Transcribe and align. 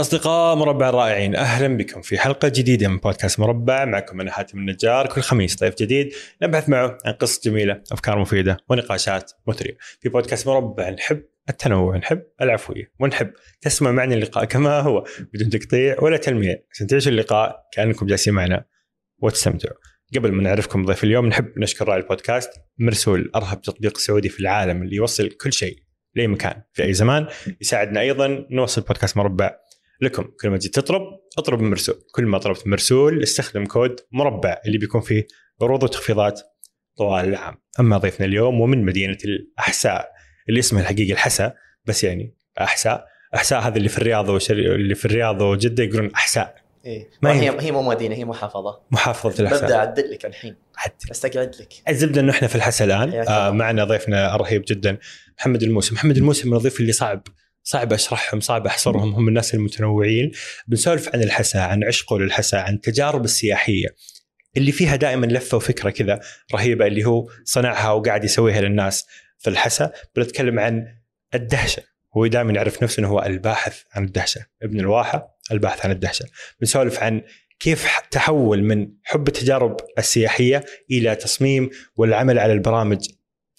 أصدقاء 0.00 0.56
مربع 0.56 0.88
الرائعين 0.88 1.36
أهلا 1.36 1.76
بكم 1.76 2.02
في 2.02 2.18
حلقة 2.18 2.48
جديدة 2.48 2.88
من 2.88 2.96
بودكاست 2.96 3.40
مربع. 3.40 3.84
معكم 3.84 4.20
أنا 4.20 4.30
حاتم 4.30 4.58
النجار 4.58 5.06
كل 5.06 5.20
خميس 5.20 5.56
ضيف 5.60 5.74
جديد 5.74 6.12
نبحث 6.42 6.68
معه 6.68 6.98
عن 7.04 7.12
قصص 7.12 7.44
جميلة 7.44 7.82
أفكار 7.92 8.18
مفيدة 8.18 8.56
ونقاشات 8.68 9.32
مثرية. 9.46 9.76
في 10.00 10.08
بودكاست 10.08 10.46
مربع 10.46 10.90
نحب 10.90 11.22
التنوع 11.48 11.96
نحب 11.96 12.22
العفوية 12.40 12.92
ونحب 13.00 13.32
تسمع 13.60 13.90
معنا 13.90 14.14
اللقاء 14.14 14.44
كما 14.44 14.80
هو 14.80 15.04
بدون 15.34 15.50
تقطيع 15.50 15.96
ولا 16.02 16.16
تلميع 16.16 16.56
عشان 16.72 16.86
تعيشوا 16.86 17.12
اللقاء 17.12 17.68
كأنكم 17.72 18.06
جالسين 18.06 18.34
معنا 18.34 18.64
وتستمتعوا. 19.18 19.76
قبل 20.16 20.32
ما 20.32 20.42
نعرفكم 20.42 20.86
ضيف 20.86 21.04
اليوم 21.04 21.26
نحب 21.26 21.58
نشكر 21.58 21.88
راعي 21.88 22.00
البودكاست 22.00 22.50
مرسول 22.78 23.30
أرهب 23.34 23.62
تطبيق 23.62 23.98
سعودي 23.98 24.28
في 24.28 24.40
العالم 24.40 24.82
اللي 24.82 24.96
يوصل 24.96 25.28
كل 25.28 25.52
شيء 25.52 25.76
لأي 26.14 26.26
مكان 26.26 26.62
في 26.72 26.82
أي 26.82 26.92
زمان. 26.92 27.26
يساعدنا 27.60 28.00
أيضا 28.00 28.46
نوصل 28.50 28.80
بودكاست 28.80 29.16
مربع 29.16 29.56
لكم. 30.00 30.22
كل 30.40 30.48
ما 30.50 30.56
تجي 30.58 30.68
تطلب 30.68 31.02
اطلب 31.38 31.60
مرسول. 31.60 31.94
كل 32.12 32.26
ما 32.26 32.38
طلبت 32.38 32.66
مرسول 32.66 33.22
استخدم 33.22 33.66
كود 33.66 33.96
مربع 34.12 34.60
اللي 34.66 34.78
بيكون 34.78 35.00
فيه 35.00 35.26
عروض 35.62 35.82
وتخفيضات 35.82 36.40
طوال 36.96 37.24
العام. 37.28 37.54
أما 37.80 37.98
ضيفنا 37.98 38.26
اليوم 38.26 38.60
ومن 38.60 38.84
مدينة 38.84 39.18
الأحساء 39.24 40.12
اللي 40.48 40.60
اسمها 40.60 40.82
الحقيقي 40.82 41.12
الحسا 41.12 41.54
بس 41.84 42.04
يعني 42.04 42.34
أحساء. 42.60 43.06
أحساء 43.34 43.60
هذا 43.60 43.76
اللي 43.76 43.88
في 43.88 43.98
الرياض 43.98 44.28
وشر... 44.28 44.54
اللي 44.54 44.94
في 44.94 45.04
الرياض 45.04 45.40
وجدة 45.42 45.84
يقولون 45.84 46.10
أحساء. 46.14 46.54
إيه. 46.84 47.10
ما 47.22 47.32
هي- 47.40 47.60
هي 47.60 47.72
مو 47.72 47.82
مدينة 47.82 48.14
هي 48.14 48.24
محافظة. 48.24 48.80
محافظة 48.90 49.40
الأحساء. 49.40 49.62
ببدأ 49.62 49.76
أعدل 49.76 50.10
لك 50.10 50.26
الحين. 50.26 50.56
أستقعد 51.10 51.54
لك. 51.60 51.74
الزبدة 51.88 52.20
إنه 52.20 52.32
إحنا 52.32 52.48
في 52.48 52.54
الحسا 52.54 52.84
الآن. 52.84 53.14
آه. 53.14 53.50
معنا 53.50 53.84
ضيفنا 53.84 54.34
الرهيب 54.34 54.64
جدا 54.68 54.98
محمد 55.38 55.62
الموسى 55.62 55.94
محمد 55.94 56.16
الموسى 56.16 56.48
من 56.48 56.56
الضيوف 56.56 56.80
اللي 56.80 56.92
صعب. 56.92 57.22
صعب 57.62 57.92
أشرحهم 57.92 58.40
صعب 58.40 58.66
أحصرهم 58.66 59.14
هم 59.14 59.28
الناس 59.28 59.54
المتنوعين. 59.54 60.32
بنسولف 60.66 61.14
عن 61.14 61.22
الحسا 61.22 61.58
عن 61.58 61.84
عشقه 61.84 62.18
للحسا 62.18 62.56
عن 62.56 62.74
التجارب 62.74 63.24
السياحية. 63.24 63.88
اللي 64.56 64.72
فيها 64.72 64.96
دائما 64.96 65.26
لفة 65.26 65.56
وفكرة 65.56 65.90
كذا 65.90 66.20
رهيبة 66.54 66.86
اللي 66.86 67.04
هو 67.04 67.28
صنعها 67.44 67.90
وقاعد 67.90 68.24
يسويها 68.24 68.60
للناس 68.60 69.06
في 69.38 69.50
الحسا 69.50 69.92
بنتكلم 70.16 70.58
عن 70.58 70.86
الدهشة. 71.34 71.82
هو 72.16 72.26
دائما 72.26 72.52
يعرف 72.52 72.82
نفسه 72.82 73.00
إنه 73.00 73.08
هو 73.08 73.22
الباحث 73.22 73.82
عن 73.92 74.04
الدهشة. 74.04 74.46
ابن 74.62 74.80
الواحة 74.80 75.38
الباحث 75.52 75.84
عن 75.84 75.90
الدهشة. 75.90 76.26
بنسولف 76.60 77.02
عن 77.02 77.22
كيف 77.60 77.88
تحول 78.10 78.62
من 78.62 78.88
حب 79.04 79.28
التجارب 79.28 79.76
السياحية 79.98 80.64
إلى 80.90 81.14
تصميم 81.14 81.70
والعمل 81.96 82.38
على 82.38 82.52
البرامج 82.52 83.08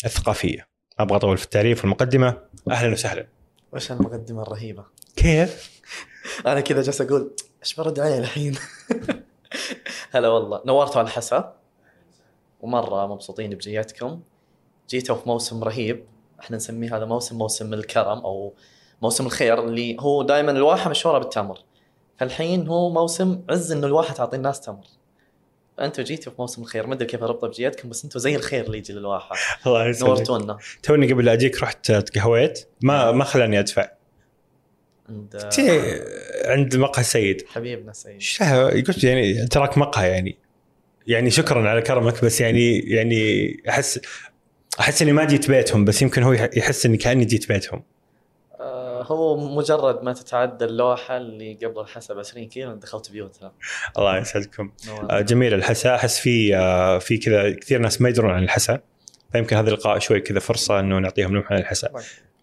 الثقافية. 0.05 0.67
أبغى 0.99 1.15
أطول 1.15 1.37
في 1.37 1.43
التعريف 1.43 1.81
والمقدمة. 1.81 2.37
أهلا 2.71 2.91
وسهلا. 2.91 3.40
وش 3.73 3.91
المقدمه 3.91 4.41
الرهيبة؟ 4.41 4.85
كيف؟ 5.15 5.81
أنا 6.47 6.59
كذا 6.59 6.81
جالس 6.81 7.01
أقول 7.01 7.35
إيش 7.63 7.75
برد 7.75 7.99
عليه 7.99 8.17
الحين؟ 8.17 8.55
هلا 10.13 10.27
والله. 10.27 10.61
نورتوا 10.65 10.97
على 10.97 11.05
الحسا 11.05 11.55
ومرة 12.61 13.07
مبسوطين 13.07 13.49
بجيتكم 13.49 14.21
جيتوا 14.89 15.15
في 15.15 15.29
موسم 15.29 15.63
رهيب. 15.63 16.05
إحنا 16.39 16.57
نسميه 16.57 16.97
هذا 16.97 17.05
موسم 17.05 17.37
موسم 17.37 17.73
الكرم 17.73 18.17
أو 18.19 18.53
موسم 19.01 19.25
الخير 19.25 19.63
اللي 19.63 19.97
هو 19.99 20.23
دائما 20.23 20.51
الواحة 20.51 20.89
مشهورة 20.89 21.19
بالتمر. 21.19 21.59
فالحين 22.17 22.67
هو 22.67 22.89
موسم 22.89 23.41
عز 23.49 23.71
إنه 23.71 23.87
الواحة 23.87 24.13
تعطي 24.13 24.37
الناس 24.37 24.61
تمر. 24.61 24.85
فانتوا 25.81 26.03
جيتوا 26.03 26.31
في 26.31 26.41
موسم 26.41 26.61
الخير 26.61 26.87
ما 26.87 26.93
أدري 26.93 27.05
كيف 27.05 27.23
أربطه 27.23 27.47
بجيتكم 27.47 27.89
بس 27.89 28.03
أنتوا 28.03 28.21
زي 28.21 28.35
الخير 28.35 28.65
اللي 28.65 28.77
يجي 28.77 28.93
للواحه 28.93 29.35
الله 29.67 29.87
يسلمك. 29.87 30.09
نورتونا. 30.09 30.57
توني 30.83 31.13
قبل 31.13 31.25
لا 31.25 31.33
أجيك 31.33 31.63
رحت 31.63 31.91
تقهويت 31.91 32.67
ما 32.81 33.11
ما 33.11 33.23
خلاني 33.23 33.59
أدفع. 33.59 33.89
عند 35.09 35.49
عند 36.45 36.75
مقهى 36.75 37.01
السيد 37.01 37.45
حبيبنا 37.47 37.93
سيد. 37.93 38.21
قلت 38.87 39.03
يعني 39.03 39.47
تراك 39.47 39.77
مقهى 39.77 40.09
يعني. 40.09 40.37
يعني 41.07 41.29
شكرا 41.29 41.69
على 41.69 41.81
كرمك 41.81 42.25
بس 42.25 42.41
يعني 42.41 42.79
يعني 42.79 43.55
احس 43.69 43.99
أحس 44.79 45.01
إني 45.01 45.11
ما 45.11 45.25
جيت 45.25 45.47
بيتهم 45.47 45.85
بس 45.85 46.01
يمكن 46.01 46.23
هو 46.23 46.33
يحس 46.33 46.85
إني 46.85 46.97
كأني 46.97 47.25
جيت 47.25 47.47
بيتهم. 47.47 47.83
هو 49.01 49.37
مجرد 49.55 50.03
ما 50.03 50.13
تتعدى 50.13 50.65
اللوحة 50.65 51.17
اللي 51.17 51.53
قبل 51.63 51.79
الحسب 51.81 52.19
20 52.19 52.47
كيلو 52.47 52.73
دخلت 52.75 53.11
بيوتها 53.11 53.53
الله 53.97 54.17
يسعدكم. 54.17 54.71
آه، 55.09 55.21
جميل. 55.21 55.53
الحسا 55.53 55.95
أحس 55.95 56.19
في 56.19 56.55
آه، 56.57 56.99
في 56.99 57.17
كذا 57.17 57.49
كثير 57.53 57.79
ناس 57.79 58.01
ما 58.01 58.09
يدرون 58.09 58.31
عن 58.31 58.43
الحسا 58.43 58.79
فيمكن 59.31 59.55
هذا 59.55 59.69
اللقاء 59.69 59.99
شوي 59.99 60.19
كذا 60.19 60.39
فرصة 60.39 60.79
إنه 60.79 60.99
نعطيهم 60.99 61.35
لمحة 61.35 61.55
عن 61.55 61.61
الحسا. 61.61 61.89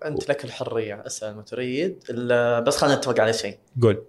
أنت 0.04 0.28
لك 0.28 0.44
الحرية 0.44 1.02
أسأل 1.06 1.36
ما 1.36 1.42
تريد. 1.42 1.98
بس 2.66 2.76
خلينا 2.76 2.96
نتفق 2.96 3.20
على 3.20 3.32
شيء. 3.32 3.58
قول. 3.82 4.02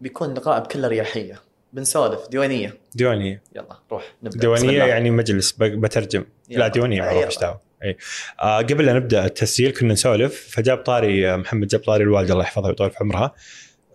بيكون 0.00 0.34
لقاء 0.34 0.60
بكل 0.62 0.84
أريحية. 0.84 1.40
بنسولف. 1.72 2.28
ديوانية. 2.28 2.74
ديوانية. 2.94 3.42
يلا 3.56 3.78
روح 3.92 4.04
نبدأ. 4.22 4.38
ديوانية. 4.40 4.82
يعني 4.84 5.10
مجلس 5.10 5.52
ب- 5.52 5.64
بترجم. 5.64 6.20
لا 6.20 6.26
يلا. 6.56 6.68
ديوانية 6.68 7.00
معروف 7.00 7.16
يلا. 7.16 7.26
إيش 7.26 7.38
دعوة؟ 7.38 7.60
إي 7.84 7.96
آه 8.40 8.58
قبل 8.58 8.86
لا 8.86 8.92
نبدأ 8.92 9.24
التسجيل 9.24 9.70
كنا 9.70 9.92
نسولف 9.92 10.48
فجاب 10.50 10.78
طاري 10.78 11.30
آه، 11.30 11.36
محمد 11.36 11.66
جاب 11.66 11.80
طاري 11.80 12.04
الوالده 12.04 12.32
الله 12.32 12.44
يحفظها 12.44 12.68
ويطول 12.68 12.90
في 12.90 12.96
عمرها 13.00 13.34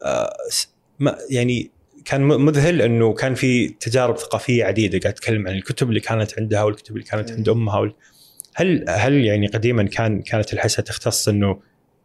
آه 0.03 0.33
ما 0.99 1.17
يعني 1.29 1.71
كان 2.07 2.21
مذهل 2.21 2.81
إنه 2.81 3.13
كان 3.13 3.35
في 3.35 3.67
تجارب 3.67 4.17
ثقافية 4.17 4.65
عديدة 4.65 4.99
قاعد 4.99 5.13
تتكلم 5.13 5.47
عن 5.47 5.53
الكتب 5.53 5.89
اللي 5.89 5.99
كانت 5.99 6.39
عندها 6.39 6.63
والكتب 6.63 6.95
اللي 6.95 7.07
كانت 7.07 7.31
عند. 7.31 7.49
أمها 7.49 7.79
وال... 7.79 7.93
هل 8.55 8.85
هل 8.89 9.25
يعني 9.25 9.47
قديما 9.47 9.83
كان 9.83 10.21
كانت 10.21 10.53
الحسا 10.53 10.81
تختص 10.81 11.27
إنه 11.27 11.59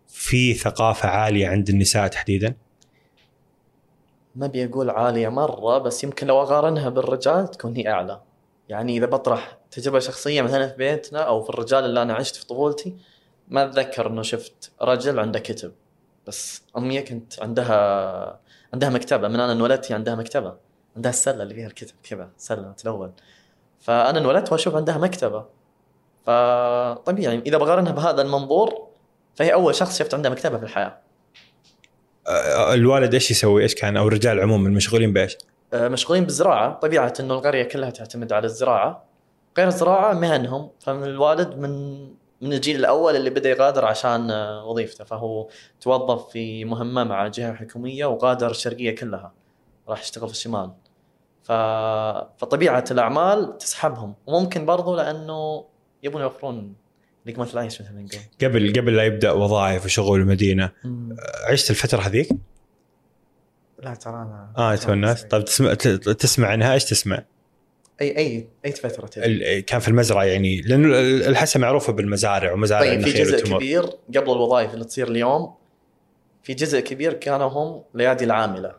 في 0.08 0.54
ثقافة 0.54 1.08
عالية 1.08 1.48
عند 1.48 1.68
النساء 1.68 2.06
تحديدا؟ 2.06 2.54
ما 4.36 4.46
ابي 4.46 4.64
أقول 4.64 4.90
عالية 4.90 5.28
مرة 5.28 5.78
بس 5.78 6.04
يمكن 6.04 6.26
لو 6.26 6.42
أقارنها 6.42 6.88
بالرجال 6.88 7.50
تكون 7.50 7.76
هي 7.76 7.88
أعلى 7.88 8.20
يعني 8.68 8.96
إذا 8.96 9.06
بطرح 9.06 9.58
تجربة 9.72 9.98
شخصية 9.98 10.42
مثلا 10.42 10.68
في 10.68 10.76
بيتنا 10.76 11.20
أو 11.20 11.42
في 11.42 11.50
الرجال 11.50 11.84
اللي 11.84 12.02
أنا 12.02 12.14
عشت 12.14 12.36
في 12.36 12.46
طفولتي 12.46 12.96
ما 13.48 13.64
أتذكر 13.64 14.06
إنه 14.06 14.22
شفت 14.22 14.70
رجل 14.82 15.18
عنده 15.18 15.38
كتب. 15.38 15.72
بس 16.26 16.62
أمي 16.76 17.02
كنت 17.02 17.42
عندها 17.42 18.40
عندها 18.72 18.88
مكتبة. 18.88 19.28
من 19.28 19.40
أنا 19.40 19.52
انولدت 19.52 19.92
هي 19.92 19.94
عندها 19.94 20.14
مكتبة. 20.14 20.54
عندها 20.96 21.10
السلة 21.10 21.42
اللي 21.42 21.54
فيها 21.54 21.66
الكتب 21.66 21.94
كذا 22.02 22.30
سلة 22.36 22.72
تلون 22.72 23.12
فأنا 23.80 24.18
انولدت 24.18 24.52
وأشوف 24.52 24.74
عندها 24.74 24.98
مكتبة. 24.98 25.44
فطبيعي 26.26 27.42
إذا 27.46 27.56
بقارنها 27.56 27.92
بهذا 27.92 28.22
المنظور 28.22 28.88
فهي 29.34 29.52
أول 29.52 29.74
شخص 29.74 29.98
شفت 29.98 30.14
عنده 30.14 30.30
مكتبة 30.30 30.58
في 30.58 30.64
الحياة. 30.64 30.98
آه 32.28 32.74
الوالد 32.74 33.14
إيش 33.14 33.30
يسوي؟ 33.30 33.62
إيش 33.62 33.74
كان؟ 33.74 33.96
أو 33.96 34.08
الرجال 34.08 34.40
عموما 34.40 34.70
مشغولين 34.70 35.12
بإيش؟ 35.12 35.36
مشغولين 35.74 36.24
بالزراعة. 36.24 36.74
طبيعة 36.74 37.14
أنه 37.20 37.34
القرية 37.34 37.62
كلها 37.62 37.90
تعتمد 37.90 38.32
على 38.32 38.44
الزراعة. 38.46 39.11
غير 39.58 39.66
الزراعة 39.68 40.12
مهنهم. 40.14 40.70
فالوالد 40.80 41.56
من 41.58 42.02
من 42.40 42.52
الجيل 42.52 42.76
الأول 42.76 43.16
اللي 43.16 43.30
بدأ 43.30 43.50
يغادر 43.50 43.84
عشان 43.84 44.30
آه، 44.30 44.64
وظيفته. 44.66 45.04
فهو 45.04 45.48
توظف 45.80 46.28
في 46.30 46.64
مهمة 46.64 47.04
مع 47.04 47.26
جهة 47.28 47.54
حكومية 47.54 48.06
وغادر 48.06 48.50
الشرقية 48.50 48.94
كلها. 48.96 49.32
راح 49.88 50.00
يشتغل 50.02 50.28
في 50.28 50.34
الشمال. 50.34 50.70
ف... 51.42 51.52
فطبيعة 52.38 52.84
الأعمال 52.90 53.58
تسحبهم. 53.58 54.14
وممكن 54.26 54.66
برضو 54.66 54.96
لأنه 54.96 55.64
يبون 56.02 56.22
يوفرون 56.22 56.74
لقمة 57.26 57.48
العيش 57.54 57.82
مثل 57.82 57.94
ما 57.94 58.02
نقول 58.02 58.20
قبل 58.42 58.72
قبل 58.80 58.96
لا 58.96 59.04
يبدأ 59.04 59.32
وظائف 59.32 59.84
وشغل 59.84 60.20
المدينة 60.20 60.70
عشت 61.50 61.70
الفترة 61.70 62.00
هذيك؟ 62.00 62.28
لا 63.82 63.94
ترى 63.94 64.14
أنا. 64.14 64.52
آه 64.58 64.74
تو 64.76 64.92
الناس 64.92 65.24
طيب 65.24 65.44
تسمع 65.44 65.74
ت- 65.74 65.86
تسمع 65.86 66.48
عنها؟ 66.48 66.72
إيش 66.74 66.84
تسمع؟ 66.84 67.22
أي 68.02 68.16
أي 68.16 68.48
أي 68.64 68.72
فترة 68.72 69.06
تبي. 69.06 69.24
ال- 69.26 69.64
كان 69.64 69.80
في 69.80 69.88
المزرعة 69.88 70.24
يعني 70.24 70.60
لأنه 70.60 70.88
ال- 70.88 71.22
الحسا 71.28 71.58
معروفة 71.58 71.92
بالمزارع 71.92 72.52
ومزارع 72.52 72.80
طيب 72.82 73.00
في 73.02 73.10
جزء 73.22 73.34
والتمر. 73.34 73.56
كبير 73.58 73.82
قبل 74.16 74.32
الوظائف 74.32 74.74
اللي 74.74 74.84
تصير 74.84 75.08
اليوم 75.08 75.54
في 76.42 76.54
جزء 76.54 76.80
كبير 76.80 77.12
كانوا 77.12 77.46
هم 77.48 77.82
ليادي 77.94 78.24
العاملة. 78.24 78.74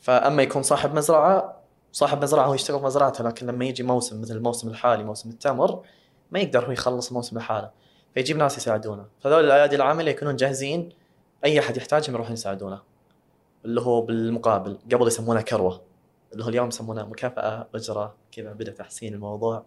فأما 0.00 0.42
يكون 0.42 0.62
صاحب 0.62 0.94
مزرعة 0.94 1.62
صاحب 1.92 2.22
مزرعة 2.22 2.46
هو 2.46 2.54
يشتغل 2.54 2.78
في 2.78 2.84
مزرعته 2.84 3.24
لكن 3.24 3.46
لما 3.46 3.64
يجي 3.64 3.82
موسم 3.82 4.20
مثل 4.20 4.36
الموسم 4.36 4.68
الحالي 4.68 5.04
موسم 5.04 5.30
التمر 5.30 5.82
ما 6.30 6.40
يقدر 6.40 6.66
هو 6.66 6.70
يخلص 6.72 7.08
الموسم 7.08 7.38
لحاله. 7.38 7.70
فيجيب 8.14 8.36
ناس 8.36 8.56
يساعدونه. 8.58 9.04
فهذول 9.20 9.44
الأيادي 9.44 9.76
العاملة 9.76 10.10
يكونون 10.10 10.36
جاهزين 10.36 10.88
أي 11.44 11.58
أحد 11.60 11.76
يحتاجهم 11.76 12.14
يروحون 12.14 12.32
يساعدونه. 12.32 12.80
اللي 13.64 13.80
هو 13.80 14.00
بالمقابل 14.00 14.78
قبل 14.92 15.06
يسمونها 15.06 15.42
كروة. 15.42 15.80
اللي 16.32 16.44
هو 16.44 16.48
اليوم 16.48 16.68
يسمونها 16.68 17.04
مكافأة 17.04 17.68
أجرة 17.74 18.14
كذا 18.32 18.52
بدا 18.52 18.72
تحسين 18.72 19.14
الموضوع. 19.14 19.64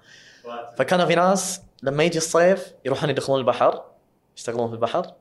فكانوا 0.78 1.06
في 1.06 1.16
ناس 1.16 1.62
لما 1.84 2.04
يجي 2.04 2.18
الصيف 2.18 2.74
يروحون 2.86 3.10
يدخلون 3.10 3.40
البحر 3.40 3.84
يشتغلون 4.38 4.68
في 4.68 4.74
البحر 4.74 5.14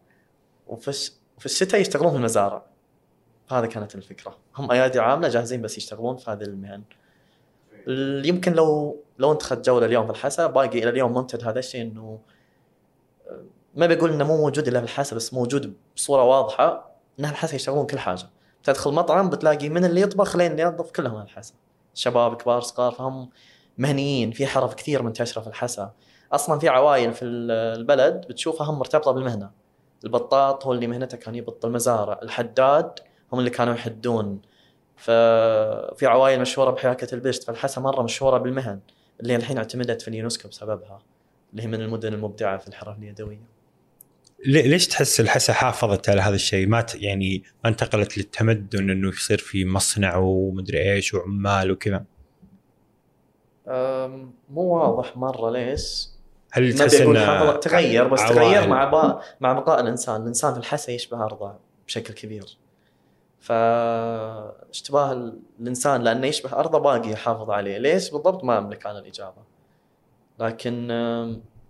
وفي 0.67 0.89
الش... 0.89 1.13
في 1.39 1.47
الشتاء 1.47 1.81
يشتغلون 1.81 2.11
في 2.11 2.17
المزارع. 2.17 2.63
هذا 3.51 3.67
كانت 3.67 3.95
الفكرة. 3.95 4.39
هم 4.57 4.71
ايادي 4.71 5.01
عاملة 5.01 5.29
جاهزين 5.29 5.63
بس 5.63 5.79
يشتغلون 5.79 6.17
في 6.17 6.31
هذه 6.31 6.43
المهن. 6.43 6.83
ال- 7.89 8.27
يمكن 8.27 8.53
لو 8.53 9.01
لو 9.19 9.33
انت 9.33 9.43
اخذت 9.43 9.67
جولة 9.67 9.87
اليوم 9.87 10.05
في 10.07 10.11
الحسا 10.13 10.47
باقي 10.47 10.79
إلى 10.79 10.89
اليوم 10.89 11.13
ممتد 11.13 11.45
هذا 11.45 11.59
الشيء 11.59 11.83
إنه 11.83 12.19
ما 13.75 13.87
بقول 13.87 14.13
إنه 14.13 14.25
مو 14.25 14.37
موجود 14.37 14.69
إلا 14.69 14.79
في 14.79 14.85
الحسا 14.85 15.17
بس 15.17 15.35
موجود 15.35 15.75
بصورة 15.97 16.25
واضحة 16.25 16.91
إن 17.21 17.25
الحسا 17.25 17.55
يشتغلون 17.57 17.87
كل 17.87 17.99
حاجة. 17.99 18.27
تدخل 18.65 18.93
مطعم 18.93 19.31
بتلاقي 19.31 19.69
من 19.69 19.85
اللي 19.85 20.01
يطبخ 20.01 20.37
لين 20.37 20.53
اللي 20.53 20.63
ينظف 20.63 20.91
كلهم 20.91 21.21
الحسا. 21.23 21.55
شباب 21.95 22.37
كبار 22.37 22.61
صغار 22.61 22.93
فهم 22.93 23.31
مهنيين 23.79 24.31
في 24.31 24.47
حرف 24.47 24.75
كثير 24.75 25.03
منتشرة 25.03 25.43
في 25.43 25.47
الحسا. 25.47 25.93
أصلا 26.33 26.59
في 26.59 26.69
عوائل 26.69 27.13
في 27.13 27.25
البلد 27.25 28.27
بتشوفها 28.29 28.71
هم 28.71 28.79
مرتبطة 28.79 29.13
بالمهنة. 29.13 29.51
البطاط 30.05 30.67
هو 30.67 30.73
اللي 30.73 30.87
مهنته 30.87 31.17
كان 31.17 31.35
يبط 31.35 31.65
المزارع. 31.65 32.21
الحداد 32.23 32.91
هم 33.33 33.39
اللي 33.39 33.51
كانوا 33.51 33.75
يحدون. 33.75 34.41
ففي 34.97 36.07
عوائل 36.07 36.41
مشهورة 36.41 36.71
بحركه 36.71 37.15
البشت 37.15 37.45
فالحسا 37.45 37.81
مرة 37.81 38.03
مشهورة 38.03 38.39
بالمهن. 38.39 38.81
اللي 39.21 39.37
الحين 39.37 39.59
اعتمدت 39.59 40.03
في 40.03 40.09
اليونسكو 40.09 40.49
بسببها 40.49 40.99
اللي 41.53 41.63
هي 41.63 41.67
من 41.67 41.81
المدن 41.81 42.15
المبدعة 42.15 42.59
في 42.59 42.69
الحرف 42.69 42.99
اليدوية. 42.99 43.54
ليش 44.47 44.87
تحس 44.87 45.21
الحسا 45.21 45.53
حافظت 45.53 46.09
على 46.09 46.21
هذا 46.21 46.35
الشيء؟ 46.35 46.67
ما 46.67 46.87
يعني 46.95 47.43
ما 47.65 47.71
انتقلت 47.71 48.19
للتمدن 48.19 48.91
انه 48.91 49.09
يصير 49.09 49.39
في 49.39 49.65
مصنع 49.65 50.17
ومدري 50.17 50.93
إيش 50.93 51.15
وعمال 51.15 51.71
وكذا؟ 51.71 52.05
مو 54.51 54.63
واضح 54.63 55.17
مرة 55.17 55.51
ليش. 55.51 56.09
هل 56.53 56.75
تحس 56.75 56.95
إنه 56.95 57.57
تغير 57.57 58.09
بس 58.09 58.21
تغير 58.21 58.69
مع 58.69 58.85
با... 58.85 59.21
مع 59.41 59.53
بقاء 59.53 59.81
الإنسان، 59.81 60.23
الإنسان 60.23 60.53
في 60.53 60.59
الحسا 60.59 60.93
يشبه 60.93 61.25
أرضه 61.25 61.55
بشكل 61.87 62.15
كبير. 62.15 62.59
فاشتباه 63.41 65.33
الإنسان 65.61 66.03
لأنه 66.03 66.27
يشبه 66.27 66.53
أرضه 66.53 66.79
باقي 66.79 67.11
يحافظ 67.11 67.51
عليه، 67.51 67.79
ليش 67.79 68.11
بالضبط 68.11 68.45
ما 68.45 68.59
أملك 68.59 68.87
أنا 68.87 68.99
الإجابة. 68.99 69.43
لكن 70.41 70.89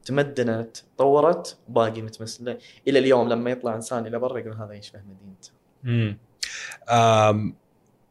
تمدنت 0.05 0.77
تطورت 0.77 1.59
باقي 1.69 2.03
متمثل 2.03 2.57
إلى 2.89 2.99
اليوم 2.99 3.29
لما 3.29 3.51
يطلع 3.51 3.75
إنسان 3.75 4.07
إلى 4.07 4.19
برا 4.19 4.39
يقول 4.39 4.53
هذا 4.53 4.73
يشبه 4.73 4.99
مدينته. 4.99 5.51
امم 5.85 7.55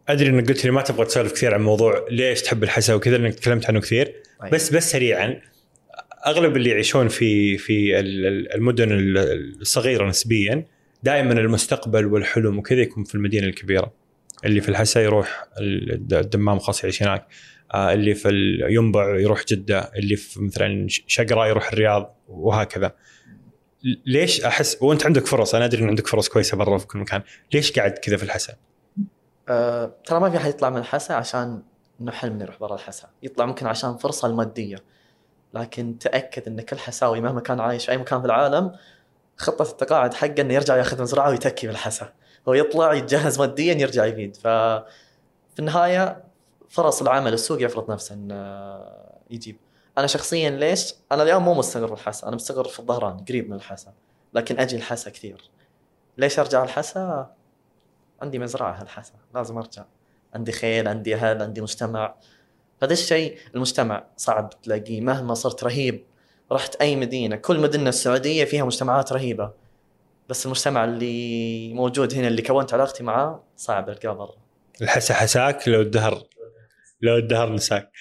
أدري 0.07 0.29
إنك 0.29 0.47
قلت 0.47 0.65
لي 0.65 0.71
ما 0.71 0.81
تبغى 0.81 1.05
تسولف 1.05 1.33
كثير 1.33 1.53
عن 1.53 1.61
موضوع 1.61 2.05
ليش 2.09 2.41
تحب 2.41 2.63
الحسا 2.63 2.93
وكذا 2.93 3.17
لأنك 3.17 3.35
تكلمت 3.35 3.65
عنه 3.65 3.79
كثير. 3.79 4.13
طيب. 4.39 4.51
بس 4.51 4.73
بس 4.73 4.91
سريعا 4.91 5.41
أغلب 6.27 6.57
اللي 6.57 6.69
يعيشون 6.69 7.07
في 7.07 7.57
في 7.57 7.99
المدن 8.55 8.87
الصغيرة 9.61 10.07
نسبيا 10.07 10.65
دائما 11.03 11.33
المستقبل 11.33 12.05
والحلم 12.05 12.57
وكذا 12.57 12.81
يكون 12.81 13.03
في 13.03 13.15
المدينة 13.15 13.47
الكبيرة. 13.47 13.93
اللي 14.45 14.61
في 14.61 14.69
الحسا 14.69 15.01
يروح 15.01 15.47
الدمام 15.59 16.59
خاص 16.59 16.83
يعيش 16.83 17.03
هناك. 17.03 17.27
اللي 17.75 18.15
في 18.15 18.29
ينبع 18.69 19.19
يروح 19.19 19.45
جدة 19.45 19.91
اللي 19.95 20.15
في 20.15 20.41
مثلا 20.41 20.87
شقرة 20.87 21.47
يروح 21.47 21.73
الرياض 21.73 22.15
وهكذا. 22.27 22.91
ليش 24.05 24.41
أحس 24.41 24.77
وأنت 24.81 25.05
عندك 25.05 25.25
فرص 25.25 25.55
أنا 25.55 25.65
أدري 25.65 25.83
إن 25.83 25.87
عندك 25.87 26.07
فرص 26.07 26.29
كويسة 26.29 26.57
برا 26.57 26.77
في 26.77 26.87
كل 26.87 26.99
مكان. 26.99 27.21
ليش 27.53 27.71
قاعد 27.71 27.91
كذا 27.91 28.17
في 28.17 28.23
الحسا؟ 28.23 28.53
أه 29.49 29.95
ترى 30.05 30.19
ما 30.19 30.29
في 30.29 30.37
أحد 30.37 30.49
يطلع 30.49 30.69
من 30.69 30.77
الحسا 30.77 31.13
عشان 31.13 31.61
إنه 32.01 32.11
حلم 32.11 32.41
يروح 32.41 32.59
برا 32.59 32.75
الحسا. 32.75 33.09
يطلع 33.23 33.45
ممكن 33.45 33.67
عشان 33.67 33.97
فرصة 33.97 34.27
المادية. 34.27 34.77
لكن 35.53 35.97
تأكد 35.99 36.47
إن 36.47 36.61
كل 36.61 36.77
حساوي 36.77 37.21
مهما 37.21 37.41
كان 37.41 37.59
عايش 37.59 37.85
في 37.85 37.91
أي 37.91 37.97
مكان 37.97 38.19
في 38.19 38.25
العالم 38.25 38.71
خطة 39.37 39.71
التقاعد 39.71 40.13
حقه 40.13 40.41
إنه 40.41 40.53
يرجع 40.53 40.77
ياخذ 40.77 41.01
مزرعة 41.01 41.29
ويتكي 41.29 41.67
بالحسا 41.67 42.13
هو 42.47 42.53
يطلع 42.53 42.93
يتجهز 42.93 43.39
ماديا 43.39 43.73
يرجع 43.73 44.05
يفيد 44.05 44.35
ف 44.35 44.47
في 45.53 45.59
النهاية 45.59 46.23
فرص 46.73 47.01
العمل 47.01 47.33
السوق 47.33 47.61
يفرض 47.61 47.91
نفسه 47.91 48.15
انه 48.15 48.79
يجيب. 49.29 49.57
أنا 49.97 50.07
شخصيا 50.07 50.49
ليش؟ 50.49 50.93
أنا 51.11 51.23
اليوم 51.23 51.45
مو 51.45 51.53
مستقر 51.53 51.87
في 51.87 51.93
الحسا 51.93 52.27
أنا 52.27 52.35
مستقر 52.35 52.67
في 52.67 52.79
الظهران 52.79 53.17
قريب 53.17 53.49
من 53.49 53.55
الحسا 53.55 53.93
لكن 54.33 54.59
أجي 54.59 54.75
الحسا 54.75 55.09
كثير. 55.09 55.49
ليش 56.17 56.39
أرجع 56.39 56.63
الحسا؟ 56.63 57.31
عندي 58.21 58.39
مزرعة 58.39 58.81
الحسا 58.81 59.13
لازم 59.35 59.57
أرجع. 59.57 59.83
عندي 60.33 60.51
خيل 60.51 60.87
عندي 60.87 61.15
أهل 61.15 61.41
عندي 61.41 61.61
مجتمع. 61.61 62.15
هذا 62.83 62.93
الشيء 62.93 63.37
المجتمع 63.55 64.05
صعب 64.17 64.49
تلاقيه 64.63 65.01
مهما 65.01 65.33
صرت 65.33 65.63
رهيب. 65.63 66.05
رحت 66.51 66.75
أي 66.75 66.95
مدينة 66.95 67.35
كل 67.35 67.59
مدينة 67.59 67.89
السعودية 67.89 68.45
فيها 68.45 68.65
مجتمعات 68.65 69.13
رهيبة. 69.13 69.51
بس 70.29 70.45
المجتمع 70.45 70.83
اللي 70.83 71.73
موجود 71.73 72.13
هنا 72.13 72.27
اللي 72.27 72.41
كونت 72.41 72.73
علاقتي 72.73 73.03
معاه 73.03 73.43
صعب 73.57 73.89
ألقاه 73.89 74.13
برا. 74.13 74.35
الحسا 74.81 75.13
حساك 75.13 75.67
لو 75.67 75.81
الدهر 75.81 76.23
لو 77.03 77.17
الدهر 77.17 77.53
نساك. 77.53 77.91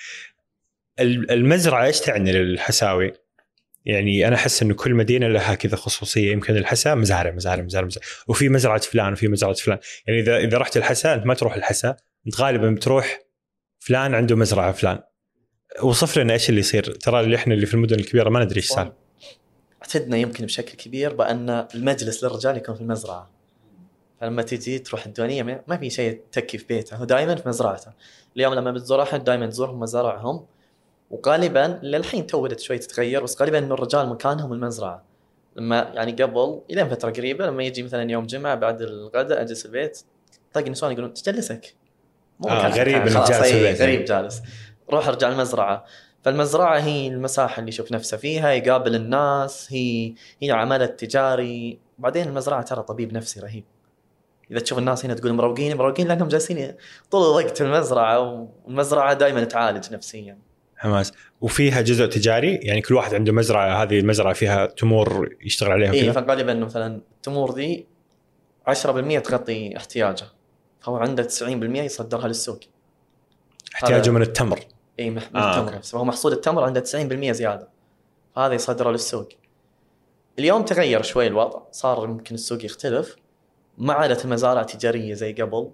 المزرعة 1.00 1.84
إيش 1.84 2.00
تعني 2.00 2.32
للحساوي؟ 2.32 3.12
يعني 3.84 4.28
أنا 4.28 4.37
أحس 4.37 4.62
إنه 4.62 4.75
كل 4.75 4.94
مدينة 4.94 5.28
لها 5.28 5.54
كذا 5.54 5.76
خصوصية 5.76 6.32
يمكن 6.32 6.56
الحسا 6.56 6.94
مزارع 6.94 7.31
مزارع 7.31 7.62
مزارع, 7.62 7.87
مزارع. 7.87 8.06
وفي 8.28 8.49
مزرعة 8.49 8.81
فلان 8.81 9.12
وفي 9.12 9.28
مزرعة 9.28 9.54
فلان. 9.54 9.78
يعني 10.06 10.20
إذا 10.20 10.37
إذا 10.37 10.58
رحت 10.58 10.76
الحسا 10.76 11.14
أنت 11.14 11.26
ما 11.26 11.34
تروح 11.34 11.54
الحسا 11.54 11.96
أنت 12.26 12.40
غالبا 12.40 12.70
بتروح 12.70 13.20
فلان 13.78 14.14
عنده 14.14 14.37
مزرعة 14.37 14.72
فلان. 14.72 14.99
وصف 15.82 16.19
لنا 16.19 16.32
إيش 16.32 16.48
اللي 16.48 16.60
يصير؟ 16.60 16.82
ترى 16.82 17.20
اللي 17.20 17.37
إحنا 17.37 17.55
اللي 17.55 17.66
في 17.66 17.75
المدن 17.75 17.98
الكبيرة 17.98 18.31
ما 18.31 18.44
ندري 18.44 18.56
إيش 18.56 18.66
صار. 18.66 18.93
اعتدنا 19.82 20.16
يمكن 20.16 20.44
بشكل 20.44 20.76
كبير 20.76 21.14
بأن 21.14 21.66
المجلس 21.75 22.25
للرجال 22.25 22.56
يكون 22.56 22.75
في 22.75 22.81
المزرعة. 22.81 23.31
فلما 24.22 24.42
تجي 24.42 24.78
تروح 24.78 25.06
الديوانية 25.06 25.64
ما 25.69 25.76
في 25.76 25.90
شيء 25.90 26.20
تكي 26.32 26.58
في 26.58 26.64
بيته 26.66 26.96
هو 26.96 27.04
دائما 27.04 27.34
في 27.34 27.48
مزرعته. 27.48 27.92
اليوم 28.36 28.54
لما 28.54 28.70
بتزور 28.70 29.02
أحد 29.02 29.24
دائما 29.24 29.46
تزورهم 29.46 29.80
مزارعهم 29.80 30.46
وغالبا 31.10 31.80
للحين 31.82 32.26
تو 32.26 32.42
بدأت 32.42 32.60
شوي 32.60 32.78
تتغير 32.78 33.22
بس 33.22 33.42
غالبا 33.42 33.58
إنه 33.58 33.74
الرجال 33.74 34.08
مكانهم 34.08 34.52
المزرعة. 34.52 35.04
لما 35.56 35.92
يعني 35.94 36.12
قبل 36.12 36.60
إلى 36.70 36.90
فترة 36.90 37.10
قريبة 37.10 37.46
لما 37.46 37.62
يجي 37.62 37.82
مثلا 37.82 38.10
يوم 38.10 38.26
جمعة 38.26 38.54
بعد 38.54 38.82
الغداء 38.82 39.40
أجلس 39.40 39.66
البيت 39.66 40.02
تلاقي 40.52 40.66
النسوان 40.66 40.92
يقولون 40.92 41.14
تجلسك؟ 41.14 41.74
مو 42.40 42.48
آه 42.48 42.69
غريب 42.69 42.96
انك 42.96 43.28
جالس 43.28 43.52
البيت 43.52 43.80
غريب 43.80 44.04
جالس. 44.04 44.42
روح 44.90 45.08
ارجع 45.08 45.28
المزرعة. 45.28 45.84
فالمزرعة 46.24 46.78
هي 46.78 47.08
المساحة 47.08 47.60
اللي 47.60 47.69
يشوف 47.69 47.92
نفسه 47.92 48.16
فيها 48.16 48.50
يقابل 48.50 48.94
الناس 48.94 49.72
هي 49.72 50.14
هي 50.42 50.50
عمل 50.50 50.88
تجاري 50.88 51.78
بعدين 51.98 52.28
المزرعة 52.28 52.62
ترى 52.62 52.82
طبيب 52.82 53.12
نفسي 53.12 53.40
رهيب. 53.40 53.64
إذا 54.50 54.61
تشوف 54.61 54.79
الناس 54.79 55.05
هنا 55.05 55.15
تقول 55.15 55.33
مروقين 55.33 55.77
مروقين 55.77 56.09
لأنهم 56.09 56.29
جالسين 56.29 56.75
طول 57.11 57.23
الوقت 57.23 57.59
في 57.59 57.65
المزرعة 57.65 58.49
والمزرعة 58.65 59.12
دائما 59.12 59.44
تعالج 59.44 59.93
نفسيا. 59.93 60.39
حماس. 60.77 61.12
وفيها 61.41 61.81
جزء 61.81 62.06
تجاري؟ 62.06 62.55
يعني 62.55 62.81
كل 62.81 62.94
واحد 62.94 63.15
عنده 63.15 63.33
مزرعة 63.33 63.83
هذه 63.83 63.99
المزرعة 63.99 64.33
فيها 64.33 64.67
تمور 64.67 65.37
يشتغل 65.41 65.71
عليها 65.71 65.93
اي 65.93 66.12
فغالبا 66.12 66.55
مثلا 66.55 67.00
التمور 67.17 67.55
ذي 67.55 67.87
10% 68.67 69.21
تغطي 69.21 69.77
احتياجه 69.77 70.25
فهو 70.81 70.97
عنده 70.97 71.23
90% 71.23 71.43
يصدرها 71.77 72.29
للسوق. 72.29 72.61
احتياجه 73.75 74.11
من 74.11 74.22
التمر. 74.22 74.61
اي 75.01 75.11
من 75.11 75.22
آه 75.37 75.61
التمر. 75.61 75.77
نفسه 75.77 75.93
فهو 75.93 76.05
محصول 76.05 76.32
التمر 76.32 76.65
عنده 76.65 76.81
90% 76.81 77.32
زيادة. 77.32 77.69
فهذا 78.37 78.55
يصدره 78.55 78.91
للسوق. 78.91 79.29
اليوم 80.39 80.63
تغير 80.63 81.03
شوي 81.03 81.27
الوضع. 81.27 81.61
صار 81.72 82.05
يمكن 82.05 82.34
السوق 82.34 82.65
يختلف. 82.65 83.17
ما 83.79 83.93
عادت 83.93 84.24
المزارع 84.24 84.62
تجارية 84.62 85.14
زي 85.14 85.32
قبل 85.32 85.70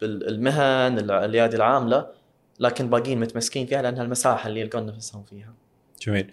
بالمهن 0.00 0.98
الايادي 0.98 1.56
العاملة 1.56 2.06
لكن 2.60 2.90
باقيين 2.90 3.20
متمسكين 3.20 3.66
فيها 3.66 3.82
لأنها 3.82 4.02
المساحة 4.02 4.48
اللي 4.48 4.60
يلقون 4.60 4.86
نفسهم 4.86 5.24
فيها. 5.24 5.54
جميل. 6.02 6.32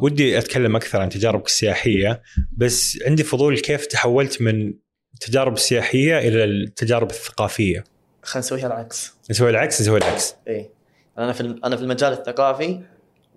ودي 0.00 0.38
أتكلم 0.38 0.76
أكثر 0.76 1.00
عن 1.00 1.08
تجاربك 1.08 1.46
السياحية 1.46 2.22
بس 2.56 2.98
عندي 3.06 3.24
فضول 3.24 3.58
كيف 3.58 3.86
تحولت 3.86 4.42
من 4.42 4.74
التجارب 5.14 5.52
السياحيه 5.52 6.18
إلى 6.18 6.44
التجارب 6.44 7.10
الثقافية. 7.10 7.84
خلينا 8.22 8.46
نسويها 8.46 8.66
العكس. 8.66 9.14
نسوي 9.30 9.50
العكس 9.50 9.80
نسوي 9.80 9.98
العكس. 9.98 10.34
اي 10.48 10.70
أنا 11.18 11.32
في 11.32 11.60
أنا 11.64 11.76
في 11.76 11.82
المجال 11.82 12.12
الثقافي 12.12 12.80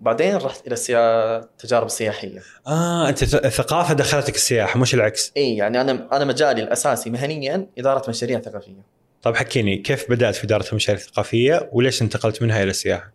بعدين 0.00 0.36
رحت 0.36 0.66
إلى 0.66 0.72
السيا... 0.72 1.38
التجارب 1.38 1.86
السياحيه. 1.86 2.42
آه 2.66 3.08
أنت 3.08 3.22
الثقافه 3.22 3.94
دخلتك 3.94 4.34
السياحة 4.34 4.78
مش 4.80 4.94
العكس. 4.94 5.32
إي 5.36 5.56
يعني 5.56 5.80
أنا 5.80 6.08
أنا 6.12 6.24
مجالي 6.24 6.62
الأساسي 6.62 7.10
مهنيا 7.10 7.66
إدارة 7.78 8.10
مشاريع 8.10 8.40
ثقافية. 8.40 8.96
طيب 9.22 9.36
حكيني 9.36 9.76
كيف 9.76 10.10
بدأت 10.10 10.34
في 10.34 10.44
إدارة 10.44 10.64
المشاريع 10.70 11.02
الثقافيه 11.02 11.70
وليش 11.72 12.02
انتقلت 12.02 12.42
منها 12.42 12.62
إلى 12.62 12.70
السياحة؟ 12.70 13.12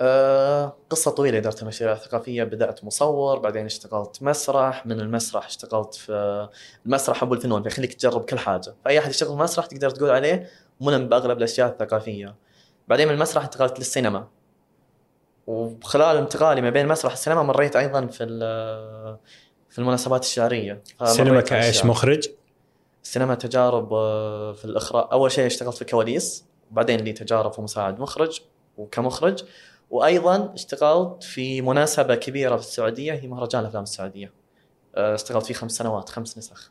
أه 0.00 0.76
قصة 0.90 1.10
طويلة 1.10 1.38
إدارة 1.38 1.62
المشاريع 1.62 1.94
الثقافية 1.94 2.44
بدأت 2.44 2.84
مصور 2.84 3.38
بعدين 3.38 3.64
اشتغلت 3.64 4.22
مسرح 4.22 4.86
من 4.86 5.00
المسرح 5.00 5.46
اشتغلت 5.46 5.94
في 5.94 6.48
المسرح 6.86 7.22
أبو 7.22 7.34
الفنون 7.34 7.62
فيخليك 7.62 7.94
تجرب 7.94 8.24
كل 8.24 8.38
حاجة 8.38 8.74
فأي 8.84 8.98
أحد 8.98 9.10
يشتغل 9.10 9.36
مسرح 9.36 9.66
تقدر 9.66 9.90
تقول 9.90 10.10
عليه 10.10 10.48
ملم 10.80 11.08
بأغلب 11.08 11.38
الأشياء 11.38 11.68
الثقافية 11.68 12.34
بعدين 12.88 13.08
من 13.08 13.14
المسرح 13.14 13.44
انتقلت 13.44 13.78
للسينما 13.78 14.28
وخلال 15.46 16.16
انتقالي 16.16 16.60
ما 16.60 16.70
بين 16.70 16.88
مسرح 16.88 17.12
السينما 17.12 17.42
مريت 17.42 17.76
أيضا 17.76 18.06
في 18.06 18.26
في 19.70 19.78
المناسبات 19.78 20.22
الشعرية. 20.22 20.82
السينما 21.02 21.40
كايش 21.40 21.84
مخرج؟ 21.84 22.28
السينما 23.04 23.34
تجارب 23.34 23.92
آه، 23.92 24.52
في 24.52 24.64
الإخراج. 24.64 25.08
أول 25.12 25.32
شيء 25.32 25.46
اشتغلت 25.46 25.74
في 25.74 25.82
الكواليس 25.82 26.44
وبعدين 26.70 27.00
لي 27.00 27.12
تجارب 27.12 27.52
في 27.52 27.62
مساعد 27.62 28.00
مخرج 28.00 28.40
وكمخرج. 28.76 29.44
وأيضا 29.90 30.54
اشتغلت 30.54 31.22
في 31.22 31.62
مناسبة 31.62 32.14
كبيرة 32.14 32.56
في 32.56 32.62
السعودية 32.62 33.12
هي 33.12 33.28
مهرجان 33.28 33.60
الأفلام 33.60 33.82
السعودية. 33.82 34.32
آه، 34.94 35.14
اشتغلت 35.14 35.46
فيه 35.46 35.54
خمس 35.54 35.72
سنوات 35.72 36.08
خمس 36.08 36.38
نسخ. 36.38 36.70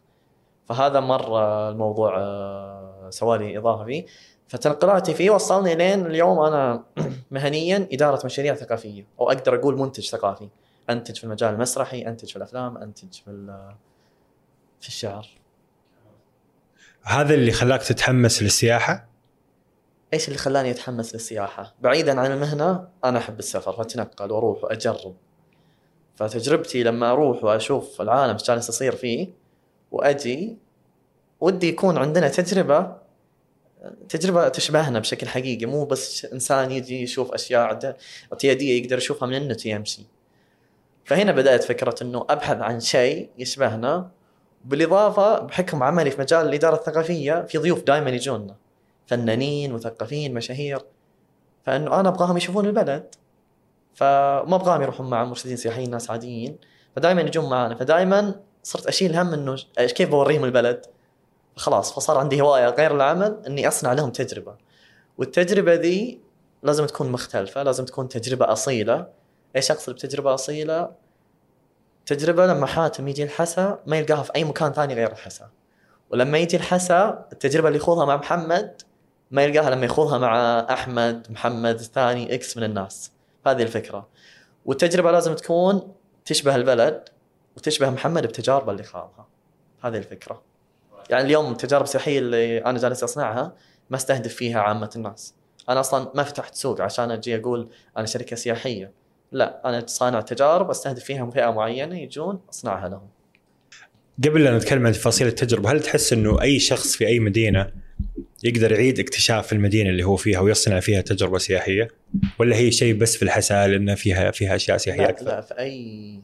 فهذا 0.65 0.99
مره 0.99 1.69
الموضوع 1.69 2.19
آه، 2.19 3.09
سوالي 3.09 3.57
إضافة 3.57 3.85
فيه. 3.85 4.05
فتنقلاتي 4.47 5.13
فيه 5.13 5.29
وصلني 5.29 5.75
لين 5.75 6.05
اليوم 6.05 6.39
أنا 6.39 6.83
مهنيا 7.31 7.87
إدارة 7.91 8.25
مشاريع 8.25 8.55
ثقافية 8.55 9.05
أو 9.19 9.31
أقدر 9.31 9.55
أقول 9.55 9.77
منتج 9.77 10.03
ثقافي 10.09 10.49
أنتج 10.89 11.17
في 11.17 11.23
المجال 11.23 11.53
المسرحي 11.53 12.07
أنتج 12.07 12.29
في 12.29 12.35
الأفلام 12.35 12.77
أنتج 12.77 13.13
في 13.13 13.57
في 14.81 14.87
الشعر 14.87 15.27
هذا 17.03 17.33
اللي 17.33 17.51
خلاك 17.51 17.83
تتحمس 17.83 18.43
للسياحة 18.43 19.07
إيش 20.13 20.27
اللي 20.27 20.39
خلاني 20.39 20.71
أتحمس 20.71 21.13
للسياحة؟ 21.13 21.73
بعيدا 21.81 22.21
عن 22.21 22.31
المهنة 22.31 22.87
أنا 23.05 23.19
أحب 23.19 23.39
السفر 23.39 23.73
فاتنقل 23.73 24.31
وأروح 24.31 24.63
وأجرب. 24.63 25.15
فتجربتي 26.15 26.83
لما 26.83 27.11
أروح 27.11 27.43
وأشوف 27.43 28.01
العالم 28.01 28.33
إيش 28.33 28.43
جالس 28.43 28.69
يصير 28.69 28.95
فيه 28.95 29.27
وأجي 29.91 30.57
ودي 31.39 31.69
يكون 31.69 31.97
عندنا 31.97 32.27
تجربة 32.27 32.95
تجربة 34.09 34.47
تشبهنا 34.47 34.99
بشكل 34.99 35.27
حقيقي 35.27 35.65
مو 35.65 35.85
بس 35.85 36.25
إنسان 36.25 36.71
يجي 36.71 37.03
يشوف 37.03 37.31
أشياء 37.31 37.95
اعتيادية 38.31 38.81
يقدر 38.81 38.97
يشوفها 38.97 39.27
من 39.27 39.35
النت 39.35 39.65
يمشي. 39.65 40.05
فهنا 41.05 41.31
بدأت 41.31 41.63
فكرة 41.63 41.95
إنه 42.01 42.25
أبحث 42.29 42.57
عن 42.57 42.79
شيء 42.79 43.29
يشبهنا 43.37 44.11
بالإضافة 44.65 45.39
بحكم 45.39 45.83
عملي 45.83 46.11
في 46.11 46.21
مجال 46.21 46.47
الإدارة 46.47 46.75
الثقافية 46.75 47.45
في 47.49 47.57
ضيوف 47.57 47.83
دائما 47.83 48.09
يجونا. 48.09 48.55
فنانين 49.07 49.73
مثقفين 49.73 50.33
مشاهير 50.33 50.79
فإنه 51.65 51.99
أنا 51.99 52.09
أبغاهم 52.09 52.37
يشوفون 52.37 52.65
البلد 52.65 53.15
فما 53.93 54.55
أبغاهم 54.55 54.81
يروحون 54.81 55.09
مع 55.09 55.23
مرشدين 55.23 55.57
سياحيين 55.57 55.89
ناس 55.89 56.11
عاديين 56.11 56.57
فدائما 56.95 57.21
يجون 57.21 57.49
معنا 57.49 57.75
فدائما 57.75 58.35
صرت 58.63 58.87
أشيل 58.87 59.15
هم 59.15 59.33
إنه 59.33 59.55
كيف 59.77 60.09
بوريهم 60.09 60.43
البلد 60.43 60.85
خلاص 61.55 61.93
فصار 61.93 62.17
عندي 62.17 62.41
هواية 62.41 62.69
غير 62.69 62.95
العمل 62.95 63.41
إني 63.47 63.67
أصنع 63.67 63.93
لهم 63.93 64.11
تجربة. 64.11 64.55
والتجربة 65.17 65.73
ذي 65.73 66.21
لازم 66.63 66.85
تكون 66.85 67.11
مختلفة 67.11 67.63
لازم 67.63 67.85
تكون 67.85 68.07
تجربة 68.07 68.51
أصيلة. 68.51 69.07
إيش 69.55 69.71
أقصد 69.71 69.93
بتجربة 69.93 70.33
أصيلة؟ 70.33 70.91
تجربة 72.05 72.45
لما 72.45 72.65
حاتم 72.65 73.07
يجي 73.07 73.23
الحسا 73.23 73.79
ما 73.85 73.97
يلقاها 73.97 74.23
في 74.23 74.31
أي 74.35 74.43
مكان 74.43 74.73
ثاني 74.73 74.93
غير 74.93 75.11
الحسا. 75.11 75.49
ولما 76.09 76.37
يجي 76.37 76.57
الحسا 76.57 77.27
التجربة 77.33 77.67
اللي 77.67 77.77
يخوضها 77.77 78.05
مع 78.05 78.15
محمد 78.15 78.81
ما 79.31 79.43
يلقاها 79.43 79.69
لما 79.69 79.85
يخوضها 79.85 80.17
مع 80.17 80.59
أحمد 80.59 81.27
محمد 81.31 81.77
ثاني 81.81 82.33
إكس 82.35 82.57
من 82.57 82.63
الناس. 82.63 83.11
هذه 83.47 83.61
الفكرة. 83.61 84.07
والتجربة 84.65 85.11
لازم 85.11 85.33
تكون 85.35 85.93
تشبه 86.25 86.55
البلد 86.55 87.09
وتشبه 87.57 87.89
محمد 87.89 88.27
بتجاربه 88.27 88.71
اللي 88.71 88.83
خاضها. 88.83 89.27
هذه 89.81 89.97
الفكرة. 89.97 90.41
يعني 91.09 91.25
اليوم 91.25 91.51
التجارب 91.51 91.83
السياحيه 91.83 92.19
اللي 92.19 92.57
أنا 92.57 92.79
جالس 92.79 93.03
أصنعها 93.03 93.55
ما 93.89 93.97
أستهدف 93.97 94.33
فيها 94.33 94.59
عامة 94.59 94.89
الناس. 94.95 95.35
أنا 95.69 95.79
أصلا 95.79 96.11
ما 96.15 96.23
فتحت 96.23 96.55
سوق 96.55 96.81
عشان 96.81 97.11
أجي 97.11 97.35
أقول 97.35 97.69
أنا 97.97 98.05
شركة 98.05 98.35
سياحية. 98.35 98.91
لا 99.31 99.69
أنا 99.69 99.83
صانع 99.87 100.21
تجارب 100.21 100.69
أستهدف 100.69 101.03
فيها 101.03 101.29
فئة 101.29 101.51
معينة 101.51 101.99
يجون 101.99 102.39
أصنعها 102.49 102.89
لهم. 102.89 103.07
قبل 104.23 104.43
لا 104.43 104.57
نتكلم 104.57 104.85
عن 104.85 104.93
تفاصيل 104.93 105.27
التجربة 105.27 105.71
هل 105.71 105.79
تحس 105.79 106.13
إنه 106.13 106.41
أي 106.41 106.59
شخص 106.59 106.95
في 106.95 107.07
أي 107.07 107.19
مدينة 107.19 107.71
يقدر 108.43 108.71
يعيد 108.71 108.99
اكتشاف 108.99 109.53
المدينة 109.53 109.89
اللي 109.89 110.03
هو 110.03 110.15
فيها 110.15 110.39
ويصنع 110.39 110.79
فيها 110.79 111.01
تجربة 111.01 111.37
سياحية؟ 111.37 111.87
ولا 112.39 112.55
هي 112.55 112.71
شيء 112.71 112.93
بس 112.93 113.15
في 113.15 113.23
الحساء 113.23 113.67
لأن 113.67 113.95
فيها 113.95 114.31
فيها 114.31 114.55
أشياء 114.55 114.77
سياحية 114.77 115.01
لا, 115.01 115.09
أكثر؟ 115.09 115.25
لا 115.25 115.41
في 115.41 115.59
أي 115.59 116.19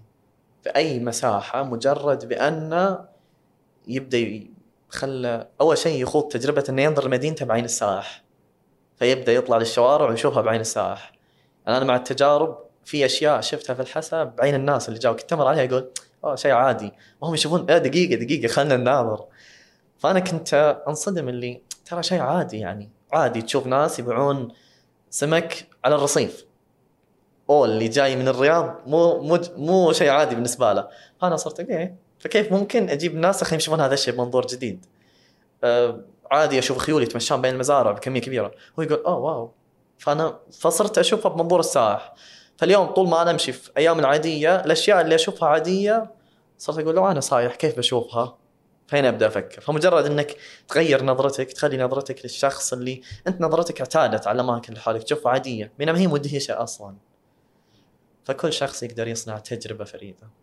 في 0.63 0.69
أي 0.69 0.99
مساحة 0.99 1.63
مجرد 1.63 2.27
بان 2.27 2.97
يبدأ 3.87 4.43
خلى 4.91 5.47
أول 5.61 5.77
شيء 5.77 6.01
يخوض 6.01 6.27
تجربة 6.27 6.63
إنه 6.69 6.81
ينظر 6.81 7.07
لمدينته 7.07 7.45
بعين 7.45 7.65
السائح 7.65 8.23
فيبدأ 8.95 9.33
يطلع 9.33 9.57
للشوارع 9.57 10.09
ويشوفها 10.09 10.41
بعين 10.41 10.61
السائح 10.61 11.11
يعني 11.65 11.77
أنا 11.77 11.85
مع 11.85 11.95
التجارب 11.95 12.57
في 12.85 13.05
أشياء 13.05 13.41
شفتها 13.41 13.73
في 13.73 13.81
الحسا 13.81 14.23
بعين 14.23 14.55
الناس 14.55 14.89
اللي 14.89 14.99
جاوا 14.99 15.15
كنت 15.15 15.33
أمر 15.33 15.47
عليها 15.47 15.63
يقول 15.63 15.91
آه 16.23 16.35
شيء 16.35 16.51
عادي. 16.51 16.91
وهم 17.21 17.33
يشوفون 17.33 17.69
أه 17.71 17.77
دقيقة 17.77 18.15
دقيقة 18.15 18.47
خلينا 18.47 18.77
نناظر. 18.77 19.25
فأنا 19.97 20.19
كنت 20.19 20.81
أنصدم 20.87 21.29
اللي 21.29 21.61
ترى 21.85 22.03
شيء 22.03 22.19
عادي 22.21 22.59
يعني 22.59 22.89
عادي 23.13 23.41
تشوف 23.41 23.67
ناس 23.67 23.99
يبيعون 23.99 24.53
سمك 25.09 25.67
على 25.85 25.95
الرصيف. 25.95 26.45
أو 27.49 27.65
اللي 27.65 27.87
جاي 27.87 28.15
من 28.15 28.27
الرياض 28.27 28.75
مو 28.87 29.21
مو 29.21 29.39
مو 29.57 29.91
شيء 29.93 30.09
عادي 30.09 30.35
بالنسبة 30.35 30.73
له. 30.73 30.87
فأنا 31.21 31.35
صرت 31.35 31.59
أوكي. 31.59 31.93
فكيف 32.21 32.51
ممكن 32.51 32.89
أجيب 32.89 33.15
ناس 33.15 33.43
خليهم 33.43 33.57
يشوفون 33.57 33.81
هذا 33.81 33.93
الشيء 33.93 34.13
بمنظور 34.13 34.47
جديد؟ 34.47 34.85
آه 35.63 35.99
عادي 36.31 36.59
أشوف 36.59 36.77
خيول 36.77 37.03
يتمشون 37.03 37.41
بين 37.41 37.53
المزارع 37.53 37.91
بكمية 37.91 38.21
كبيرة. 38.21 38.51
هو 38.79 38.83
يقول 38.83 39.03
اوه 39.05 39.17
واو. 39.17 39.51
فأنا 39.97 40.39
فصرت 40.51 40.97
أشوفها 40.97 41.31
بمنظور 41.31 41.59
السائح 41.59 42.13
فاليوم 42.57 42.85
طول 42.85 43.09
ما 43.09 43.21
أنا 43.21 43.31
أمشي 43.31 43.51
في 43.51 43.71
أيام 43.77 43.99
العاديه 43.99 44.55
الأشياء 44.55 45.01
اللي 45.01 45.15
أشوفها 45.15 45.49
عادية 45.49 46.11
صرت 46.57 46.79
أقول 46.79 46.95
لو 46.95 47.07
أنا 47.07 47.19
صايح 47.19 47.55
كيف 47.55 47.77
بشوفها؟ 47.77 48.37
فهنا 48.87 49.09
أبدأ 49.09 49.27
أفكر. 49.27 49.61
فمجرد 49.61 50.05
إنك 50.05 50.35
تغير 50.67 51.03
نظرتك 51.03 51.53
تخلي 51.53 51.77
نظرتك 51.77 52.19
للشخص 52.23 52.73
اللي 52.73 53.01
أنت 53.27 53.41
نظرتك 53.41 53.79
اعتادت 53.79 54.27
على 54.27 54.35
الاماكن 54.35 54.69
اللي 54.69 54.79
حولك 54.79 55.03
تشوفها 55.03 55.31
عادية 55.31 55.71
بينما 55.79 55.99
هي 55.99 56.07
مدهشة 56.07 56.63
أصلا. 56.63 56.95
فكل 58.25 58.53
شخص 58.53 58.83
يقدر 58.83 59.07
يصنع 59.07 59.37
تجربة 59.37 59.85
فريدة. 59.85 60.40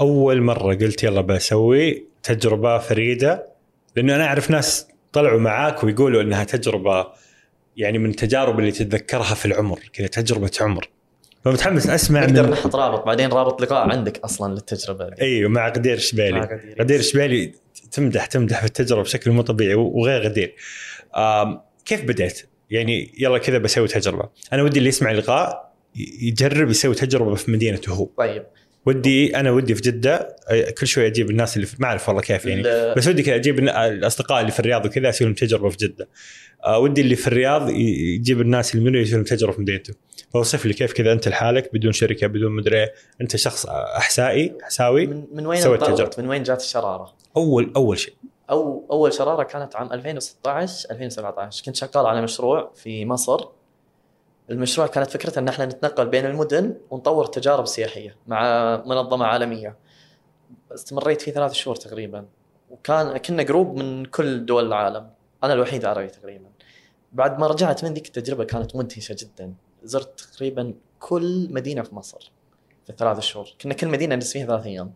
أول 0.00 0.42
مرة 0.42 0.74
قلت 0.74 1.04
يلا 1.04 1.20
بسوي 1.20 2.06
تجربة 2.22 2.78
فريدة 2.78 3.46
لأنه 3.96 4.16
أنا 4.16 4.26
أعرف 4.26 4.50
ناس 4.50 4.88
طلعوا 5.12 5.40
معاك 5.40 5.84
ويقولوا 5.84 6.22
إنها 6.22 6.44
تجربة 6.44 7.06
يعني 7.76 7.98
من 7.98 8.10
التجارب 8.10 8.58
اللي 8.58 8.70
تتذكرها 8.70 9.34
في 9.34 9.46
العمر 9.46 9.78
كذا 9.92 10.06
تجربة 10.06 10.50
عمر 10.60 10.88
فمتحمس 11.44 11.88
أسمع 11.88 12.20
نقدر 12.24 12.50
نحط 12.50 12.76
رابط 12.76 13.06
بعدين 13.06 13.28
رابط 13.30 13.62
لقاء 13.62 13.90
عندك 13.90 14.18
أصلا 14.18 14.54
للتجربة 14.54 15.08
دي. 15.08 15.22
أيوه 15.22 15.50
مع 15.50 15.68
غدير 15.68 15.94
مع 15.94 16.00
شبيلي 16.00 16.40
غدير. 16.40 16.76
غدير 16.80 17.00
شبيلي 17.00 17.52
تمدح 17.92 18.26
تمدح 18.26 18.60
في 18.60 18.66
التجربة 18.66 19.02
بشكل 19.02 19.30
مو 19.30 19.42
طبيعي 19.42 19.74
وغير 19.74 20.22
غدير 20.22 20.54
كيف 21.84 22.04
بديت؟ 22.04 22.48
يعني 22.70 23.12
يلا 23.18 23.38
كذا 23.38 23.58
بسوي 23.58 23.88
تجربة 23.88 24.28
أنا 24.52 24.62
ودي 24.62 24.78
اللي 24.78 24.88
يسمع 24.88 25.10
اللقاء 25.10 25.72
يجرب 26.20 26.70
يسوي 26.70 26.94
تجربة 26.94 27.34
في 27.34 27.50
مدينته 27.50 27.92
هو 27.92 28.08
طيب 28.16 28.46
ودي 28.86 29.36
أنا 29.36 29.50
ودي 29.50 29.74
في 29.74 29.82
جدة 29.82 30.36
كل 30.78 30.86
شوي 30.86 31.06
أجيب 31.06 31.30
الناس 31.30 31.56
اللي 31.56 31.66
في 31.66 31.76
ما 31.78 31.88
أعرف 31.88 32.08
والله 32.08 32.22
كيف 32.22 32.46
يعني. 32.46 32.62
بس 32.94 33.08
ودي 33.08 33.22
كذا 33.22 33.34
أجيب 33.34 33.58
الأصدقاء 33.58 34.40
اللي 34.40 34.52
في 34.52 34.60
الرياض 34.60 34.86
وكذا 34.86 35.08
أسوي 35.08 35.26
لهم 35.26 35.34
تجربة 35.34 35.68
في 35.68 35.76
جدة. 35.76 36.08
آه 36.64 36.78
ودي 36.78 37.00
اللي 37.00 37.16
في 37.16 37.26
الرياض 37.26 37.70
يجيب 37.70 38.40
الناس 38.40 38.74
اللي 38.74 38.90
منه 38.90 38.98
يسوي 38.98 39.14
لهم 39.14 39.24
تجربة 39.24 39.52
في 39.52 39.60
مدينته. 39.60 39.94
فوصف 40.32 40.66
لي 40.66 40.72
كيف 40.72 40.92
كذا 40.92 41.12
أنت 41.12 41.28
لحالك 41.28 41.70
بدون 41.74 41.92
شركة 41.92 42.26
بدون 42.26 42.52
مدري 42.52 42.82
إيه. 42.82 42.92
أنت 43.20 43.36
شخص 43.36 43.66
أحسائي 43.66 44.54
احساوي 44.62 45.06
من, 45.06 45.24
من 45.32 45.46
وين 45.46 45.60
سويت 45.60 45.84
تجربة. 45.84 46.10
من 46.18 46.28
وين 46.28 46.42
جات 46.42 46.60
الشرارة؟ 46.60 47.14
اول 47.36 47.72
أول 47.76 47.98
شيء. 47.98 48.14
أو 48.50 48.86
أول 48.90 49.12
شرارة 49.12 49.42
كانت 49.42 49.76
عام 49.76 49.92
2016 49.92 50.90
2017 50.90 51.64
كنت 51.64 51.76
شغال 51.76 52.06
على 52.06 52.22
مشروع 52.22 52.72
في 52.74 53.04
مصر. 53.04 53.55
المشروع 54.50 54.86
كانت 54.86 55.10
فكرته 55.10 55.38
إن 55.38 55.48
إحنا 55.48 55.64
نتنقل 55.66 56.06
بين 56.06 56.26
المدن 56.26 56.76
ونطور 56.90 57.26
تجارب 57.26 57.66
سياحية 57.66 58.16
مع 58.26 58.42
منظمة 58.86 59.26
عالمية. 59.26 59.76
استمريت 60.74 61.22
فيه 61.22 61.32
ثلاث 61.32 61.52
شهور 61.52 61.76
تقريبا. 61.76 62.26
وكان 62.70 63.16
كنا 63.16 63.42
group 63.42 63.76
من 63.76 64.04
كل 64.04 64.46
دول 64.46 64.66
العالم. 64.66 65.10
أنا 65.44 65.52
الوحيد 65.52 65.84
عربي 65.84 66.08
تقريبا. 66.08 66.48
بعد 67.12 67.38
ما 67.38 67.46
رجعت 67.46 67.84
من 67.84 67.94
ذيك 67.94 68.06
التجربة 68.06 68.44
كانت 68.44 68.76
مدهشة 68.76 69.16
جدا. 69.18 69.54
زرت 69.82 70.20
تقريبا 70.20 70.74
كل 70.98 71.48
مدينة 71.50 71.82
في 71.82 71.94
مصر 71.94 72.32
في 72.84 72.90
الثلاث 72.90 73.20
شهور. 73.20 73.48
كنا 73.60 73.74
كل 73.74 73.88
مدينة 73.88 74.14
نجلس 74.14 74.32
فيها 74.32 74.46
ثلاث 74.46 74.66
أيام. 74.66 74.92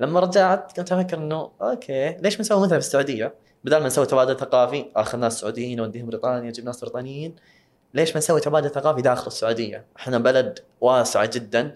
لما 0.00 0.20
رجعت 0.20 0.76
كنت 0.76 0.92
أفكر 0.92 1.18
إنه 1.18 1.50
okay 1.62 2.16
ليش 2.20 2.34
ما 2.34 2.40
نسوي 2.40 2.60
مثلا 2.60 2.78
في 2.78 2.86
السعودية؟ 2.86 3.34
بدل 3.64 3.80
ما 3.80 3.86
نسوي 3.86 4.06
تبادل 4.06 4.36
ثقافي 4.36 4.86
آخذ 4.96 5.18
ناس 5.18 5.40
سعوديين 5.40 5.78
نوديهم 5.78 6.06
بريطانيا 6.06 6.48
نجيب 6.48 6.64
ناس 6.64 6.80
بريطانيين. 6.80 7.36
ليش 7.98 8.10
ما 8.10 8.18
نسوي 8.18 8.40
تبادل 8.40 8.70
ثقافي 8.70 9.02
داخل 9.02 9.26
السعودية؟ 9.26 9.84
إحنا 9.96 10.18
بلد 10.18 10.58
واسع 10.80 11.24
جدا. 11.24 11.72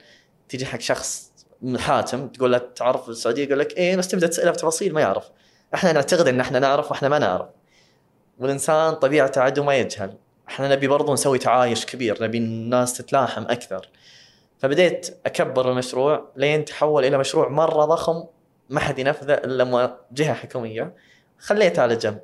تجي 0.49 0.67
حق 0.67 0.81
شخص 0.81 1.33
من 1.63 1.79
حاتم 1.79 2.29
تقول 2.29 2.53
له 2.53 2.59
تعرف 2.59 3.09
السعودية؟ 3.09 3.45
يقول 3.45 3.59
لك 3.59 3.77
إيه 3.77 3.97
بس 3.97 4.09
تبدأ 4.09 4.27
تسأله 4.27 4.51
بتفاصيل 4.51 4.95
ما 4.95 5.01
يعرف. 5.01 5.25
إحنا 5.75 5.93
نعتقد 5.93 6.29
إن 6.29 6.41
إحنا 6.41 6.59
نعرف 6.59 6.91
وإحنا 6.91 7.09
ما 7.09 7.19
نعرف. 7.19 7.49
والإنسان 8.39 8.95
طبيعته 8.95 9.41
عدو 9.41 9.63
ما 9.65 9.77
يجهل. 9.77 10.15
إحنا 10.49 10.69
نبي 10.69 10.87
برضو 10.89 11.13
نسوي 11.13 11.39
تعايش 11.39 11.87
كبير 11.87 12.23
نبي 12.25 12.39
الناس 12.39 12.95
تتلاحم 12.97 13.43
أكثر. 13.43 13.89
فبديت 14.59 15.17
أكبر 15.27 15.71
المشروع 15.71 16.29
لين 16.37 16.65
تحول 16.65 17.05
إلى 17.05 17.19
مشروع 17.19 17.49
مرة 17.49 17.85
ضخم 17.85 18.25
ما 18.71 18.81
حد 18.81 18.99
ينفذه 18.99 19.35
إلا 19.35 19.65
مو- 19.65 19.91
جهة 20.13 20.35
حكومية. 20.35 20.95
خليته 21.39 21.83
على 21.83 21.97
جنب. 21.97 22.19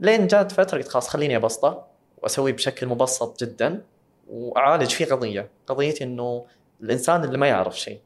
لين 0.00 0.26
جات 0.26 0.52
فترة 0.52 0.78
قلت 0.78 0.88
خلاص 0.88 1.08
خليني 1.08 1.36
أبسطه. 1.36 1.89
واسويه 2.22 2.52
بشكل 2.52 2.86
مبسط 2.86 3.44
جدا 3.44 3.82
وأعالج 4.28 4.90
فيه 4.90 5.04
قضية. 5.04 5.50
قضيتي 5.66 6.04
إنه 6.04 6.46
الإنسان 6.82 7.24
اللي 7.24 7.38
ما 7.38 7.46
يعرف 7.46 7.80
شيء. 7.80 8.00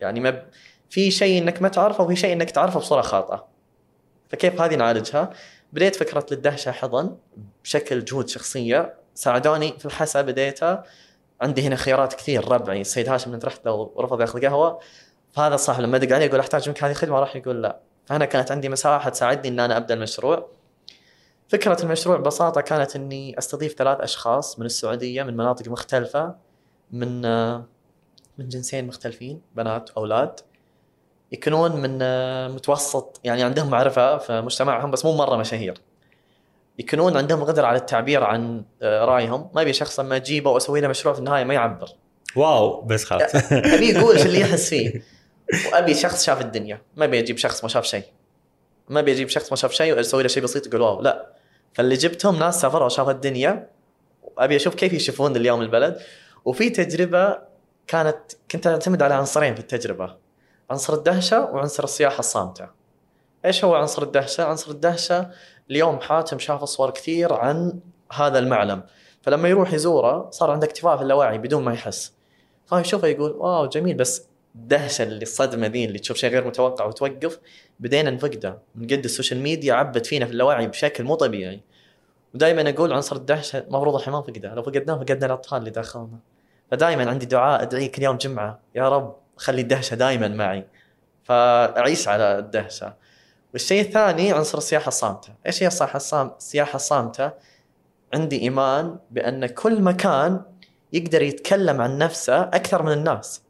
يعني 0.00 0.20
ما 0.20 0.30
ب... 0.30 0.42
في 0.90 1.10
شيء 1.10 1.42
إنك 1.42 1.62
ما 1.62 1.68
تعرفه 1.68 2.04
وفي 2.04 2.16
شيء 2.16 2.32
إنك 2.32 2.50
تعرفه 2.50 2.80
بصورة 2.80 3.02
خاطئة. 3.02 3.46
فكيف 4.28 4.60
هذه 4.60 4.74
نعالجها؟ 4.74 5.30
بديت 5.72 5.96
فكرة 5.96 6.26
للدهشة 6.30 6.72
حضن 6.72 7.16
بشكل 7.64 8.04
جهود 8.04 8.28
شخصية. 8.28 8.94
ساعدوني 9.14 9.78
في 9.78 9.86
الحسا 9.86 10.22
بديتها. 10.22 10.84
عندي 11.40 11.62
هنا 11.62 11.76
خيارات 11.76 12.14
كثير. 12.14 12.48
ربعي 12.48 12.80
السيد 12.80 13.08
هاشم 13.08 13.34
انت 13.34 13.44
رحت 13.44 13.66
لو 13.66 13.94
رفض 13.98 14.20
ياخذ 14.20 14.46
قهوة. 14.46 14.80
فهذا 15.32 15.54
الصاحب 15.54 15.82
لما 15.82 15.98
دق 15.98 16.14
عليه 16.14 16.26
يقول 16.26 16.40
أحتاج 16.40 16.68
منك 16.68 16.84
هذه 16.84 16.90
الخدمه 16.90 17.20
راح 17.20 17.36
يقول 17.36 17.62
لا. 17.62 17.80
فهنا 18.06 18.24
كانت 18.24 18.50
عندي 18.50 18.68
مساحة 18.68 19.10
تساعدني 19.10 19.48
إن 19.48 19.60
أنا 19.60 19.76
أبدأ 19.76 19.94
المشروع. 19.94 20.48
فكرة 21.48 21.82
المشروع 21.82 22.16
ببساطة 22.16 22.60
كانت 22.60 22.96
إني 22.96 23.38
أستضيف 23.38 23.74
ثلاث 23.74 24.00
أشخاص 24.00 24.58
من 24.58 24.66
السعودية 24.66 25.22
من 25.22 25.36
مناطق 25.36 25.68
مختلفة 25.68 26.34
من 26.92 27.22
من 28.38 28.48
جنسين 28.48 28.86
مختلفين 28.86 29.40
بنات 29.54 29.90
واولاد 29.96 30.40
يكونون 31.32 31.76
من 31.76 31.98
متوسط 32.54 33.20
يعني 33.24 33.42
عندهم 33.42 33.70
معرفة 33.70 34.18
في 34.18 34.40
مجتمعهم 34.40 34.90
بس 34.90 35.04
مو 35.04 35.16
مرة 35.16 35.36
مشاهير. 35.36 35.80
يكونون 36.78 37.16
عندهم 37.16 37.44
قدرة 37.44 37.66
على 37.66 37.78
التعبير 37.78 38.24
عن 38.24 38.64
رأيهم. 38.82 39.50
ما 39.54 39.62
أبي 39.62 39.72
شخص 39.72 40.00
لما 40.00 40.16
أجيبه 40.16 40.50
وأسوي 40.50 40.80
له 40.80 40.88
مشروع 40.88 41.14
في 41.14 41.20
النهاية 41.20 41.44
ما 41.44 41.54
يعبر. 41.54 41.88
واو 42.36 42.82
بس 42.82 43.04
خلاص. 43.04 43.34
أبي 43.52 43.90
يقول 43.90 44.16
اللي 44.16 44.40
يحس 44.40 44.68
فيه. 44.68 45.02
وأبي 45.72 45.94
شخص 45.94 46.24
شاف 46.24 46.40
الدنيا. 46.40 46.82
ما 46.96 47.04
أبي 47.04 47.18
أجيب 47.18 47.38
شخص 47.38 47.62
ما 47.62 47.68
شاف 47.68 47.84
شيء. 47.84 48.04
ما 48.88 49.00
أبي 49.00 49.12
أجيب 49.12 49.28
شخص 49.28 49.50
ما 49.50 49.56
شاف 49.56 49.72
شيء 49.72 49.94
وأسوي 49.96 50.22
له 50.22 50.28
شيء 50.28 50.42
بسيط 50.42 50.66
يقول 50.66 50.80
واو 50.80 51.02
لا. 51.02 51.35
فاللي 51.76 51.94
جبتهم 51.94 52.38
ناس 52.38 52.60
سافروا 52.60 52.86
وشافوا 52.86 53.12
الدنيا 53.12 53.70
وأبي 54.22 54.56
أشوف 54.56 54.74
كيف 54.74 54.92
يشوفون 54.92 55.36
اليوم 55.36 55.62
البلد. 55.62 55.98
وفي 56.44 56.70
تجربة 56.70 57.38
كانت 57.86 58.18
كنت 58.50 58.66
أعتمد 58.66 59.02
على 59.02 59.14
عنصرين 59.14 59.54
في 59.54 59.60
التجربة. 59.60 60.16
عنصر 60.70 60.94
الدهشة 60.94 61.44
وعنصر 61.44 61.84
السياحة 61.84 62.18
الصامتة. 62.18 62.68
إيش 63.44 63.64
هو 63.64 63.74
عنصر 63.74 64.02
الدهشة؟ 64.02 64.44
عنصر 64.44 64.70
الدهشة 64.70 65.30
اليوم 65.70 66.00
حاتم 66.00 66.38
شاف 66.38 66.64
صور 66.64 66.90
كثير 66.90 67.32
عن 67.32 67.80
هذا 68.12 68.38
المعلم. 68.38 68.82
فلما 69.22 69.48
يروح 69.48 69.72
يزوره 69.72 70.30
صار 70.30 70.50
عنده 70.50 70.66
اكتفاء 70.66 70.96
في 70.96 71.02
اللاوعي 71.02 71.38
بدون 71.38 71.64
ما 71.64 71.72
يحس. 71.72 72.12
فيشوفه 72.66 73.08
يقول 73.08 73.30
wow 73.30 73.66
جميل. 73.66 73.96
بس 73.96 74.26
الدهشه 74.56 75.02
اللي 75.02 75.22
الصدمه 75.22 75.66
ذي 75.66 75.84
اللي 75.84 75.98
تشوف 75.98 76.16
شيء 76.16 76.30
غير 76.30 76.46
متوقع 76.46 76.84
وتوقف. 76.84 77.38
بدينا 77.80 78.10
نفقده 78.10 78.58
من 78.74 78.86
قد 78.86 79.04
ال 79.04 79.09
social 79.09 79.40
media 79.40 79.74
عبت 79.74 80.06
فينا 80.06 80.26
في 80.26 80.32
اللاوعي 80.32 80.66
بشكل 80.66 81.04
مو 81.04 81.14
طبيعي. 81.14 81.60
ودائما 82.34 82.70
أقول 82.70 82.92
عنصر 82.92 83.16
الدهشه 83.16 83.58
المفروض 83.58 83.94
الحين 83.94 84.12
ما 84.12 84.20
نفقده 84.20 84.54
لو 84.54 84.62
فقدناه 84.62 84.94
فقدنا 84.94 85.26
الأطفال 85.26 85.58
اللي 85.58 85.70
داخلنا. 85.70 86.18
فدائما 86.70 87.10
عندي 87.10 87.26
دعاء 87.26 87.62
أدعي 87.62 87.88
كل 87.88 88.02
يوم 88.02 88.16
جمعة. 88.16 88.60
يا 88.74 88.88
رب 88.88 89.16
خلي 89.36 89.60
الدهشة 89.60 89.94
دائما 89.94 90.28
معي. 90.28 90.66
فأعيش 91.24 92.08
على 92.08 92.38
الدهشة. 92.38 92.94
والشيء 93.52 93.80
الثاني 93.80 94.32
عنصر 94.32 94.58
السياحة 94.58 94.88
الصامتة. 94.88 95.34
إيش 95.46 95.62
هي 95.62 95.66
السياحه 95.66 95.96
الصامته 95.96 96.36
السياحة 96.36 96.76
الصامتة؟ 96.76 97.32
عندي 98.14 98.42
إيمان 98.42 98.98
بأن 99.10 99.46
كل 99.46 99.82
مكان 99.82 100.40
يقدر 100.92 101.22
يتكلم 101.22 101.80
عن 101.80 101.98
نفسه 101.98 102.42
أكثر 102.42 102.82
من 102.82 102.92
الناس. 102.92 103.42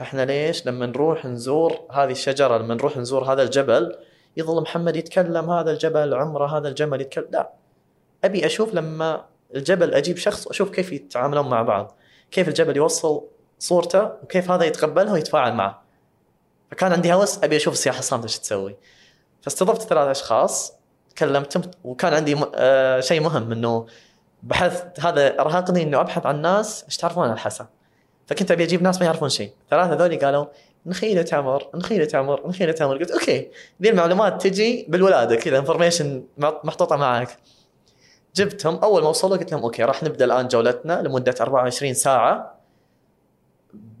فاحنا 0.00 0.24
ليش 0.24 0.66
لما 0.66 0.86
نروح 0.86 1.26
نزور 1.26 1.80
هذه 1.90 2.10
الشجرة 2.10 2.58
لما 2.58 2.74
نروح 2.74 2.96
نزور 2.96 3.32
هذا 3.32 3.42
الجبل 3.42 3.96
يظل 4.36 4.62
محمد 4.62 4.96
يتكلم 4.96 5.50
هذا 5.50 5.70
الجبل 5.70 6.14
عمره 6.14 6.58
هذا 6.58 6.68
الجمل 6.68 7.00
يتكلم. 7.00 7.26
لا 7.30 7.50
أبي 8.24 8.46
أشوف 8.46 8.74
لما 8.74 9.24
الجبل 9.54 9.94
أجيب 9.94 10.16
شخص 10.16 10.46
وأشوف 10.46 10.70
كيف 10.70 10.92
يتعاملون 10.92 11.48
مع 11.48 11.62
بعض 11.62 11.96
كيف 12.30 12.48
الجبل 12.48 12.76
يوصل 12.76 13.22
صورته 13.58 14.04
وكيف 14.04 14.50
هذا 14.50 14.64
يتقبلها 14.64 15.12
ويتفاعل 15.12 15.54
معه. 15.54 15.82
فكان 16.70 16.92
عندي 16.92 17.14
هوس 17.14 17.44
أبي 17.44 17.56
أشوف 17.56 17.74
السياحه 17.74 17.98
الصامتة 17.98 18.24
إيش 18.24 18.38
تسوي. 18.38 18.76
فاستضفت 19.42 19.82
ثلاث 19.82 20.08
أشخاص 20.08 20.72
كلمتهم 21.18 21.62
وكان 21.84 22.14
عندي. 22.14 22.36
آه 22.54 23.00
شيء 23.00 23.20
مهم 23.20 23.52
إنه 23.52 23.86
بحثت 24.42 25.00
هذا 25.00 25.40
أرهقني 25.40 25.82
إنه 25.82 26.00
أبحث 26.00 26.26
عن 26.26 26.42
ناس 26.42 26.84
إيش 26.84 26.96
تعرفون 26.96 27.24
عن 27.24 27.32
الحسا 27.32 27.66
فكنت 28.30 28.50
أبي 28.50 28.64
أجيب 28.64 28.82
ناس 28.82 28.98
ما 28.98 29.06
يعرفون 29.06 29.28
شيء. 29.28 29.52
ثلاثة 29.70 29.94
ذولي 29.94 30.16
قالوا 30.16 30.46
نخيلة 30.86 31.26
عمر 31.32 31.66
نخيلة 31.74 32.08
عمر 32.14 32.48
نخيلة 32.48 32.74
عمر 32.80 32.98
قلت 32.98 33.10
okay. 33.10 33.48
ذي 33.82 33.90
المعلومات 33.90 34.42
تجي 34.42 34.86
بالولادة 34.88 35.36
كذا 35.36 35.58
information 35.58 36.24
محطوطة 36.38 36.96
معك 36.96 37.38
جبتهم 38.34 38.76
أول 38.76 39.02
ما 39.02 39.08
وصلوا 39.08 39.36
قلت 39.36 39.52
لهم 39.52 39.62
okay 39.62 39.84
راح 39.84 40.02
نبدأ 40.02 40.24
الآن 40.24 40.48
جولتنا 40.48 41.02
لمدة 41.02 41.34
24 41.40 41.94
ساعة. 41.94 42.60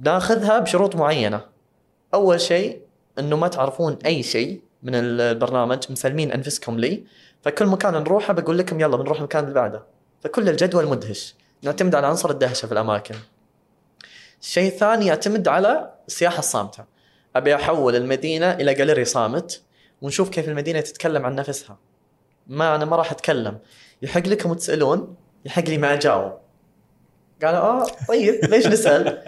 ناخذها 0.00 0.58
بشروط 0.58 0.96
معينة. 0.96 1.40
أول 2.14 2.40
شيء 2.40 2.80
إنه 3.18 3.36
ما 3.36 3.48
تعرفون 3.48 3.98
أي 4.06 4.22
شيء 4.22 4.60
من 4.82 4.94
البرنامج 4.94 5.78
مسلمين 5.90 6.32
أنفسكم 6.32 6.78
لي. 6.78 7.04
فكل 7.42 7.66
مكان 7.66 7.92
نروحه 7.92 8.32
بقول 8.32 8.58
لكم 8.58 8.80
يلا 8.80 8.96
بنروح 8.96 9.18
المكان 9.18 9.42
اللي 9.44 9.54
بعده. 9.54 9.82
فكل 10.20 10.48
الجدول 10.48 10.86
مدهش. 10.86 11.34
نعتمد 11.62 11.94
على 11.94 12.06
عنصر 12.06 12.30
الدهشة 12.30 12.66
في 12.66 12.72
الأماكن. 12.72 13.14
الشيء 14.40 14.68
الثاني 14.68 15.06
يعتمد 15.06 15.48
على 15.48 15.92
السياحه 16.08 16.38
الصامتة. 16.38 16.84
أبي 17.36 17.54
أحول 17.54 17.96
المدينة 17.96 18.52
إلى 18.52 18.74
جاليري 18.74 19.04
صامت 19.04 19.62
ونشوف 20.02 20.28
كيف 20.28 20.48
المدينة 20.48 20.80
تتكلم 20.80 21.26
عن 21.26 21.34
نفسها. 21.34 21.78
ما 22.46 22.74
أنا 22.74 22.84
ما 22.84 22.96
راح 22.96 23.12
أتكلم. 23.12 23.58
يحق 24.02 24.26
لكم 24.26 24.54
تسألون 24.54 25.16
يحق 25.44 25.62
لي 25.62 25.78
ما 25.78 25.92
أجاوب. 25.92 26.32
قالوا 27.44 27.60
آه 27.60 27.86
طيب 28.08 28.44
ليش 28.44 28.66
نسأل؟ 28.66 29.22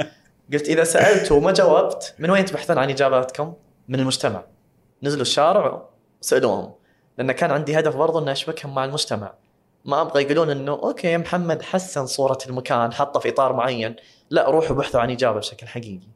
قلت 0.52 0.68
إذا 0.68 0.84
سألت 0.84 1.32
وما 1.32 1.52
جاوبت 1.52 2.14
من 2.18 2.30
وين 2.30 2.44
تبحثون 2.44 2.78
عن 2.78 2.90
إجاباتكم؟ 2.90 3.54
من 3.88 4.00
المجتمع. 4.00 4.44
نزلوا 5.02 5.22
الشارع 5.22 5.88
وسالوهم 6.22 6.72
لأن 7.18 7.32
كان 7.32 7.50
عندي 7.50 7.78
هدف 7.78 7.96
برضو 7.96 8.18
إني 8.18 8.32
أشبكهم 8.32 8.74
مع 8.74 8.84
المجتمع. 8.84 9.34
ما 9.84 10.00
أبغى 10.00 10.22
يقولون 10.22 10.50
إنه 10.50 10.72
أوكي 10.72 11.16
محمد 11.16 11.62
حسن 11.62 12.06
صورة 12.06 12.38
المكان 12.46 12.92
حطه 12.92 13.20
في 13.20 13.28
إطار 13.28 13.52
معين. 13.52 13.96
لا 14.32 14.50
روحوا 14.50 14.76
بحثوا 14.76 15.00
عن 15.00 15.10
إجابة 15.10 15.38
بشكل 15.38 15.66
حقيقي. 15.66 16.08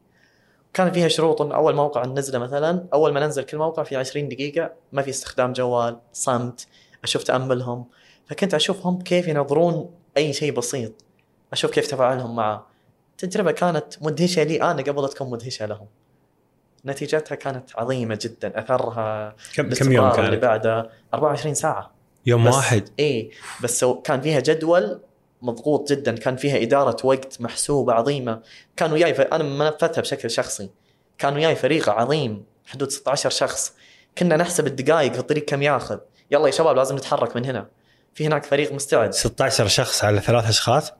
كان 0.73 0.91
فيها 0.91 1.07
شروط 1.07 1.41
إن 1.41 1.51
أول 1.51 1.75
موقع 1.75 2.05
ننزله 2.05 2.39
مثلا 2.39 2.85
أول 2.93 3.13
ما 3.13 3.19
ننزل 3.19 3.43
كل 3.43 3.57
موقع 3.57 3.83
في 3.83 3.95
20 3.95 4.29
دقيقة 4.29 4.71
ما 4.91 5.01
في 5.01 5.09
استخدام 5.09 5.53
جوال 5.53 5.99
صمت 6.13 6.67
أشوف 7.03 7.23
تأملهم. 7.23 7.85
فكنت 8.25 8.53
أشوفهم 8.53 9.01
كيف 9.01 9.27
ينظرون 9.27 9.89
أي 10.17 10.33
شيء 10.33 10.51
بسيط 10.53 10.91
أشوف 11.53 11.71
كيف 11.71 11.87
تفاعلهم 11.87 12.35
معه. 12.35 12.67
تجربة 13.17 13.51
كانت 13.51 13.85
مدهشة 14.01 14.43
لي 14.43 14.61
أنا 14.61 14.81
قبل 14.81 15.01
لا 15.01 15.07
تكون 15.07 15.29
مدهشة 15.29 15.65
لهم. 15.65 15.87
نتيجتها 16.85 17.35
كانت 17.35 17.69
عظيمة 17.75 18.19
جدا 18.21 18.59
أثرها 18.59 19.35
كم 19.55 19.69
كم 19.69 19.91
يوم 19.91 20.05
اللي 20.05 20.15
كانت؟ 20.15 20.43
بعده 20.43 20.89
24 21.13 21.53
ساعة. 21.53 21.91
يوم 22.25 22.47
بس 22.47 22.55
واحد؟ 22.55 22.89
اي 22.99 23.31
بس 23.63 23.85
كان 24.03 24.21
فيها 24.21 24.39
جدول 24.39 25.01
مضغوط 25.41 25.89
جدا 25.89 26.15
كان 26.15 26.35
فيها 26.35 26.61
إدارة 26.63 27.05
وقت 27.05 27.41
محسوبة 27.41 27.93
عظيمة. 27.93 28.41
كانوا 28.77 28.95
وياي 28.95 29.13
ف... 29.13 29.21
أنا 29.21 29.43
منفذتها 29.43 30.01
بشكل 30.01 30.31
شخصي. 30.31 30.69
كان 31.17 31.33
وياي 31.35 31.55
فريق 31.55 31.89
عظيم 31.89 32.45
حدود 32.65 32.91
16 32.91 33.29
شخص. 33.29 33.73
كنا 34.17 34.37
نحسب 34.37 34.67
الدقائق 34.67 35.13
في 35.13 35.19
الطريق 35.19 35.45
كم 35.45 35.61
ياخذ. 35.61 35.97
يلا 36.31 36.45
يا 36.45 36.51
شباب 36.51 36.75
لازم 36.75 36.95
نتحرك 36.95 37.35
من 37.35 37.45
هنا. 37.45 37.67
في 38.13 38.27
هناك 38.27 38.45
فريق 38.45 38.73
مستعد. 38.73 39.13
16 39.13 39.67
شخص 39.67 40.03
على 40.03 40.21
ثلاث 40.21 40.49
أشخاص؟ 40.49 40.91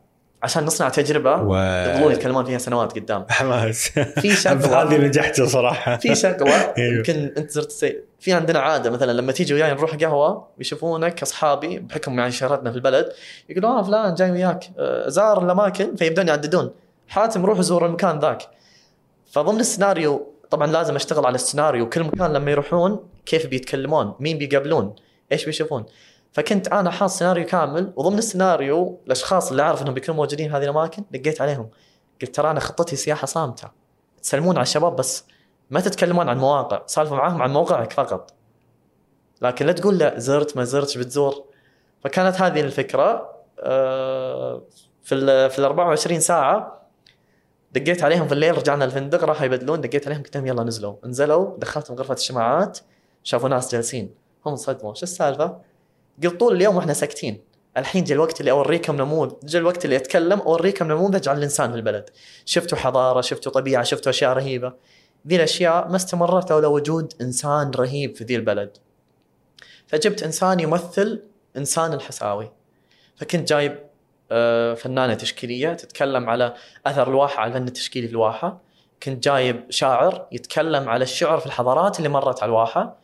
عشان 0.43 0.65
نصنع 0.65 0.89
تجربة 0.89 1.36
و 1.41 1.56
يظلون 1.91 2.12
يتكلمون 2.12 2.45
فيها 2.45 2.58
سنوات 2.58 2.93
قدام. 2.95 3.26
حماس 3.30 3.89
في 4.00 4.36
شغله 4.43 4.82
هذه 4.82 4.97
نجحت 4.97 5.41
صراحة. 5.41 5.97
في 5.97 6.15
شغله 6.15 6.54
أيوه. 6.78 6.97
يمكن 6.97 7.32
انت 7.38 7.52
زرت 7.52 7.67
السي... 7.67 7.97
في 8.19 8.34
عندنا 8.34 8.60
عادة 8.60 8.89
مثلا 8.89 9.12
لما 9.12 9.32
تيجي 9.32 9.54
وياي 9.54 9.71
نروح 9.73 9.95
قهوة 9.95 10.47
يشوفونك 10.60 11.21
أصحابي 11.21 11.80
بحكم 11.80 12.19
يعني 12.19 12.32
شهرتنا 12.32 12.71
في 12.71 12.76
البلد 12.78 13.10
يقولون 13.50 13.71
آه 13.71 13.82
فلان 13.84 14.13
جاي 14.15 14.32
وياك. 14.32 14.63
آه، 14.80 15.10
زار 15.10 15.45
الأماكن 15.45 15.95
فيبدون 15.95 16.28
يعددون. 16.28 16.71
حاتم 17.08 17.45
روح 17.45 17.62
زور 17.62 17.86
المكان 17.86 18.19
ذاك. 18.19 18.41
فضمن 19.32 19.60
السيناريو 19.60 20.34
طبعا 20.50 20.67
لازم 20.67 20.95
أشتغل 20.95 21.26
على 21.26 21.36
السيناريو. 21.36 21.89
كل 21.89 22.04
مكان 22.04 22.34
لما 22.34 22.52
يروحون 22.52 23.00
كيف 23.26 23.45
بيتكلمون؟ 23.47 24.13
مين 24.19 24.38
بيقابلون؟ 24.38 24.95
إيش 25.32 25.45
بيشوفون؟ 25.45 25.86
فكنت 26.38 26.67
أنا 26.67 26.91
حاط 26.91 27.10
سيناريو 27.10 27.45
كامل 27.45 27.93
وضمن 27.95 28.17
السيناريو 28.17 29.00
الأشخاص 29.06 29.50
اللي 29.50 29.62
أعرف 29.62 29.82
إنهم 29.82 29.93
بيكونوا 29.93 30.15
موجودين 30.15 30.50
في 30.50 30.56
هذه 30.56 30.63
الأماكن 30.63 31.04
دقيت 31.12 31.41
عليهم. 31.41 31.69
قلت 32.21 32.36
ترى 32.36 32.52
أنا 32.52 32.60
خطتي 32.60 32.95
سياحة 32.95 33.26
صامتة. 33.26 33.71
تسلمون 34.23 34.56
على 34.56 34.63
الشباب 34.63 34.95
بس 34.95 35.26
ما 35.69 35.80
تتكلمون 35.80 36.30
عن 36.30 36.38
مواقع 36.38 36.82
سالفوا 36.86 37.17
معاهم 37.17 37.41
عن 37.41 37.54
موقعك 37.54 37.93
فقط. 37.93 38.34
لكن 39.41 39.65
لا 39.65 39.71
تقول 39.71 39.97
لا 39.97 40.19
زرت 40.19 40.58
ما 40.58 40.63
زرت 40.63 40.97
بتزور؟ 40.97 41.43
فكانت 42.04 42.41
هذه 42.41 42.62
الفكرة. 42.62 43.38
آه، 43.60 44.62
في 45.04 45.15
ال 45.15 45.50
في 45.50 45.60
ال 45.60 45.63
24 45.63 46.19
ساعة 46.19 46.82
دقيت 47.71 48.04
عليهم 48.04 48.28
في 48.28 48.34
الليل 48.34 48.58
رجعنا 48.58 48.86
الفندق 48.86 49.23
راحوا 49.23 49.45
يبدلون 49.45 49.82
دقيت 49.82 50.08
عليهم 50.08 50.23
قلت 50.23 50.38
لهم 50.38 50.47
يلا 50.47 50.63
نزلوا. 50.63 50.95
نزلوا 51.06 51.58
دخلتهم 51.58 51.97
غرفة 51.97 52.13
الشماعات 52.13 52.80
شافوا 53.23 53.50
ناس 53.50 53.71
جالسين. 53.71 54.15
هم 54.45 54.52
انصدموا 54.52 54.93
شو 54.93 55.04
السالفة؟ 55.04 55.66
قلت 56.23 56.39
طول 56.39 56.56
اليوم 56.56 56.75
وإحنا 56.75 56.93
ساكتين. 56.93 57.41
الحين 57.77 58.03
جاء 58.03 58.15
الوقت 58.15 58.39
اللي 58.39 58.51
أوريكم 58.51 58.95
نموذج 58.95 59.34
جاء 59.43 59.62
الوقت 59.62 59.86
اللي 59.86 59.95
أتكلم 59.95 60.39
أوريكم 60.39 60.88
نموذج 60.88 61.30
عن 61.30 61.38
الإنسان 61.38 61.71
في 61.71 61.77
البلد. 61.77 62.10
شفتوا 62.45 62.77
حضارة 62.77 63.21
شفتوا 63.21 63.51
طبيعة 63.51 63.84
شفتوا 63.84 64.10
أشياء 64.10 64.34
رهيبة. 64.34 64.73
ذي 65.27 65.36
الأشياء 65.36 65.88
ما 65.88 65.95
استمرت 65.95 66.51
لولا 66.51 66.67
وجود 66.67 67.13
إنسان 67.21 67.71
رهيب 67.71 68.15
في 68.15 68.23
ذي 68.23 68.36
البلد. 68.36 68.77
فجبت 69.88 70.23
إنسان 70.23 70.60
يمثل 70.60 71.23
إنسان 71.58 71.93
الحساوي. 71.93 72.51
فكنت 73.15 73.49
جايب 73.49 73.88
آه، 74.32 74.73
فنانة 74.73 75.13
تشكيلية 75.13 75.73
تتكلم 75.73 76.30
على 76.30 76.53
أثر 76.86 77.10
الواحة 77.10 77.41
على 77.41 77.49
الفن 77.49 77.67
التشكيلي 77.67 78.08
في 78.08 78.13
الواحة. 78.13 78.62
كنت 79.03 79.23
جايب 79.23 79.71
شاعر 79.71 80.27
يتكلم 80.32 80.89
على 80.89 81.03
الشعر 81.03 81.39
في 81.39 81.45
الحضارات 81.45 81.97
اللي 81.97 82.10
مرت 82.10 82.43
على 82.43 82.49
الواحة. 82.49 82.97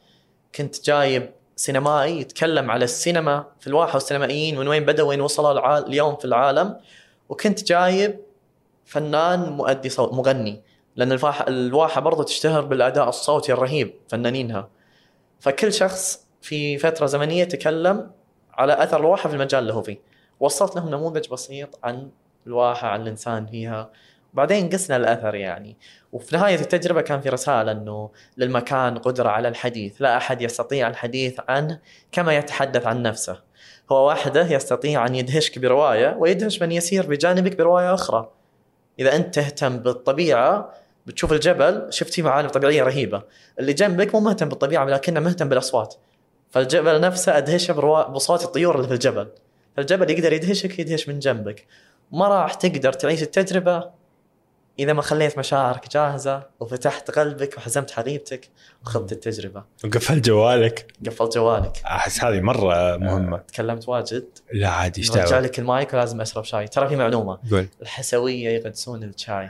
كنت 0.56 0.86
جايب 0.86 1.32
سينمائي 1.56 2.20
يتكلم 2.22 2.72
على 2.72 2.86
السينما 2.86 3.46
في 3.60 3.68
الواحة 3.68 3.94
والسينمائيين 3.94 4.60
من 4.60 4.68
وين 4.68 4.86
بدأوا 4.86 5.10
وين 5.10 5.22
وصلوا 5.22 5.78
اليوم 5.88 6.16
في 6.16 6.26
العالم. 6.26 6.80
وكنت 7.30 7.64
جايب 7.64 8.20
فنان 8.86 9.50
مؤدي 9.50 9.90
صوت 9.90 10.14
مغني. 10.14 10.62
لأن 10.96 11.12
الواحه 11.12 11.48
الواحة 11.48 12.02
برضو 12.02 12.24
تشتهر 12.24 12.62
بالأداء 12.62 13.10
الصوتي 13.10 13.54
الرهيب 13.54 13.94
فنانينها. 14.10 14.70
فكل 15.40 15.74
شخص 15.74 16.28
في 16.42 16.78
فترة 16.78 17.06
زمنية 17.06 17.44
تكلم 17.44 18.12
على 18.54 18.84
أثر 18.84 19.00
الواحة 19.00 19.30
في 19.30 19.36
المجال 19.36 19.62
اللي 19.62 19.74
هو 19.74 19.82
فيه. 19.82 20.00
وصلت 20.40 20.76
لهم 20.76 20.90
نموذج 20.90 21.30
بسيط 21.30 21.80
عن 21.84 22.10
الواحة 22.48 22.88
عن 22.88 23.02
الإنسان 23.02 23.46
فيها. 23.46 23.90
وبعدين 24.34 24.70
قسنا 24.70 24.96
الأثر 24.98 25.36
يعني. 25.36 25.78
وفي 26.12 26.36
نهاية 26.36 26.56
التجربة 26.56 27.02
كان 27.02 27.22
في 27.22 27.30
رسالة 27.30 27.72
إنه 27.72 28.10
للمكان 28.38 28.98
قدرة 28.98 29.30
على 29.30 29.48
الحديث 29.48 30.02
لا 30.02 30.18
أحد 30.18 30.42
يستطيع 30.42 30.88
الحديث 30.88 31.40
عنه 31.48 31.80
كما 32.12 32.38
يتحدث 32.38 32.88
عن 32.88 33.02
نفسه. 33.02 33.42
هو 33.92 34.10
وحده 34.10 34.52
يستطيع 34.52 35.06
أن 35.06 35.16
يدهشك 35.16 35.60
برواية 35.60 36.16
ويدهش 36.20 36.62
من 36.62 36.72
يسير 36.72 37.06
بجانبك 37.08 37.58
برواية 37.58 37.94
أخرى. 37.94 38.32
إذا 39.00 39.16
أنت 39.16 39.36
تهتم 39.36 39.78
بالطبيعة 39.78 40.74
بتشوف 41.06 41.34
الجبل 41.34 41.88
شفت 41.90 42.14
فيه 42.14 42.24
معالم 42.24 42.50
طبيعية 42.50 42.84
رهيبة. 42.84 43.24
اللي 43.60 43.74
جنبك 43.74 44.16
مو 44.16 44.22
مهتم 44.22 44.50
بالطبيعة 44.50 44.86
ولكنه 44.86 45.20
مهتم 45.20 45.50
بالأصوات. 45.50 45.96
فالجبل 46.52 47.02
نفسه 47.02 47.38
أدهشه 47.38 47.74
بصوت 48.04 48.44
الطيور 48.44 48.76
اللي 48.76 48.88
في 48.88 48.94
الجبل. 48.94 49.28
فالجبل 49.78 50.12
يقدر 50.12 50.34
يدهشك 50.34 50.80
يدهش 50.80 51.10
من 51.10 51.20
جنبك. 51.20 51.66
ما 52.12 52.28
راح 52.28 52.54
تقدر 52.54 52.94
تعيش 52.94 53.24
التجربة 53.24 54.03
إذا 54.80 54.94
ما 54.94 55.02
خليت 55.02 55.38
مشاعرك 55.38 55.90
جاهزة 55.92 56.44
وفتحت 56.60 57.12
قلبك 57.12 57.58
وحزمت 57.58 57.92
حقيبتك 57.92 58.50
وخذت 58.86 59.12
التجربة. 59.12 59.64
وقفل 59.86 60.22
جوالك. 60.22 60.86
قفلت 61.06 61.36
جوالك. 61.36 61.82
أحس 61.86 62.24
هذه 62.24 62.42
مرة 62.42 62.98
مهمة. 62.98 63.38
تكلمت 63.38 63.90
واجد. 63.90 64.26
لا 64.54 64.68
عادي 64.68 65.02
إيش 65.02 65.12
دعوة؟ 65.12 65.40
لك 65.40 65.60
المايك 65.60 65.94
ولازم 65.94 66.22
أشرب 66.22 66.44
شاي. 66.44 66.68
ترى 66.68 66.90
في 66.90 66.96
معلومة. 66.96 67.40
قول. 67.52 67.68
الحسوية 67.82 68.50
يقدسون 68.50 69.04
الشاي. 69.04 69.50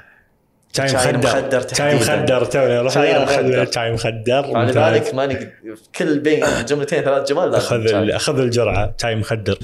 شاي 0.77 1.13
مخدر. 1.13 1.67
شاي. 1.75 1.95
مخدر 1.95 2.45
توني 2.45 2.89
شاي 2.89 3.23
مخدر. 3.23 3.71
شاي 3.71 3.91
مخدر. 3.91 4.57
على. 4.57 4.73
بالك 4.73 5.15
ما 5.15 5.25
نقدر 5.25 5.51
كل 5.95 6.19
بين 6.19 6.45
جملتين 6.65 7.03
ثلاث 7.03 7.29
جمل 7.29 7.55
أخذ 7.55 8.09
أخذ 8.09 8.39
الجرعة. 8.39 8.93
شاي 9.01 9.15
مخدر. 9.15 9.59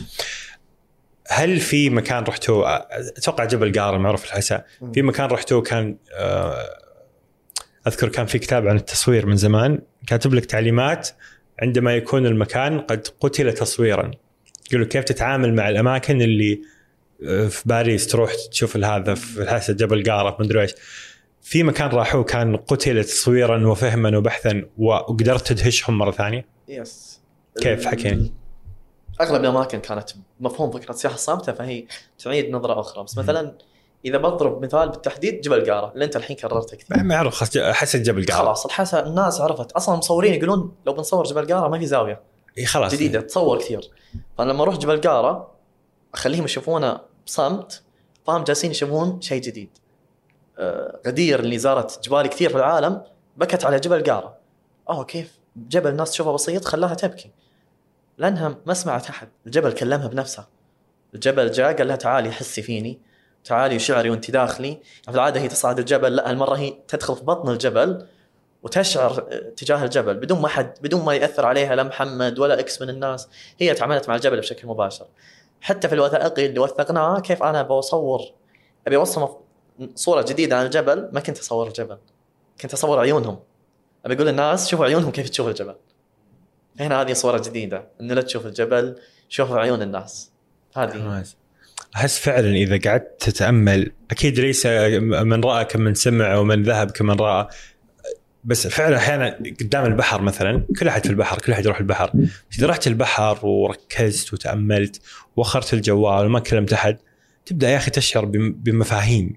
هل 1.32 1.60
في 1.60 1.90
مكان 1.90 2.24
رحتوا 2.24 2.78
أتوقع 3.18 3.46
جبل 3.46 3.80
قاره 3.80 3.98
معروف 3.98 4.26
الحساء. 4.26 4.66
في 4.94 5.02
مكان 5.02 5.26
رحتوا 5.26 5.62
كان 5.62 5.98
آه، 6.14 6.66
أذكر 7.88 8.10
كان 8.10 8.26
في 8.26 8.40
كتاب 8.40 8.68
عن 8.68 8.76
التصوير 8.76 9.26
من 9.26 9.36
زمان. 9.36 9.82
كاتب 10.08 10.34
لك 10.34 10.46
تعليمات 10.46 11.10
عندما 11.62 11.96
يكون 11.96 12.26
المكان 12.26 12.80
قد 12.80 13.08
قتل 13.20 13.54
تصويرا. 13.54 14.12
يقول 14.72 14.86
كيف 14.86 15.04
تتعامل 15.04 15.56
مع 15.56 15.70
الأماكن 15.70 16.22
اللي 16.22 16.62
آه، 17.28 17.48
في 17.48 17.64
باريس 17.66 18.08
تروح 18.08 18.32
تشوف 18.52 18.78
هذا 18.78 19.14
في 19.14 19.42
الحساء 19.42 19.76
جبل 19.76 20.12
قاره 20.12 20.32
في 20.38 20.44
مدري 20.44 20.62
إيش. 20.62 20.76
في 21.42 21.64
مكان 21.64 21.90
راحوه 21.90 22.24
كان 22.24 22.56
قتل 22.56 23.04
تصويرا 23.04 23.68
وفهما 23.68 24.18
وبحثا 24.18 24.66
وقدرت 24.78 25.48
تدهشهم 25.48 25.98
مرة 25.98 26.12
ثانية؟ 26.12 26.46
يس 26.68 27.20
كيف؟ 27.62 27.86
حكيني. 27.86 28.39
أغلب 29.22 29.42
الأماكن 29.42 29.80
كانت 29.80 30.10
مفهوم 30.40 30.72
فكرة 30.72 30.92
السياحه 30.92 31.16
الصامتة 31.16 31.54
فهي 31.54 31.86
تعيد 32.24 32.52
نظرة 32.52 32.80
أخرى. 32.80 33.04
بس 33.04 33.18
مثلا 33.18 33.58
إذا 34.06 34.18
بضرب 34.18 34.66
مثال 34.66 34.90
بالتحديد 34.90 35.42
جبل 35.42 35.72
قارة 35.72 35.92
اللي 35.94 36.06
أنت 36.06 36.16
الحين 36.16 36.36
كررته 36.36 36.78
كثير. 36.78 37.04
معروف 37.04 37.34
خلاص 37.34 37.58
حسن 37.58 38.04
جبل 38.04 38.26
قارة. 38.26 38.46
خلاص 38.46 38.66
الحسا 38.66 39.06
الناس 39.06 39.42
عرفت. 39.42 39.72
أصلا 39.72 39.96
المصورين 39.96 40.34
يقولون 40.34 40.76
لو 40.86 40.94
بنصور 40.94 41.26
جبل 41.26 41.54
قارة 41.54 41.68
ما 41.68 41.80
في 41.80 41.86
زاوية. 41.86 42.22
إي 42.58 42.66
خلاص. 42.66 42.94
جديدة 42.94 43.22
تصور 43.22 43.60
كثير. 43.60 43.92
فأنا 44.38 44.52
لما 44.52 44.64
أروح 44.64 44.78
جبل 44.78 45.02
قارة 45.02 45.52
أخليهم 46.14 46.46
يشوفونه 46.46 47.00
بصمت 47.26 47.84
فهم 48.28 48.44
جالسين 48.44 48.72
يشوفون 48.72 49.22
شيء 49.22 49.42
جديد. 49.42 49.70
آه، 50.60 51.00
غدير 51.08 51.40
اللي 51.40 51.58
زارت 51.58 52.00
جبال 52.04 52.28
كثير 52.28 52.50
في 52.50 52.58
العالم 52.58 53.02
بكت 53.38 53.66
على 53.66 53.80
جبل 53.80 54.04
قارة. 54.12 54.38
أوه 54.90 55.04
كيف؟ 55.04 55.40
جبل 55.56 55.90
الناس 55.90 56.12
تشوفه 56.12 56.32
بسيط 56.32 56.66
خلاها 56.66 56.94
تبكي. 56.94 57.32
لأنها 58.20 58.58
ما 58.66 58.74
سمعت 58.74 59.10
أحد. 59.10 59.28
الجبل 59.46 59.72
كلمها 59.72 60.08
بنفسه 60.08 60.48
الجبل 61.14 61.52
جاء 61.52 61.78
قال 61.78 61.88
لها 61.88 61.96
تعالي 61.96 62.32
حسي 62.32 62.62
فيني. 62.62 63.00
تعالي 63.44 63.80
شعري 63.80 64.10
وانت 64.10 64.32
داخلي. 64.32 64.80
في 65.04 65.12
العاده 65.12 65.40
هي 65.40 65.48
تصعد 65.48 65.80
الجبل. 65.80 66.16
لا 66.16 66.30
هالمرة 66.30 66.56
هي 66.56 66.74
تدخل 66.88 67.16
في 67.16 67.24
بطن 67.24 67.50
الجبل 67.50 68.06
وتشعر 68.64 69.20
تجاه 69.58 69.84
الجبل 69.84 70.14
بدون 70.14 70.42
ما 70.42 70.48
حد 70.48 70.74
بدون 70.82 71.06
ما 71.06 71.14
يأثر 71.16 71.46
عليها 71.46 71.76
لا 71.76 71.84
محمد 71.84 72.40
ولا 72.40 72.60
إكس 72.60 72.82
من 72.82 72.90
الناس. 72.90 73.30
هي 73.60 73.74
تعاملت 73.74 74.10
مع 74.10 74.16
الجبل 74.16 74.40
بشكل 74.40 74.68
مباشر. 74.68 75.06
حتى 75.62 75.88
في 75.88 75.96
الوثائقي 75.96 76.46
اللي 76.46 76.60
وثقناه 76.60 77.20
كيف 77.20 77.44
أنا 77.44 77.62
بصور 77.62 78.22
أبي 78.88 78.96
اوصل 78.96 79.22
مف- 79.22 79.38
صورة 79.96 80.22
جديدة 80.22 80.58
عن 80.58 80.66
الجبل. 80.66 81.10
ما 81.14 81.20
كنت 81.20 81.40
أصور 81.40 81.68
الجبل. 81.68 81.98
كنت 82.62 82.74
أصور 82.74 83.00
عيونهم. 83.00 83.40
أبي 84.06 84.14
أقول 84.14 84.28
للناس 84.28 84.68
شوفوا 84.68 84.86
عيونهم 84.86 85.12
كيف 85.12 85.30
تشوف 85.30 85.48
الجبل. 85.48 85.76
هنا 86.80 87.02
هذه 87.02 87.14
صورة 87.14 87.42
جديدة 87.46 87.84
إنه 88.02 88.14
لا 88.14 88.22
تشوف 88.22 88.46
الجبل 88.46 88.96
شوفوا 89.30 89.60
عيون 89.60 89.82
الناس. 89.82 90.32
هذه. 90.78 91.24
أحس 91.96 92.20
فعلا 92.20 92.50
إذا 92.50 92.80
قعدت 92.90 93.08
تتأمل 93.20 93.92
أكيد 94.12 94.40
ليس 94.40 94.66
من 95.02 95.44
رأى 95.44 95.66
كمن 95.66 95.94
سمع 95.94 96.36
ومن 96.36 96.64
ذهب 96.64 96.92
كمن 96.92 97.16
رأى 97.20 97.48
بس 98.44 98.68
فعلا 98.68 98.98
أحيانا 98.98 99.40
قدام 99.62 99.86
البحر 99.86 100.22
مثلا 100.22 100.66
كل 100.80 100.88
أحد 100.88 101.04
في 101.04 101.10
البحر 101.10 101.38
كل 101.38 101.52
أحد 101.52 101.66
يروح 101.66 101.80
البحر. 101.80 102.12
إذا 102.58 102.68
رحت 102.68 102.88
البحر 102.88 103.46
وركزت 103.46 104.34
وتأملت 104.34 105.02
وأخرت 105.36 105.74
الجوال 105.74 106.26
وما 106.26 106.40
كلمت 106.40 106.74
أحد 106.74 106.98
تبدأ 107.46 107.70
يا 107.70 107.78
أخي 107.78 107.92
تشعر 107.92 108.26
بم- 108.26 108.52
بمفاهيم. 108.58 109.36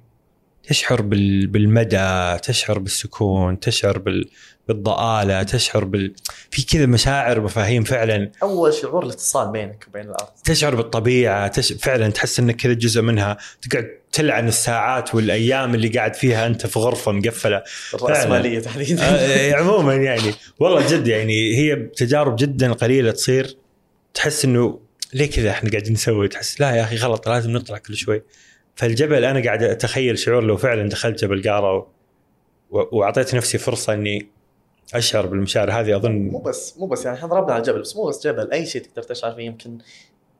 تشعر 0.69 1.03
بال- 1.03 1.47
بالمدى 1.47 2.37
تشعر 2.43 2.79
بالسكون 2.79 3.61
تشعر 3.61 3.99
بال- 3.99 4.31
بالضآلة 4.69 5.43
تشعر 5.43 5.85
بال 5.85 6.15
في 6.51 6.67
كذا 6.67 6.87
مشاعر 6.87 7.41
ومفاهيم 7.41 7.85
فعلا. 7.85 8.31
أول 8.43 8.75
شعور 8.75 9.05
الاتصال 9.05 9.53
بينك 9.53 9.85
وبين 9.89 10.03
الأرض. 10.03 10.29
تشعر 10.45 10.75
بالطبيعة 10.75 11.49
تش... 11.49 11.73
فعلا 11.73 12.11
تحس 12.11 12.41
إنك 12.41 12.57
كذا 12.57 12.73
جزء 12.73 13.03
منها. 13.03 13.37
تقعد 13.71 13.89
تلعن 14.13 14.49
الساعات 14.49 15.15
والأيام 15.15 15.75
اللي 15.75 15.89
قاعد 15.89 16.15
فيها 16.15 16.47
أنت 16.47 16.67
في 16.67 16.79
غرفة 16.79 17.13
مقفلة. 17.13 17.63
الرأسمالية 17.95 18.61
تحديدا. 18.61 19.03
آه، 19.03 19.55
عموما 19.55 19.95
يعني. 19.95 20.33
والله 20.61 20.89
جد 20.89 21.07
يعني 21.09 21.57
هي 21.57 21.77
تجارب 21.77 22.37
جدا 22.37 22.73
قليلة 22.73 23.11
تصير. 23.11 23.57
تحس 24.15 24.45
إنه 24.45 24.81
ليه 25.15 25.31
كذا 25.31 25.51
إحنا 25.51 25.71
قاعدين 25.71 25.93
نسوي؟ 25.93 26.29
تحس 26.29 26.61
لا 26.61 26.71
يا 26.71 26.83
أخي 26.83 26.97
غلط 26.97 27.29
لازم 27.29 27.51
نطلع 27.51 27.79
كل 27.79 27.97
شوي. 27.97 28.23
فالجبل 28.77 29.25
أنا 29.25 29.45
قاعد 29.45 29.63
أتخيل 29.63 30.19
شعور 30.19 30.45
لو 30.45 30.57
فعلا 30.57 30.89
دخلت 30.89 31.25
جبل 31.25 31.51
قارة 31.51 31.77
و... 31.77 31.87
و- 32.71 32.89
وأعطيت 32.93 33.35
نفسي 33.35 33.59
فرصة 33.59 33.93
إني 33.95 34.29
اشعر 34.95 35.27
بالمشاعر 35.27 35.73
هذه 35.73 35.91
مو 35.91 35.97
اظن 35.97 36.43
بس 36.43 36.79
مو 36.79 36.87
بس 36.87 37.05
يعني 37.05 37.17
إحنا 37.17 37.29
ضربنا 37.29 37.53
على 37.53 37.61
الجبل 37.61 37.81
بس 37.81 37.97
مو 37.97 38.07
بس 38.07 38.27
جبل 38.27 38.53
أي 38.53 38.67
شيء 38.67 38.83
تقدر 38.83 39.03
تشعر 39.03 39.33
فيه 39.33 39.47
يمكن 39.47 39.79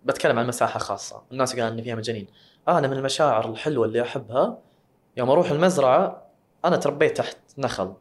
بتكلم 0.05 0.39
عن 0.39 0.47
مساحة 0.47 0.79
خاصة. 0.79 1.23
الناس 1.33 1.53
قالوا 1.53 1.69
إن 1.69 1.83
فيها 1.83 1.95
مجانين. 1.95 2.27
أنا 2.69 2.89
من 2.89 2.97
المشاعر 2.97 3.51
الحلوة 3.51 3.87
اللي 3.87 4.03
أحبها 4.03 4.59
يوم 5.17 5.31
أروح 5.31 5.51
المزرعة 5.51 6.23
أنا 6.65 6.77
تربيت 6.77 7.17
تحت 7.17 7.37
نخل. 7.59 7.93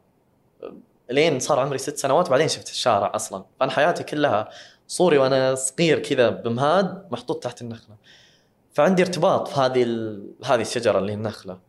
لين 1.10 1.40
صار 1.40 1.60
عمري 1.60 1.78
ست 1.78 1.98
سنوات 1.98 2.30
بعدين 2.30 2.48
شفت 2.48 2.70
الشارع 2.70 3.12
أصلا. 3.16 3.44
فأنا 3.60 3.72
حياتي 3.72 4.04
كلها 4.04 4.50
صوري 4.88 5.18
وأنا 5.18 5.56
صغير 5.56 6.00
كذا 6.00 6.30
بمهاد 6.30 7.08
محطوط 7.12 7.44
تحت 7.44 7.62
النخلة. 7.62 7.96
فعندي 8.74 9.02
ارتباط 9.02 9.48
في 9.48 9.60
هذه. 9.60 9.84
هذه 10.46 10.62
الشجرة 10.62 11.00
اللي 11.00 11.14
النخلة. 11.14 11.60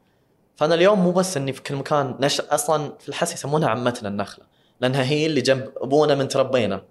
فأنا 0.56 0.74
اليوم 0.74 1.00
مو 1.00 1.12
بس 1.12 1.36
إني 1.36 1.52
في 1.52 1.62
كل 1.62 1.76
مكان 1.76 2.16
نش... 2.20 2.40
أصلا 2.40 2.92
في 2.98 3.08
الحس 3.08 3.32
يسمونها 3.32 3.68
عمتنا 3.68 4.08
النخلة. 4.08 4.51
لأنها 4.82 5.04
هي 5.04 5.26
اللي 5.26 5.40
جنب 5.40 5.72
أبونا 5.76 6.14
من 6.14 6.28
تربينا. 6.28 6.82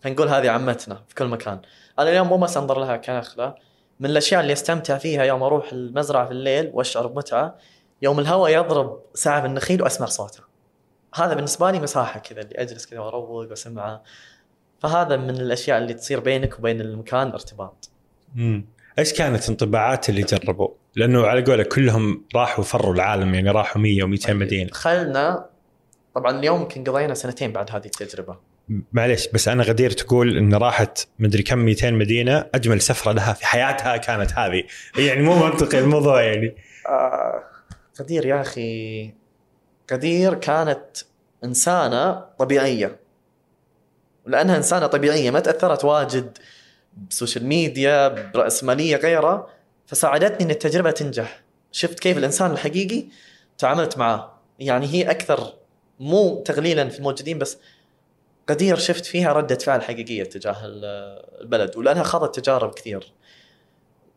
فنقول 0.00 0.28
هذه 0.28 0.50
عمتنا 0.50 1.02
في 1.08 1.14
كل 1.14 1.26
مكان. 1.26 1.60
أنا 1.98 2.10
اليوم 2.10 2.28
مو 2.28 2.36
بس 2.36 2.56
أنظر 2.56 2.80
لها 2.80 2.96
كنخله 2.96 3.54
من 4.00 4.10
الأشياء 4.10 4.40
اللي 4.40 4.52
أستمتع 4.52 4.98
فيها 4.98 5.24
يوم 5.24 5.42
أروح 5.42 5.72
المزرعة 5.72 6.26
في 6.26 6.32
الليل 6.32 6.70
واشعر 6.74 7.06
بمتعه 7.06 7.58
يوم 8.02 8.20
الهواء 8.20 8.50
يضرب 8.52 9.00
ساعة 9.14 9.46
النخيل 9.46 9.82
وأسمع 9.82 10.06
صوته. 10.06 10.40
هذا 11.14 11.34
بالنسبة 11.34 11.70
لي 11.70 11.80
مساحة 11.80 12.20
كذا 12.20 12.40
اللي 12.40 12.54
أجلس 12.54 12.86
كذا 12.86 13.00
وأروق 13.00 13.30
وأسمعه. 13.30 14.02
فهذا 14.78 15.16
من 15.16 15.30
الأشياء 15.30 15.78
اللي 15.78 15.94
تصير 15.94 16.20
بينك 16.20 16.58
وبين 16.58 16.80
المكان 16.80 17.28
ارتباط. 17.32 17.90
مم. 18.34 18.66
إيش 18.98 19.12
كانت 19.12 19.48
انطباعات 19.48 20.08
اللي 20.08 20.22
جربوا؟ 20.22 20.68
لأنه 20.96 21.26
على 21.26 21.44
قولك 21.44 21.68
كلهم 21.68 22.24
راحوا 22.34 22.64
فروا 22.64 22.94
العالم 22.94 23.34
يعني 23.34 23.50
راحوا 23.50 23.82
100 23.82 24.02
و200 24.02 24.30
مدينة. 24.30 24.70
خلنا 24.72 25.53
طبعا 26.14 26.38
اليوم 26.38 26.60
يمكن 26.60 26.84
قضينا 26.84 27.14
سنتين 27.14 27.52
بعد 27.52 27.70
هذه 27.70 27.84
التجربة. 27.84 28.36
معليش 28.92 29.28
بس 29.28 29.48
أنا 29.48 29.62
غدير 29.62 29.90
تقول 29.90 30.38
إن 30.38 30.54
راحت 30.54 31.08
مدري 31.18 31.42
كم 31.42 31.58
200 31.58 31.90
مدينة 31.90 32.46
أجمل 32.54 32.80
سفرة 32.80 33.12
لها 33.12 33.32
في 33.32 33.46
حياتها 33.46 33.96
كانت 33.96 34.32
هذه. 34.32 34.64
يعني 34.98 35.22
مو 35.22 35.46
منطقي 35.46 35.78
الموضوع 35.78 36.22
يعني. 36.22 36.56
آه 36.88 37.42
غدير 38.00 38.26
يا 38.26 38.40
أخي 38.40 39.12
غدير 39.92 40.34
كانت 40.34 40.86
إنسانة 41.44 42.12
طبيعية. 42.38 42.96
ولانها 44.26 44.56
إنسانة 44.56 44.86
طبيعية 44.86 45.30
ما 45.30 45.40
تأثرت 45.40 45.84
واجد 45.84 46.38
بسوشيال 47.10 47.46
ميديا 47.46 48.08
برأسمالية 48.08 48.96
غيره 48.96 49.48
فساعدتني 49.86 50.44
إن 50.44 50.50
التجربة 50.50 50.90
تنجح. 50.90 51.40
شفت 51.72 52.00
كيف 52.00 52.18
الإنسان 52.18 52.50
الحقيقي 52.50 53.04
تعاملت 53.58 53.98
معاه 53.98 54.32
يعني 54.58 54.86
هي 54.86 55.10
أكثر 55.10 55.63
مو 56.00 56.42
تغليلا 56.44 56.88
في 56.88 56.98
الموجودين 56.98 57.38
بس 57.38 57.58
قدير 58.48 58.76
شفت 58.76 59.06
فيها 59.06 59.32
ردة 59.32 59.54
فعل 59.54 59.82
حقيقية 59.82 60.24
تجاه 60.24 60.56
البلد 61.40 61.76
ولأنها 61.76 62.02
خاضت 62.02 62.40
تجارب 62.40 62.74
كثير. 62.74 63.12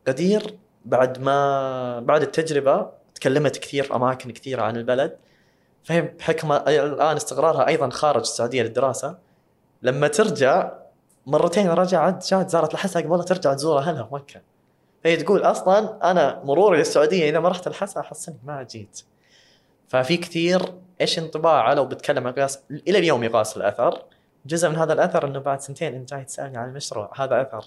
قدير 0.06 0.58
بعد 0.84 1.18
ما 1.20 2.00
بعد 2.00 2.22
التجربة 2.22 2.90
تكلمت 3.14 3.56
كثير 3.56 3.84
في 3.84 3.94
أماكن 3.94 4.30
كثيرة 4.30 4.62
عن 4.62 4.76
البلد 4.76 5.16
فهي 5.84 6.00
بحكم 6.00 6.52
الآن 6.52 7.16
استقرارها 7.16 7.68
أيضا 7.68 7.90
خارج 7.90 8.20
السعودية 8.20 8.62
للدراسة. 8.62 9.18
لما 9.82 10.08
ترجع 10.08 10.72
مرتين 11.26 11.68
رجعت 11.68 12.30
جات 12.30 12.50
زارت 12.50 12.74
الحسا 12.74 13.00
قبل 13.00 13.24
ترجع 13.24 13.54
تزور 13.54 13.78
أهلها 13.78 14.02
في 14.02 14.14
مكة. 14.14 14.40
فهي 15.04 15.16
تقول 15.16 15.40
أصلا 15.40 16.10
أنا 16.10 16.42
مروري 16.44 16.78
للسعودية 16.78 17.30
إذا 17.30 17.40
ما 17.40 17.48
رحت 17.48 17.66
الحسا 17.66 18.00
أحسني 18.00 18.38
ما 18.44 18.62
جيت. 18.62 19.00
ففي 19.88 20.16
كثير 20.16 20.62
إيش 21.00 21.18
انطباعه 21.18 21.74
لو 21.74 21.84
بتكلم 21.84 22.26
عن 22.26 22.32
قياس 22.32 22.58
إلى 22.88 22.98
اليوم 22.98 23.24
يقاس 23.24 23.56
الأثر. 23.56 24.02
جزء 24.46 24.68
من 24.68 24.76
هذا 24.76 24.92
الأثر 24.92 25.26
إنه 25.26 25.38
بعد 25.38 25.60
سنتين 25.60 25.94
أنت 25.94 26.10
جاي 26.10 26.24
تسألني 26.24 26.58
عن 26.58 26.68
المشروع. 26.68 27.12
هذا 27.16 27.42
أثر. 27.42 27.64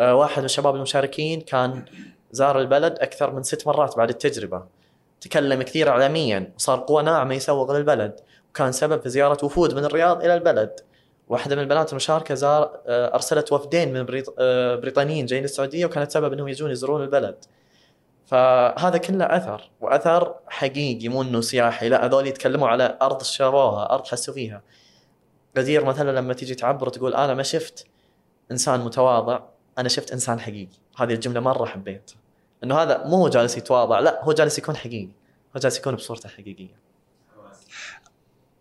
أه 0.00 0.14
واحد 0.14 0.38
من 0.38 0.44
الشباب 0.44 0.74
المشاركين 0.74 1.40
كان 1.40 1.84
زار 2.32 2.60
البلد 2.60 2.98
أكثر 2.98 3.30
من 3.30 3.42
ست 3.42 3.66
مرات 3.66 3.96
بعد 3.96 4.08
التجربة. 4.08 4.62
تكلم 5.20 5.62
كثير 5.62 5.88
اعلاميا 5.88 6.52
وصار 6.56 6.80
قوة 6.80 7.02
ناعمة 7.02 7.34
يسوق 7.34 7.72
للبلد. 7.72 8.20
وكان 8.50 8.72
سبب 8.72 9.02
في 9.02 9.08
زيارة 9.08 9.44
وفود 9.44 9.74
من 9.74 9.84
الرياض 9.84 10.24
إلى 10.24 10.34
البلد. 10.34 10.80
واحدة 11.28 11.56
من 11.56 11.62
البنات 11.62 11.90
المشاركة 11.90 12.34
زار 12.34 12.80
أرسلت 12.88 13.52
وفدين 13.52 13.92
من 13.92 14.06
بريطانيين 14.80 15.26
جايين 15.26 15.44
السعودية 15.44 15.86
وكانت 15.86 16.10
سبب 16.10 16.32
إنهم 16.32 16.48
يجون 16.48 16.70
يزورون 16.70 17.02
البلد. 17.02 17.36
فهذا 18.26 18.98
كله 18.98 19.24
أثر 19.24 19.70
وأثر 19.80 20.34
حقيقي 20.48 21.08
مو 21.08 21.22
إنه 21.22 21.40
سياحي 21.40 21.88
لا 21.88 22.06
هذول 22.06 22.26
يتكلموا 22.26 22.68
على 22.68 22.98
أرض 23.02 23.22
شروها 23.22 23.94
أرض 23.94 24.06
حسوا 24.06 24.34
فيها 24.34 24.62
غدير 25.58 25.84
مثلا 25.84 26.18
لما 26.20 26.34
تيجي 26.34 26.54
تعبر 26.54 26.88
تقول 26.88 27.14
أنا 27.14 27.34
ما 27.34 27.42
شفت 27.42 27.86
إنسان 28.50 28.80
متواضع 28.80 29.40
أنا 29.78 29.88
شفت 29.88 30.12
إنسان 30.12 30.40
حقيقي 30.40 30.76
هذه 30.96 31.12
الجملة 31.12 31.40
مرة 31.40 31.64
حبيتها 31.64 32.16
إنه 32.64 32.74
هذا 32.74 33.04
مو 33.06 33.16
هو 33.16 33.28
جالس 33.28 33.56
يتواضع 33.56 34.00
لا 34.00 34.24
هو 34.24 34.32
جالس 34.32 34.58
يكون 34.58 34.76
حقيقي 34.76 35.08
هو 35.56 35.60
جالس 35.60 35.78
يكون 35.78 35.94
بصورته 35.94 36.26
الحقيقيه 36.26 36.86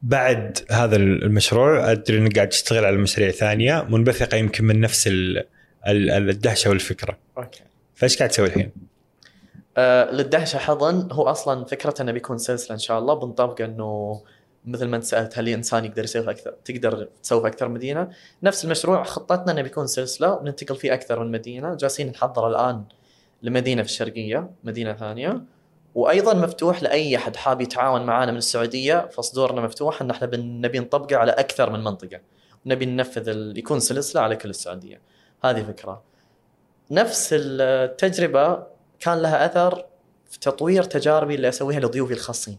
بعد 0.01 0.59
هذا 0.71 0.95
المشروع 0.95 1.91
أدري 1.91 2.17
إنك 2.17 2.35
قاعد 2.35 2.49
تشتغل 2.49 2.85
على 2.85 2.97
مشاريع 2.97 3.31
ثانية 3.31 3.85
منبثقة 3.89 4.37
يمكن 4.37 4.65
من 4.65 4.79
نفس 4.79 5.09
الدهشة 5.87 6.69
والفكرة. 6.69 7.17
أوكي. 7.37 7.61
فإيش 7.95 8.17
قاعد 8.17 8.29
تسوي 8.29 8.47
الحين؟ 8.47 8.71
آه 9.77 10.11
للدهشه 10.11 10.57
حضن. 10.57 11.11
هو 11.11 11.23
أصلا 11.23 11.65
فكرته 11.65 12.01
إنه 12.01 12.11
بيكون 12.11 12.37
سلسلة 12.37 12.73
إن 12.73 12.79
شاء 12.79 12.99
الله 12.99 13.13
بنطبق 13.13 13.61
إنه 13.61 14.21
مثل 14.65 14.87
ما 14.87 14.95
أنت 14.95 15.03
سألت 15.03 15.37
هل 15.37 15.47
الإنسان 15.47 15.85
يقدر 15.85 16.03
يسوي 16.03 16.31
أكثر 16.31 16.51
تقدر 16.65 17.09
تسوي 17.23 17.41
في 17.41 17.47
أكثر 17.47 17.67
مدينة؟ 17.67 18.09
نفس 18.43 18.65
المشروع 18.65 19.03
خطتنا 19.03 19.51
إنه 19.51 19.61
بيكون 19.61 19.87
سلسلة 19.87 20.33
وننتقل 20.33 20.75
فيه 20.75 20.93
أكثر 20.93 21.23
من 21.23 21.31
مدينة. 21.31 21.75
جالسين 21.75 22.07
نحضر 22.07 22.47
الآن 22.47 22.83
لمدينة 23.43 23.83
في 23.83 23.89
الشرقية 23.89 24.49
مدينة 24.63 24.93
ثانية. 24.93 25.41
وأيضا 25.95 26.33
مفتوح 26.33 26.83
لأي 26.83 27.15
أحد 27.15 27.35
حاب 27.35 27.61
يتعاون 27.61 28.05
معنا 28.05 28.31
من 28.31 28.37
السعودية. 28.37 29.09
فصدورنا 29.11 29.61
مفتوح 29.61 30.01
إن 30.01 30.09
إحنا 30.11 30.29
نبي 30.37 30.79
نطبقه 30.79 31.15
على 31.17 31.31
أكثر 31.31 31.69
من 31.69 31.83
منطقة. 31.83 32.19
نبي 32.65 32.85
ننفذ 32.85 33.29
ال... 33.29 33.57
يكون 33.57 33.79
سلسلة 33.79 34.21
على 34.21 34.35
كل 34.35 34.49
السعودية. 34.49 35.01
هذه 35.43 35.63
فكرة. 35.63 36.03
نفس 36.91 37.29
التجربة 37.33 38.74
كان 38.99 39.21
لها 39.21 39.45
أثر 39.45 39.85
في 40.29 40.39
تطوير 40.39 40.83
تجاربي 40.83 41.35
اللي 41.35 41.49
أسويها 41.49 41.79
لضيوفي 41.79 42.13
الخاصين. 42.13 42.57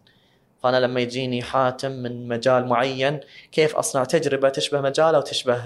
فأنا 0.62 0.80
لما 0.80 1.00
يجيني 1.00 1.42
حاتم 1.42 1.90
من 1.90 2.28
مجال 2.28 2.66
معين 2.66 3.20
كيف 3.52 3.76
أصنع 3.76 4.04
تجربة 4.04 4.48
تشبه 4.48 4.80
مجاله 4.80 5.18
وتشبه 5.18 5.62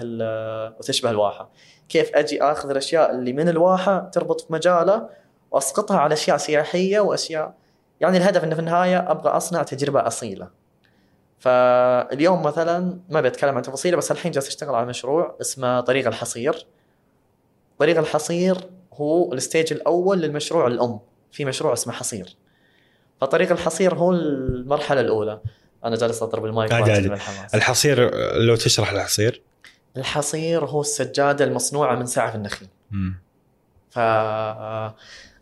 وتشبه 0.79 1.09
الواحة؟ 1.09 1.49
كيف 1.89 2.15
أجي 2.15 2.43
آخذ 2.43 2.69
الأشياء 2.69 3.11
اللي 3.11 3.33
من 3.33 3.49
الواحة 3.49 3.99
تربط 3.99 4.41
في 4.41 4.53
مجاله 4.53 5.09
وأسقطها 5.51 5.97
على 5.97 6.13
أشياء 6.13 6.37
سياحية 6.37 6.99
وأشياء 6.99 7.53
يعني 8.01 8.17
الهدف 8.17 8.43
إنه 8.43 8.55
في 8.55 8.61
النهاية 8.61 9.11
أبغى 9.11 9.29
أصنع 9.29 9.63
تجربة 9.63 10.07
أصيلة. 10.07 10.49
فاليوم 11.39 12.43
مثلا 12.43 12.99
ما 13.09 13.21
بتكلم 13.21 13.55
عن 13.55 13.61
تفاصيله 13.61 13.97
بس 13.97 14.11
الحين 14.11 14.31
جالس 14.31 14.47
أشتغل 14.47 14.75
على 14.75 14.85
مشروع 14.85 15.37
اسمه 15.41 15.81
طريق 15.81 16.07
الحصير. 16.07 16.67
طريق 17.79 17.97
الحصير 17.97 18.57
هو 18.93 19.33
ال 19.33 19.40
stage 19.40 19.73
الأول 19.73 20.21
للمشروع 20.21 20.67
الأم. 20.67 20.99
في 21.31 21.45
مشروع 21.45 21.73
اسمه 21.73 21.93
حصير. 21.93 22.35
فطريق 23.21 23.51
الحصير 23.51 23.95
هو 23.95 24.11
المرحلة 24.11 25.01
الأولى. 25.01 25.41
أنا 25.85 25.95
جالس 25.95 26.23
أضرب 26.23 26.45
المايك 26.45 26.73
الحصير 27.53 28.15
لو 28.37 28.55
تشرح 28.55 28.91
الحصير. 28.91 29.41
الحصير 29.97 30.65
هو 30.65 30.81
السجادة 30.81 31.45
المصنوعة 31.45 31.95
من 31.95 32.05
سعف 32.05 32.35
النخيل. 32.35 32.67
ف 33.89 33.99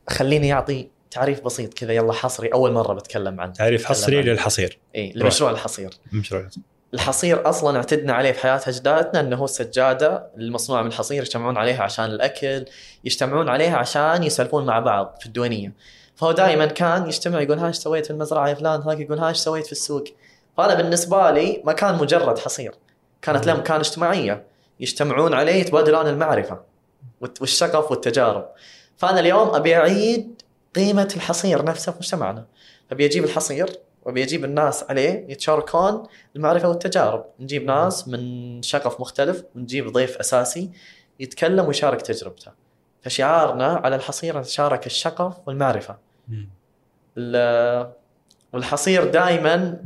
خليني 0.10 0.54
أعطي 0.54 0.90
تعريف 1.12 1.42
بسيط 1.42 1.74
كذا. 1.74 1.94
يلا 1.94 2.14
حصري 2.14 2.48
أول 2.48 2.72
مرة 2.72 2.94
بتكلم 2.94 3.42
عنه 3.42 3.54
تعريف 3.54 3.86
حصري 3.86 4.22
للحصير. 4.22 4.80
اي 4.96 5.14
لمشروع 5.16 5.52
الحصير. 5.52 5.90
مشروع 6.14 6.48
الحصير 6.94 7.50
أصلا 7.50 7.78
اعتدنا 7.78 8.14
عليه 8.14 8.32
في 8.32 8.40
حياة 8.40 8.62
أجدادنا 8.68 9.20
إنه 9.20 9.36
هو 9.36 9.46
السجادة 9.46 10.28
المصنوعة 10.38 10.82
من 10.82 10.88
الحصير 10.88 11.22
يجتمعون 11.22 11.58
عليها 11.58 11.84
عشان 11.84 12.06
الأكل 12.06 12.66
يجتمعون 13.04 13.50
عليها 13.50 13.78
عشان 13.78 14.24
يسولفون 14.24 14.66
مع 14.66 14.80
بعض 14.80 15.18
في 15.20 15.26
الديوانيه 15.26 15.74
فهو 16.20 16.32
دائما 16.32 16.66
كان 16.66 17.08
يجتمع 17.08 17.42
يقول 17.42 17.60
ها 17.60 17.68
إيش 17.68 17.76
سويت 17.76 18.06
في 18.06 18.12
المزرعة 18.12 18.50
يا 18.50 18.54
فلان؟ 18.54 18.82
هذاك 18.82 19.00
يقول 19.00 19.20
ها 19.20 19.30
إيش 19.30 19.38
سويت 19.38 19.66
في 19.66 19.72
السوق؟ 19.72 20.04
فأنا 20.58 20.74
بالنسبة 20.74 21.32
لي 21.32 21.62
ما 21.66 21.74
كان 21.74 21.96
مجرد 21.96 22.40
حصير 22.40 22.76
كانت 23.22 23.46
له 23.46 23.54
مكان 23.54 23.80
اجتماعية. 23.80 24.44
يجتمعون 24.80 25.34
عليه 25.34 25.54
يتبادلون 25.54 26.08
المعرفة 26.08 26.60
والشغف 27.22 27.92
والتجارب. 27.92 28.46
فأنا 28.98 29.20
اليوم 29.20 29.56
أبي 29.56 29.76
أعيد 29.76 30.42
قيمة 30.76 31.14
الحصير 31.16 31.66
نفسه 31.66 31.92
في 31.92 31.98
مجتمعنا. 31.98 32.46
أبي 32.92 33.06
أجيب 33.06 33.24
الحصير 33.24 33.70
وابي 34.10 34.24
أجيب 34.24 34.46
الناس 34.46 34.86
عليه 34.90 35.26
يتشاركون 35.30 36.04
المعرفة 36.36 36.70
والتجارب. 36.70 37.26
نجيب 37.40 37.66
ناس 37.66 38.08
من 38.08 38.62
شغف 38.62 39.02
مختلف 39.02 39.44
ونجيب 39.56 39.92
ضيف 39.92 40.18
أساسي 40.18 40.72
يتكلم 41.20 41.66
ويشارك 41.66 42.02
تجربته. 42.02 42.52
فشعارنا 43.02 43.82
على 43.84 43.96
الحصير 43.96 44.40
نتشارك 44.40 44.86
الشغف 44.86 45.34
والمعرفة. 45.46 45.98
والحصير 48.54 49.06
دائما 49.06 49.78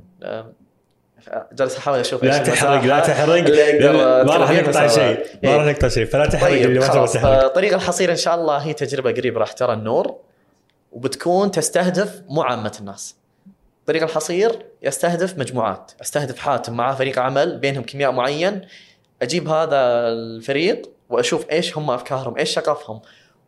جالس 1.53 1.77
أحاول 1.77 1.99
أشوف 1.99 2.23
لا 2.23 2.37
تحرق 2.37 2.83
لا 2.83 2.99
تحرق. 2.99 3.49
ما 4.25 4.37
راح 4.37 4.51
نقطع 4.51 4.87
شيء 4.87 5.25
ما 5.43 5.57
راح 5.57 5.65
نقطع 5.65 5.87
شيء. 5.87 6.05
فلا 6.05 6.25
تحرق 6.25 6.49
طيب 6.49 6.65
اللي 6.65 6.79
ما 6.79 6.87
تحرق. 6.87 7.47
طريق 7.47 7.73
الحصير 7.73 8.11
إن 8.11 8.15
شاء 8.15 8.35
الله 8.35 8.57
هي 8.57 8.73
تجربة 8.73 9.11
قريب 9.11 9.37
راح 9.37 9.51
ترى 9.51 9.73
النور 9.73 10.15
وبتكون 10.91 11.51
تستهدف 11.51 12.21
مو 12.27 12.41
عامه 12.41 12.77
الناس. 12.79 13.22
طريق 13.85 14.03
الحصير 14.03 14.65
يستهدف 14.81 15.37
مجموعات 15.37 15.91
أستهدف 16.01 16.39
حاتم 16.39 16.73
مع 16.73 16.95
فريق 16.95 17.19
عمل 17.19 17.57
بينهم 17.59 17.83
كيمياء 17.83 18.11
معين. 18.11 18.61
أجيب 19.21 19.47
هذا 19.47 20.07
الفريق 20.07 20.89
وأشوف 21.09 21.49
إيش 21.51 21.77
هم 21.77 21.91
أفكارهم 21.91 22.37
إيش 22.37 22.49
شغفهم 22.49 23.01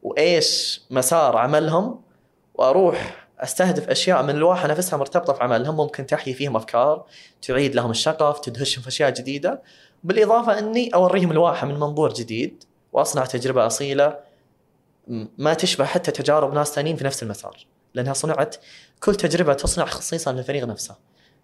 وإيش 0.04 0.82
مسار 0.89 1.38
عملهم 1.38 2.02
وأروح 2.54 3.28
أستهدف 3.39 3.89
أشياء 3.89 4.24
من 4.24 4.30
الواحه 4.30 4.67
نفسها 4.67 4.98
مرتبطة 4.98 5.34
في 5.34 5.43
عملهم. 5.43 5.78
ممكن 5.78 6.06
تحيي 6.06 6.34
فيهم 6.34 6.56
أفكار 6.56 7.06
تعيد 7.41 7.76
لهم 7.76 7.91
الشغف 7.91 8.39
تدهشهم 8.39 8.82
في 8.82 8.88
أشياء 8.88 9.10
جديدة. 9.10 9.62
بالإضافة 10.04 10.60
إني 10.60 10.89
أوريهم 10.93 11.32
الواحه 11.32 11.67
من 11.67 11.80
منظور 11.80 12.13
جديد 12.13 12.63
وأصنع 12.93 13.26
تجربة 13.26 13.65
أصيلة 13.65 14.19
ما 15.38 15.54
تشبه 15.54 15.86
حتى 15.86 16.12
تجارب 16.12 16.54
ناس 16.54 16.74
ثانيين 16.74 16.95
في 16.95 17.04
نفس 17.04 17.24
المسار 17.24 17.65
لأنها 17.93 18.13
صنعت 18.13 18.56
كل 19.06 19.15
تجربة 19.15 19.54
تصنع 19.54 19.86
خصيصا 19.86 20.32
للفريق 20.32 20.63
نفسه. 20.63 20.96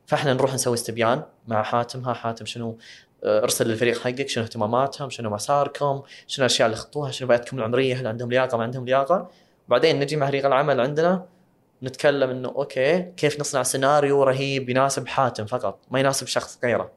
فإحنا 0.05 0.33
نروح 0.33 0.53
نسوي 0.53 0.73
استبيان 0.73 1.23
مع 1.47 1.63
حاتم. 1.63 2.05
ها 2.05 2.13
حاتم 2.13 2.45
شنو؟ 2.45 2.77
ارسل 3.23 3.67
للفريق 3.67 3.99
حقك 3.99 4.29
شنو 4.29 4.43
اهتماماتهم 4.43 5.09
شنو 5.09 5.29
مساركم 5.29 6.01
شنو 6.27 6.45
الأشياء 6.45 6.65
اللي 6.65 6.77
خطوها 6.77 7.11
شنو 7.11 7.27
بيئتكم 7.27 7.57
العمريه 7.57 7.95
هل 7.95 8.07
عندهم 8.07 8.29
لياقة 8.29 8.57
ما 8.57 8.63
عندهم 8.63 8.85
لياقة. 8.85 9.29
بعدين 9.67 9.99
نجي 9.99 10.15
مع 10.15 10.27
فريق 10.27 10.45
العمل 10.45 10.81
عندنا 10.81 11.25
نتكلم 11.83 12.29
إنه 12.29 12.49
okay 12.49 13.01
كيف 13.01 13.39
نصنع 13.39 13.63
سيناريو 13.63 14.23
رهيب 14.23 14.69
يناسب 14.69 15.07
حاتم 15.07 15.45
فقط 15.45 15.79
ما 15.91 15.99
يناسب 15.99 16.27
شخص 16.27 16.59
غيره. 16.63 16.91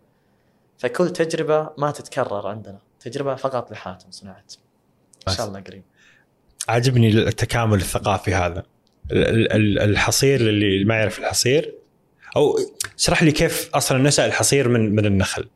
فكل 0.78 1.10
تجربة 1.10 1.70
ما 1.78 1.90
تتكرر 1.90 2.46
عندنا 2.46 2.78
تجربة 3.00 3.34
فقط 3.34 3.72
لحاتم 3.72 4.10
صنعت. 4.10 4.54
إن. 5.28 5.34
شاء 5.34 5.46
الله 5.46 5.60
قريب. 5.60 5.84
عجبني 6.68 7.08
التكامل 7.08 7.76
الثقافي 7.78 8.34
هذا. 8.34 8.62
الحصير 9.12 10.40
اللي 10.40 10.84
ما 10.84 10.94
يعرف 10.94 11.18
الحصير. 11.18 11.74
أو 12.36 12.58
اشرح 12.98 13.22
لي 13.22 13.32
كيف 13.32 13.70
أصلا 13.74 13.98
نشا 13.98 14.26
الحصير 14.26 14.68
من 14.68 14.94
من 14.94 15.06
النخل. 15.06 15.48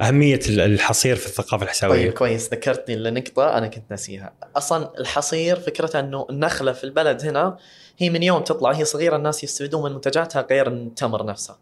أهمية 0.00 0.40
ال- 0.48 0.60
الحصير 0.60 1.16
في 1.16 1.26
الثقافة 1.26 1.64
الحساوية. 1.64 2.02
طيب 2.04 2.12
كويس 2.12 2.50
ذكرتني 2.52 2.96
لنقطة 2.96 3.58
أنا 3.58 3.66
كنت 3.66 3.84
ناسيها. 3.90 4.32
أصلا 4.56 4.90
الحصير 5.00 5.56
فكرة 5.56 6.00
أنه 6.00 6.26
النخلة 6.30 6.72
في 6.72 6.84
البلد 6.84 7.22
هنا 7.26 7.56
هي 7.98 8.10
من 8.10 8.22
يوم 8.22 8.42
تطلع 8.42 8.70
هي 8.72 8.84
صغيرة 8.84 9.16
الناس 9.16 9.44
يستفيدون 9.44 9.82
من 9.82 9.92
منتجاتها 9.94 10.46
غير 10.50 10.68
التمر 10.68 11.26
نفسه. 11.26 11.56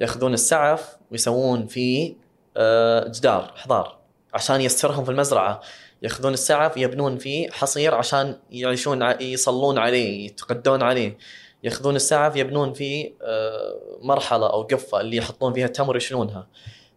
يأخذون 0.00 0.34
السعف 0.34 0.84
ويسوون 1.10 1.66
فيه 1.66 2.14
آه، 2.56 3.08
جدار 3.08 3.52
حضار 3.56 3.98
عشان 4.34 4.60
يسترهم 4.60 5.04
في 5.04 5.10
المزرعة. 5.10 5.60
ياخذون 6.02 6.32
السعف 6.32 6.76
يبنون 6.76 7.18
فيه 7.18 7.50
حصير 7.50 7.94
عشان 7.94 8.38
يعيشون 8.50 9.02
يصلون 9.20 9.78
عليه 9.78 10.26
يتقدون 10.26 10.82
عليه. 10.82 11.18
ياخذون 11.62 11.96
السعف 11.96 12.36
يبنون 12.36 12.72
فيه 12.72 13.14
آه، 13.22 13.98
مرحلة 14.00 14.50
أو 14.50 14.62
قفة 14.62 15.00
اللي 15.00 15.16
يحطون 15.16 15.52
فيها 15.52 15.66
التمر 15.66 15.96
يشيلونها 15.96 16.46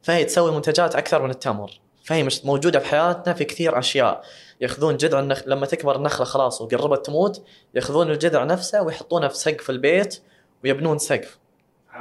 فهي 0.02 0.24
تسوي 0.24 0.52
منتجات 0.52 0.96
أكثر 0.96 1.22
من 1.22 1.30
التمر. 1.30 1.72
فهي 2.04 2.24
مش 2.24 2.46
موجودة 2.46 2.80
في 2.80 2.86
حياتنا 2.86 3.34
في 3.34 3.44
كثير 3.44 3.80
أشياء. 3.80 4.22
ياخذون 4.62 4.98
جذع 4.98 5.20
النخل 5.20 5.50
لما 5.52 5.66
تكبر 5.66 5.96
النخلة 5.96 6.26
خلاص 6.26 6.62
وقربت 6.62 7.06
تموت 7.06 7.44
ياخذون 7.76 8.12
الجذع 8.12 8.44
نفسه 8.44 8.82
ويحطونه 8.82 9.28
في 9.28 9.38
سقف 9.38 9.70
البيت 9.70 10.22
ويبنون 10.64 10.98
سقف. 10.98 11.38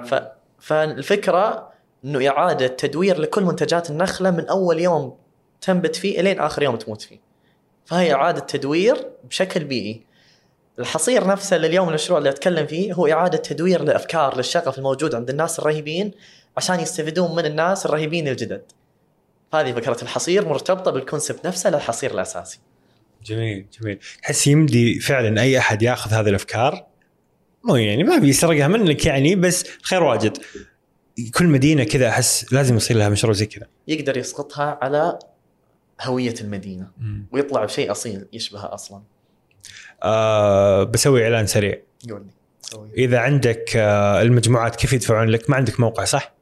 ف... 0.05 0.15
فالفكرة 0.59 1.71
إنه 2.05 2.29
إعادة 2.29 2.67
تدوير 2.67 3.21
لكل 3.21 3.43
منتجات 3.43 3.91
النخلة 3.91 4.31
من 4.31 4.49
أول 4.49 4.81
يوم 4.81 5.17
تنبت 5.65 5.97
فيه 5.97 6.21
إلين 6.21 6.41
آخر 6.41 6.63
يوم 6.63 6.77
تموت 6.77 7.03
فيه. 7.03 7.19
فهي 7.87 8.15
إعادة 8.15 8.41
تدوير 8.41 8.97
بشكل 9.25 9.65
بيئي. 9.65 10.03
الحصير 10.79 11.27
نفسه 11.27 11.57
لليوم 11.57 11.89
المشروع 11.89 12.19
اللي 12.19 12.31
أتكلم 12.31 12.67
فيه 12.67 12.93
هو 12.93 13.07
إعادة 13.07 13.39
تدوير 13.39 13.83
لأفكار 13.83 14.37
للشغف 14.37 14.79
الموجود 14.79 15.15
عند 15.15 15.31
الناس 15.31 15.59
الرهيبين 15.59 16.13
عشان 16.57 16.81
يستفيدون 16.81 17.37
من 17.37 17.47
الناس 17.47 17.87
الرهيبين 17.87 18.29
الجدد. 18.29 18.63
هذه 19.55 19.73
فكرة 19.73 20.03
الحصير 20.03 20.49
مرتبطة 20.49 20.91
بالكونسبت 20.91 21.47
نفسه 21.47 21.71
للحصير 21.71 22.15
الأساسي. 22.15 22.59
جميل 23.25 23.67
جميل. 23.81 23.99
تحس 24.23 24.47
يمدي 24.47 25.01
فعلا 25.01 25.43
أي 25.43 25.59
أحد 25.59 25.83
يأخذ 25.83 26.13
هذه 26.13 26.29
الأفكار؟ 26.29 26.87
مو 27.65 27.77
يعني 27.77 28.05
ما 28.05 28.19
بيسرقها 28.19 28.69
منك 28.69 29.07
يعني 29.07 29.37
بس 29.37 29.65
خير 29.83 30.03
واجد. 30.03 30.39
كل 31.35 31.47
مدينة 31.47 31.85
كذا 31.85 32.09
أحس 32.09 32.53
لازم 32.53 32.77
يصير 32.77 32.97
لها 32.97 33.09
مشروع 33.09 33.33
زي 33.33 33.47
كذا. 33.47 33.67
يقدر 33.89 34.17
يسقطها 34.17 34.79
على 34.83 35.19
هوية 36.03 36.35
المدينة. 36.41 36.87
ويطلع 37.33 37.65
بشيء 37.65 37.91
أصيل 37.91 38.27
يشبهها 38.33 38.75
أصلا. 38.75 39.03
آه 40.03 40.83
بسوي 40.83 41.25
إعلان 41.25 41.47
سريع. 41.47 41.79
قول 42.11 42.23
لي 42.23 43.05
إذا 43.05 43.19
عندك 43.19 43.77
آه 43.77 44.23
المجموعات 44.23 44.77
كيف 44.77 44.93
يدفعون 44.93 45.29
لك؟ 45.29 45.51
ما 45.51 45.57
عندك 45.57 45.81
موقع 45.81 46.05
صح؟ 46.05 46.33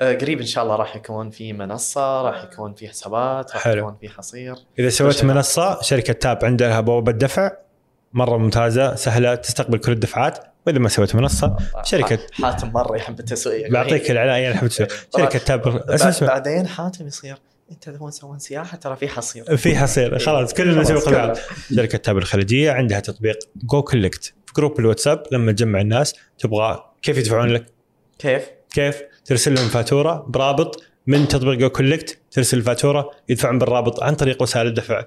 آه 0.00 0.12
قريب 0.12 0.40
إن 0.40 0.46
شاء 0.46 0.64
الله 0.64 0.76
راح 0.76 0.96
يكون 0.96 1.30
في 1.30 1.52
منصة 1.52 2.22
راح 2.22 2.44
يكون 2.44 2.74
في 2.74 2.88
حسابات 2.88 3.52
راح 3.52 3.64
حلو. 3.64 3.78
يكون 3.78 3.96
في 4.00 4.08
حصير. 4.08 4.54
إذا 4.78 4.88
سويت. 4.88 5.24
منصة 5.24 5.82
شركة 5.82 6.12
تاب 6.12 6.44
عندها 6.44 6.80
بوابة 6.80 7.12
دفع 7.12 7.52
مرة 8.12 8.36
ممتازة 8.36 8.94
سهلة 8.94 9.34
تستقبل 9.34 9.78
كل 9.78 9.92
الدفعات. 9.92 10.38
وإذا 10.66 10.78
ما 10.78 10.88
سويت 10.88 11.14
منصة 11.14 11.56
شركة. 11.82 12.18
حاتم 12.32 12.72
مرة 12.72 12.96
يحب 12.96 13.20
التسويق. 13.20 13.70
بعطيك 13.70 14.10
الاعلان 14.10 14.68
تسوي 14.68 14.86
طبعاً. 14.86 15.30
شركة 15.30 15.38
Tap 15.38 15.90
اسمع. 15.90 16.28
بعدين 16.28 16.66
حاتم 16.66 17.06
يصير. 17.06 17.36
انت 17.70 17.84
تبغون 17.84 18.10
تسوون 18.10 18.38
سياحة؟ 18.38 18.76
ترى 18.76 18.96
في 18.96 19.08
حصير 19.08 19.56
في 19.56 19.76
حصير 19.76 20.18
خلاص 20.18 20.60
نسوي 20.60 20.96
بعض 20.96 21.02
كلنا. 21.04 21.34
شركة 21.76 21.98
Tap 21.98 22.18
الخليجية 22.18 22.72
عندها 22.72 23.00
تطبيق 23.00 23.38
goCollect 23.56 24.24
في 24.24 24.52
group 24.56 24.80
الواتساب 24.80 25.22
لما 25.32 25.52
تجمع 25.52 25.80
الناس 25.80 26.14
تبغى 26.38 26.92
كيف 27.02 27.18
يدفعون 27.18 27.48
لك؟ 27.48 27.66
كيف؟ 28.18 28.50
كيف؟ 28.70 29.02
ترسل 29.24 29.54
لهم 29.54 29.68
فاتورة 29.68 30.26
برابط 30.28 30.82
من 31.06 31.28
تطبيق 31.28 31.54
goCollect 31.54 32.18
ترسل 32.30 32.58
الفاتوره 32.58 33.10
يدفعون 33.28 33.58
بالرابط 33.58 34.02
عن 34.02 34.14
طريق 34.14 34.42
وسائل 34.42 34.66
الدفع. 34.66 35.04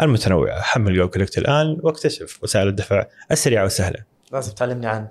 المتنوعة. 0.00 0.60
حمل 0.60 0.96
goCollect 0.96 1.38
الآن 1.38 1.78
واكتشف 1.82 2.38
وسائل 2.42 2.68
الدفع 2.68 3.06
السريعة 3.32 3.62
والسهله 3.62 4.04
لازم 4.32 4.52
تعلمني 4.52 4.86
عن 4.86 5.08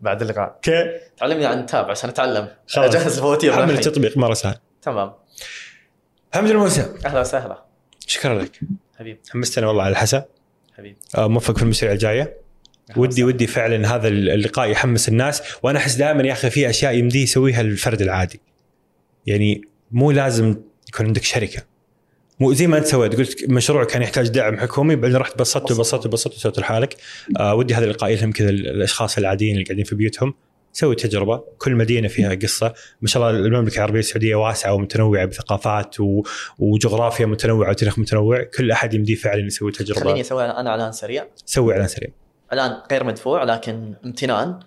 بعد 0.00 0.22
اللقاء. 0.22 0.58
كيف؟ 0.62 0.86
تعلمني 1.16 1.46
عن 1.46 1.66
Tap 1.66 1.90
عشان 1.90 2.10
أتعلم. 2.10 2.48
خلاص. 2.66 2.94
أجهز 2.94 3.20
فواتير 3.20 3.52
حمل. 3.52 3.70
التطبيق. 3.70 4.16
مرة 4.16 4.34
سهل. 4.34 4.56
تمام. 4.82 5.12
حمد 6.34 6.50
الموسى 6.50 6.86
أهلا 7.06 7.20
وسهلا. 7.20 7.64
شكرا 8.06 8.42
لك. 8.42 8.60
حبيب. 8.98 9.18
حمستنا 9.30 9.66
والله 9.66 9.82
على 9.82 9.92
الحسا. 9.92 10.24
حبيب. 10.78 10.96
آه، 11.18 11.28
موفق 11.28 11.56
في 11.56 11.62
المشاريع 11.62 11.94
الجاية. 11.94 12.36
ودي. 12.96 13.24
ودي 13.24 13.46
فعلا 13.46 13.94
هذا 13.94 14.08
اللقاء 14.08 14.70
يحمس 14.70 15.08
الناس. 15.08 15.42
وأنا 15.62 15.78
أحس 15.78 15.94
دائما 15.94 16.22
يا 16.22 16.32
أخي 16.32 16.50
في 16.50 16.70
أشياء 16.70 16.94
يمديه 16.94 17.22
يسويها 17.22 17.60
الفرد 17.60 18.02
العادي. 18.02 18.40
يعني 19.26 19.62
مو 19.90 20.10
لازم 20.10 20.56
يكون 20.88 21.06
عندك 21.06 21.24
شركة. 21.24 21.62
مو 22.40 22.52
زي 22.52 22.66
ما 22.66 22.78
أنت 22.78 22.86
سويت. 22.86 23.16
قلت 23.16 23.50
مشروع 23.50 23.84
كان 23.84 24.02
يحتاج 24.02 24.28
دعم 24.28 24.58
حكومي 24.58 24.96
بعدين 24.96 25.16
رحت 25.16 25.38
بسطت 25.38 25.72
وبسطت 25.72 26.06
وبسطت 26.06 26.34
وسويت 26.34 26.58
لحالك 26.58 26.96
آه 27.38 27.54
ودي 27.54 27.74
هذا 27.74 27.84
اللقاء 27.84 28.10
يلهم 28.10 28.32
كذا 28.32 28.50
الأشخاص 28.50 29.18
العاديين 29.18 29.54
اللي 29.54 29.64
قاعدين 29.64 29.84
في 29.84 29.94
بيوتهم. 29.94 30.34
سوي 30.72 30.94
تجربة. 30.94 31.44
كل 31.58 31.74
مدينة 31.74 32.08
فيها 32.08 32.34
قصة. 32.34 32.74
ما 33.00 33.08
شاء 33.08 33.22
الله 33.22 33.46
المملكة 33.46 33.76
العربية 33.76 33.98
السعودية 33.98 34.34
واسعة 34.34 34.74
ومتنوعة 34.74 35.24
بثقافات 35.24 36.00
و... 36.00 36.22
وجغرافيا 36.58 37.26
متنوعة 37.26 37.70
وتاريخ 37.70 37.98
متنوع. 37.98 38.42
كل 38.42 38.70
أحد 38.70 38.94
يمديه 38.94 39.14
فعلا 39.14 39.46
يسوي 39.46 39.72
تجربة. 39.72 40.00
خليني 40.00 40.20
أسوي 40.20 40.44
أنا 40.44 40.70
إعلان 40.70 40.92
سريع. 40.92 41.26
سوي 41.46 41.72
إعلان 41.72 41.88
سريع. 41.88 42.10
اعلان 42.52 42.82
غير 42.90 43.04
مدفوع 43.04 43.44
لكن 43.44 43.94
امتنان. 44.04 44.60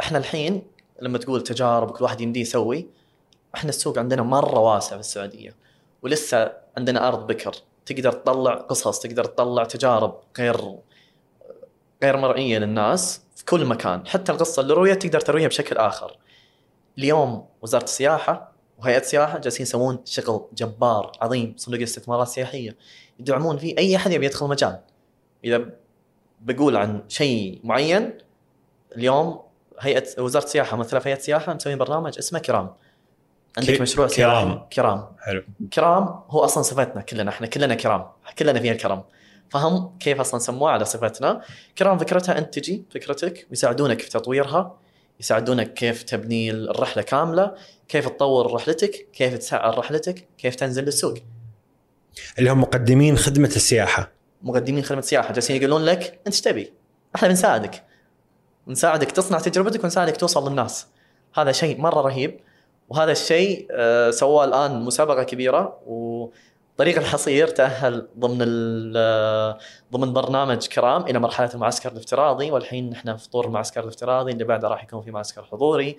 إحنا 0.00 0.18
الحين 0.18 0.62
لما 1.02 1.18
تقول 1.18 1.42
تجارب 1.42 1.90
كل 1.90 2.04
واحد 2.04 2.20
يمديه 2.20 2.40
يسوي 2.40 2.86
إحنا 3.54 3.70
السوق 3.70 3.98
عندنا 3.98 4.22
مرة 4.22 4.58
واسع 4.58 4.94
في 4.94 5.00
السعودية. 5.00 5.54
ولسه 6.02 6.52
عندنا 6.76 7.08
أرض 7.08 7.26
بكر. 7.26 7.52
تقدر 7.86 8.12
تطلع 8.12 8.54
قصص 8.54 9.00
تقدر 9.00 9.24
تطلع 9.24 9.64
تجارب 9.64 10.20
غير 10.38 10.56
غير 12.02 12.16
مرئيه 12.16 12.58
للناس 12.58 13.20
في 13.36 13.44
كل 13.44 13.64
مكان. 13.64 14.06
حتى 14.06 14.32
القصة 14.32 14.62
اللي 14.62 14.74
رويت 14.74 15.02
تقدر 15.02 15.20
ترويها 15.20 15.48
بشكل 15.48 15.76
آخر. 15.76 16.16
اليوم 16.98 17.46
وزارة 17.62 17.84
السياحة 17.84 18.52
وهيئة 18.78 18.98
السياحه 18.98 19.38
جالسين 19.38 19.62
يسوون 19.62 19.98
شغل 20.04 20.46
جبار 20.54 21.12
عظيم 21.20 21.54
صندوق 21.56 21.78
الاستثمارات 21.78 22.26
السياحية. 22.26 22.76
يدعمون 23.20 23.58
فيه 23.58 23.78
أي 23.78 23.96
أحد 23.96 24.12
يبي 24.12 24.26
يدخل 24.26 24.46
المجال. 24.46 24.80
إذا 25.44 25.64
بقول 26.40 26.76
عن 26.76 27.02
شيء 27.08 27.60
معين 27.64 28.18
اليوم 28.96 29.40
هيئة 29.80 30.04
وزارة 30.22 30.44
السياحة 30.44 30.76
مثلا 30.76 31.00
في 31.00 31.08
هيئة 31.08 31.16
السياحة 31.18 31.54
مسوين 31.54 31.78
برنامج 31.78 32.18
اسمه 32.18 32.38
كرام. 32.38 32.70
عندك 33.58 33.70
كي- 33.76 33.82
مشروع 33.82 34.06
كرام. 34.08 34.48
سياحي؟ 34.48 34.66
كرام. 34.72 35.06
حلو. 35.20 35.42
كرام 35.72 36.20
هو 36.30 36.44
أصلا 36.44 36.62
صفتنا 36.62 37.02
كلنا 37.02 37.30
إحنا 37.30 37.46
كلنا 37.46 37.74
كرام. 37.74 38.06
كلنا 38.38 38.60
فيها 38.60 38.72
الكرم. 38.72 39.02
فهم 39.50 39.98
كيف 40.00 40.20
أصلا 40.20 40.40
سموها 40.40 40.72
على 40.72 40.84
صفتنا. 40.84 41.40
كرام 41.78 41.98
فكرتها 41.98 42.38
أنت 42.38 42.58
تجي 42.58 42.84
فكرتك 42.90 43.46
ويساعدونك 43.50 44.00
في 44.00 44.10
تطويرها 44.10 44.78
يساعدونك 45.20 45.74
كيف 45.74 46.02
تبني 46.02 46.50
الرحلة 46.50 47.02
كاملة 47.02 47.54
كيف 47.88 48.08
تطور 48.08 48.52
رحلتك 48.52 49.08
كيف 49.12 49.38
تسعر 49.38 49.78
رحلتك 49.78 50.28
كيف 50.38 50.54
تنزل 50.54 50.84
للسوق. 50.84 51.14
اللي 52.38 52.50
هم 52.50 52.60
مقدمين 52.60 53.16
خدمة 53.16 53.52
السياحة. 53.56 54.12
مقدمين 54.42 54.84
خدمة 54.84 55.00
سياحه 55.00 55.32
جالسين 55.32 55.56
يقولون 55.56 55.84
لك 55.84 56.00
أنت 56.26 56.26
إيش 56.26 56.40
تبي؟ 56.40 56.72
إحنا 57.16 57.28
بنساعدك. 57.28 57.84
نساعدك 58.68 59.10
تصنع 59.10 59.38
تجربتك 59.38 59.84
ونساعدك 59.84 60.16
توصل 60.16 60.48
للناس. 60.48 60.86
هذا 61.34 61.52
شيء 61.52 61.80
مرة 61.80 62.00
رهيب 62.00 62.40
وهذا 62.88 63.12
الشيء 63.12 63.66
آه، 63.70 64.10
سواه 64.10 64.44
الآن 64.44 64.80
مسابقة 64.80 65.22
كبيرة 65.22 65.80
وطريق 66.78 66.98
الحصير 66.98 67.48
تأهل 67.48 68.08
ضمن 68.18 68.38
ضمن 69.92 70.12
برنامج 70.12 70.66
كرام 70.66 71.02
إلى 71.02 71.18
مرحلة 71.18 71.50
المعسكر 71.54 71.92
الافتراضي 71.92 72.50
والحين 72.50 72.90
نحن 72.90 73.16
في 73.16 73.28
طور 73.30 73.46
المعسكر 73.46 73.82
الافتراضي 73.84 74.32
اللي 74.32 74.44
بعده 74.44 74.68
راح 74.68 74.84
يكون 74.84 75.02
في 75.02 75.10
معسكر 75.10 75.42
حضوري. 75.42 75.96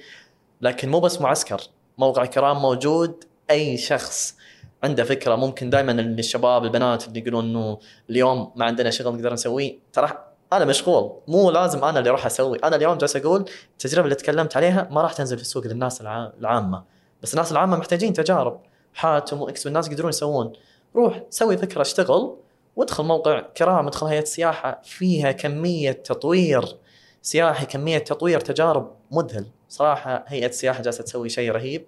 لكن 0.62 0.90
مو 0.90 1.00
بس 1.00 1.22
معسكر 1.22 1.62
موقع 1.98 2.26
كرام 2.26 2.62
موجود 2.62 3.24
أي 3.50 3.78
شخص 3.78 4.36
عنده 4.84 5.04
فكرة 5.04 5.36
ممكن 5.36 5.70
دائما 5.70 5.92
الشباب 5.92 6.64
البنات 6.64 7.08
اللي 7.08 7.20
يقولون 7.20 7.46
إنه 7.46 7.80
اليوم 8.10 8.52
ما 8.56 8.66
عندنا 8.66 8.90
شغل 8.90 9.14
نقدر 9.16 9.34
نسويه 9.34 9.78
ترى 9.94 10.10
أنا 10.54 10.66
مشغول. 10.66 11.12
مو 11.28 11.52
لازم 11.52 11.84
أنا 11.84 12.00
اللي 12.00 12.10
أروح 12.10 12.26
أسوي. 12.26 12.58
أنا 12.64 12.76
اليوم 12.76 12.98
جالس 12.98 13.16
أقول 13.16 13.46
التجربة 13.72 14.04
اللي 14.06 14.16
تكلمت 14.16 14.58
عليها 14.58 14.88
ما 14.92 15.02
راح 15.02 15.14
تنزل 15.14 15.36
في 15.38 15.44
السوق 15.44 15.68
للناس 15.68 16.02
الع- 16.02 16.32
العامة. 16.40 16.84
بس 17.24 17.34
الناس 17.34 17.52
العامة 17.52 17.78
محتاجين 17.78 18.14
تجارب. 18.14 18.62
حاتم 18.94 19.42
واكس 19.42 19.66
والناس 19.66 19.88
يقدرون 19.88 20.10
يسوون. 20.10 20.54
روح 20.96 21.24
سوي 21.30 21.58
فكره 21.58 21.82
اشتغل 21.82 22.36
وادخل 22.76 23.04
موقع 23.04 23.40
كرام 23.58 23.88
ادخل 23.88 24.08
هيئة 24.08 24.22
السياحه 24.22 24.82
فيها 24.84 25.32
كمية 25.32 25.92
تطوير 25.92 26.78
سياحي 27.22 27.66
كمية 27.66 27.98
تطوير 27.98 28.40
تجارب 28.40 28.92
مذهل. 29.12 29.46
صراحة 29.70 30.26
هيئة 30.28 30.48
السياحه 30.48 30.82
جالسة 30.82 31.04
تسوي 31.04 31.30
شيء 31.30 31.52
رهيب. 31.52 31.86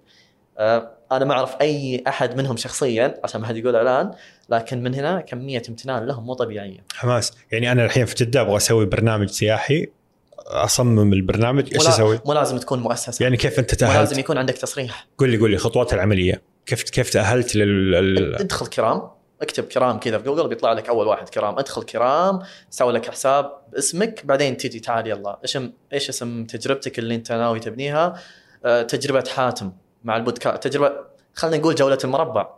آه، 0.58 0.90
أنا 1.12 1.24
ما 1.24 1.34
أعرف 1.34 1.56
أي 1.60 2.04
أحد 2.08 2.36
منهم 2.36 2.56
شخصيا 2.56 3.20
عشان 3.24 3.40
ما 3.40 3.46
حد 3.46 3.56
يقول 3.56 3.76
الان 3.76 4.10
لكن 4.48 4.82
من 4.82 4.94
هنا 4.94 5.20
كمية 5.20 5.62
امتنان 5.68 6.06
لهم 6.06 6.26
مو 6.26 6.34
طبيعية. 6.34 6.84
حماس. 6.94 7.32
يعني 7.52 7.72
أنا 7.72 7.84
الحين 7.84 8.06
في 8.06 8.14
جدة 8.14 8.40
أبغى 8.40 8.56
أسوي 8.56 8.86
برنامج 8.86 9.28
سياحي 9.28 9.86
أصمم 10.38 11.12
البرنامج 11.12 11.74
إيش 11.74 11.88
أسوي؟ 11.88 12.20
مو 12.26 12.32
لازم 12.32 12.58
تكون 12.58 12.78
مؤسسة. 12.78 13.22
يعني 13.22 13.36
كيف 13.36 13.58
أنت 13.58 13.84
مو 13.84 13.90
لازم 13.90 14.04
تاهلت؟ 14.04 14.18
يكون 14.18 14.38
عندك 14.38 14.54
تصريح. 14.54 15.06
قول 15.18 15.30
لي 15.30 15.38
قول 15.38 15.50
لي 15.50 15.56
خطوات 15.56 15.92
العملية. 15.92 16.51
كيف 16.66 16.82
كيف 16.82 17.10
تأهلت 17.10 17.56
لل 17.56 18.34
ادخل 18.34 18.66
كرام 18.66 19.10
اكتب 19.42 19.64
كرام 19.64 19.98
كذا 19.98 20.18
في 20.18 20.24
جوجل 20.24 20.48
بيطلع 20.48 20.72
لك 20.72 20.88
أول 20.88 21.06
واحد 21.06 21.28
كرام. 21.28 21.58
ادخل 21.58 21.82
كرام 21.82 22.40
سوي 22.70 22.92
لك 22.92 23.10
حساب 23.10 23.52
باسمك 23.72 24.26
بعدين 24.26 24.56
تجي 24.56 24.80
تعال 24.80 25.06
يلا. 25.06 25.38
إيش 25.42 25.58
إيش 25.92 26.08
اسم 26.08 26.44
تجربتك 26.44 26.98
اللي 26.98 27.14
أنت 27.14 27.32
ناوي 27.32 27.60
تبنيها؟ 27.60 28.14
آه، 28.64 28.82
تجربة 28.82 29.24
حاتم 29.30 29.72
مع 30.04 30.16
البودكاست. 30.16 30.62
تجربه 30.62 30.92
خلينا 31.34 31.56
نقول 31.56 31.74
جولة 31.74 31.98
المربع. 32.04 32.48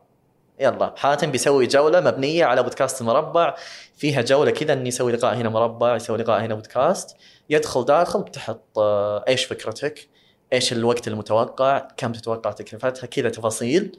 يلا. 0.60 0.94
حاتم 0.96 1.30
بيسوي 1.30 1.66
جولة 1.66 2.00
مبنية 2.00 2.44
على 2.44 2.62
بودكاست 2.62 3.00
المربع. 3.00 3.54
فيها 3.96 4.22
جولة 4.22 4.50
كذا 4.50 4.72
إني 4.72 4.88
يسوي 4.88 5.12
لقاء 5.12 5.34
هنا 5.34 5.48
مربع 5.48 5.96
يسوي 5.96 6.18
لقاء 6.18 6.40
هنا 6.40 6.54
بودكاست. 6.54 7.16
يدخل 7.50 7.84
داخل 7.84 8.24
تحط 8.24 8.78
آه، 8.78 9.24
إيش 9.28 9.44
فكرتك. 9.44 10.08
إيش 10.52 10.72
الوقت 10.72 11.08
المتوقع 11.08 11.78
كم 11.96 12.12
تتوقع 12.12 12.52
تكلفتها 12.52 13.06
كذا 13.06 13.28
تفاصيل 13.28 13.98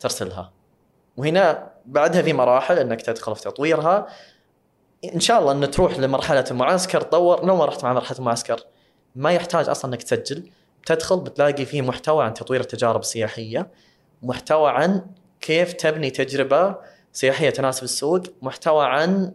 ترسلها. 0.00 0.52
وهنا 1.16 1.70
بعدها 1.86 2.22
في 2.22 2.32
مراحل 2.32 2.78
إنك 2.78 3.02
تدخل 3.02 3.36
في 3.36 3.42
تطويرها. 3.42 4.06
إن 5.14 5.20
شاء 5.20 5.40
الله 5.40 5.52
إن 5.52 5.70
تروح 5.70 5.98
لمرحلة 5.98 6.44
المعسكر 6.50 7.00
تطور. 7.00 7.44
لو 7.46 7.56
ما 7.56 7.64
رحت 7.64 7.84
مع 7.84 7.92
مرحلة 7.92 8.18
المعسكر 8.18 8.60
ما 9.16 9.32
يحتاج 9.32 9.68
أصلا 9.68 9.90
إنك 9.90 10.02
تسجل. 10.02 10.50
تدخل 10.86 11.20
بتلاقي 11.20 11.66
فيه 11.66 11.82
محتوى 11.82 12.24
عن 12.24 12.34
تطوير 12.34 12.60
التجارب 12.60 13.00
السياحية 13.00 13.70
محتوى 14.22 14.70
عن 14.70 15.06
كيف 15.40 15.72
تبني 15.72 16.10
تجربة 16.10 16.76
سياحية 17.12 17.50
تناسب 17.50 17.84
السوق 17.84 18.22
محتوى 18.42 18.86
عن 18.86 19.34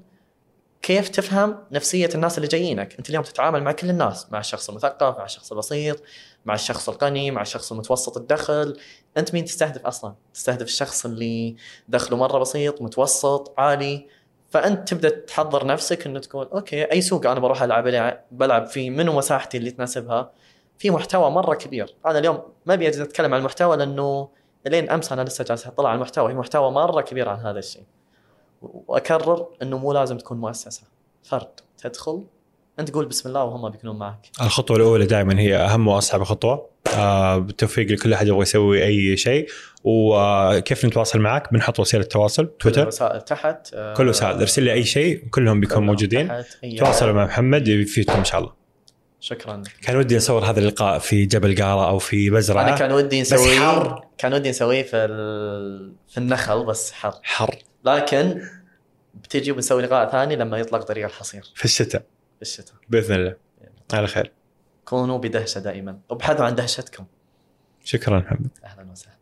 كيف 0.81 1.09
تفهم 1.09 1.63
نفسية 1.71 2.09
الناس 2.15 2.37
اللي 2.37 2.47
جايينك؟ 2.47 2.95
أنت 2.97 3.09
اليوم 3.09 3.23
تتعامل 3.23 3.63
مع 3.63 3.71
كل 3.71 3.89
الناس 3.89 4.31
مع 4.31 4.39
الشخص 4.39 4.69
المثقف 4.69 5.17
مع 5.17 5.25
الشخص 5.25 5.51
البسيط 5.51 6.03
مع 6.45 6.53
الشخص 6.53 6.89
الغني 6.89 7.31
مع 7.31 7.41
الشخص 7.41 7.71
المتوسط 7.71 8.17
الدخل. 8.17 8.77
أنت 9.17 9.33
مين 9.33 9.45
تستهدف 9.45 9.85
أصلا؟ 9.85 10.15
تستهدف 10.33 10.65
الشخص 10.65 11.05
اللي 11.05 11.55
دخله 11.87 12.17
مرة 12.17 12.39
بسيط 12.39 12.81
متوسط 12.81 13.53
عالي. 13.57 14.07
فأنت 14.49 14.89
تبدأ 14.89 15.09
تحضر 15.09 15.65
نفسك 15.65 16.05
إنه 16.05 16.19
تقول 16.19 16.49
أوكي 16.53 16.83
أي 16.91 17.01
سوق 17.01 17.25
أنا 17.25 17.39
بروح 17.39 17.63
ألعب 17.63 18.17
بلعب 18.31 18.65
فيه 18.67 18.89
منو 18.89 19.13
مساحتي 19.13 19.57
اللي 19.57 19.71
تناسبها؟ 19.71 20.31
في 20.77 20.89
محتوى 20.91 21.29
مرة 21.29 21.55
كبير. 21.55 21.95
أنا 22.05 22.19
اليوم 22.19 22.41
ما 22.65 22.73
أبي 22.73 22.87
أتكلم 22.87 23.33
عن 23.33 23.39
المحتوى 23.39 23.77
لأنه 23.77 24.29
لين 24.65 24.89
أمس 24.89 25.11
أنا 25.11 25.21
لسه 25.21 25.43
جالس 25.43 25.67
أطلع 25.67 25.89
على 25.89 25.95
المحتوى 25.95 26.29
في 26.29 26.35
محتوى 26.35 26.71
مرة 26.71 27.01
كبير 27.01 27.29
عن 27.29 27.39
هذا 27.39 27.59
الشيء. 27.59 27.83
وأكرر 28.61 29.47
إنه 29.61 29.77
مو 29.77 29.93
لازم 29.93 30.17
تكون 30.17 30.37
مؤسسة. 30.37 30.83
فرد. 31.23 31.47
تدخل 31.77 32.23
أنت 32.79 32.91
قول 32.91 33.05
بسم 33.05 33.29
الله 33.29 33.43
وهم 33.43 33.69
بيكونون 33.69 33.97
معك. 33.97 34.29
الخطوة 34.41 34.77
الأولى 34.77 35.05
دائما 35.05 35.39
هي 35.39 35.55
أهم 35.55 35.87
وأصعب 35.87 36.23
خطوة. 36.23 36.69
آه 36.95 37.37
بالتوفيق 37.37 37.91
لكل 37.91 38.13
أحد 38.13 38.27
يبغى 38.27 38.41
يسوي 38.41 38.83
أي 38.83 39.17
شيء. 39.17 39.47
وكيف 39.83 40.85
نتواصل 40.85 41.19
معك؟ 41.19 41.53
بنحط 41.53 41.79
وسيلة 41.79 42.03
تواصل. 42.03 42.45
كل 42.45 42.57
تويتر. 42.59 42.81
الوسائل 42.81 43.21
تحت. 43.21 43.73
آه، 43.73 43.93
كل 43.93 44.09
وسائل. 44.09 44.39
ارسل 44.39 44.63
لي 44.63 44.73
أي 44.73 44.83
شيء 44.83 45.27
كلهم 45.31 45.59
بيكونوا 45.59 45.83
موجودين. 45.83 46.31
أي 46.63 46.75
تواصلوا 46.75 47.13
مع 47.13 47.25
محمد 47.25 47.67
يفيدكم 47.67 48.13
إن 48.13 48.25
شاء 48.25 48.39
الله. 48.41 48.60
شكرا. 49.23 49.63
كان 49.81 49.95
ودي 49.95 50.17
أصور 50.17 50.45
هذا 50.45 50.59
اللقاء 50.59 50.99
في 50.99 51.25
جبل 51.25 51.63
قارة 51.63 51.89
أو 51.89 51.99
في 51.99 52.29
بزرعه 52.29 52.63
أنا 52.63 52.75
كان 52.75 52.91
ودي 52.91 53.21
بس 53.21 53.33
نسويه 53.33 53.59
حر. 53.59 54.05
كان 54.17 54.33
ودي 54.33 54.49
نسويه 54.49 54.83
في 54.83 54.97
ال... 54.97 55.95
في 56.09 56.17
النخل 56.17 56.65
بس 56.65 56.91
حر. 56.91 57.13
حر. 57.23 57.55
لكن 57.85 58.41
بتجي 59.13 59.51
وبنسوي 59.51 59.81
لقاء 59.81 60.11
ثاني 60.11 60.35
لما 60.35 60.57
يطلق 60.57 60.83
طريق 60.83 61.05
الحصير. 61.05 61.51
في 61.55 61.65
الشتاء. 61.65 62.01
في 62.35 62.41
الشتاء. 62.41 62.75
بإذن 62.89 63.15
الله. 63.15 63.35
على 63.93 64.07
خير. 64.07 64.31
كونوا 64.85 65.17
بدهشة 65.17 65.59
دائما. 65.59 65.99
وابحثوا 66.09 66.45
عن 66.45 66.55
دهشتكم. 66.55 67.05
شكرا 67.83 68.19
محمد. 68.19 68.49
أهلا 68.65 68.91
وسهلا. 68.91 69.15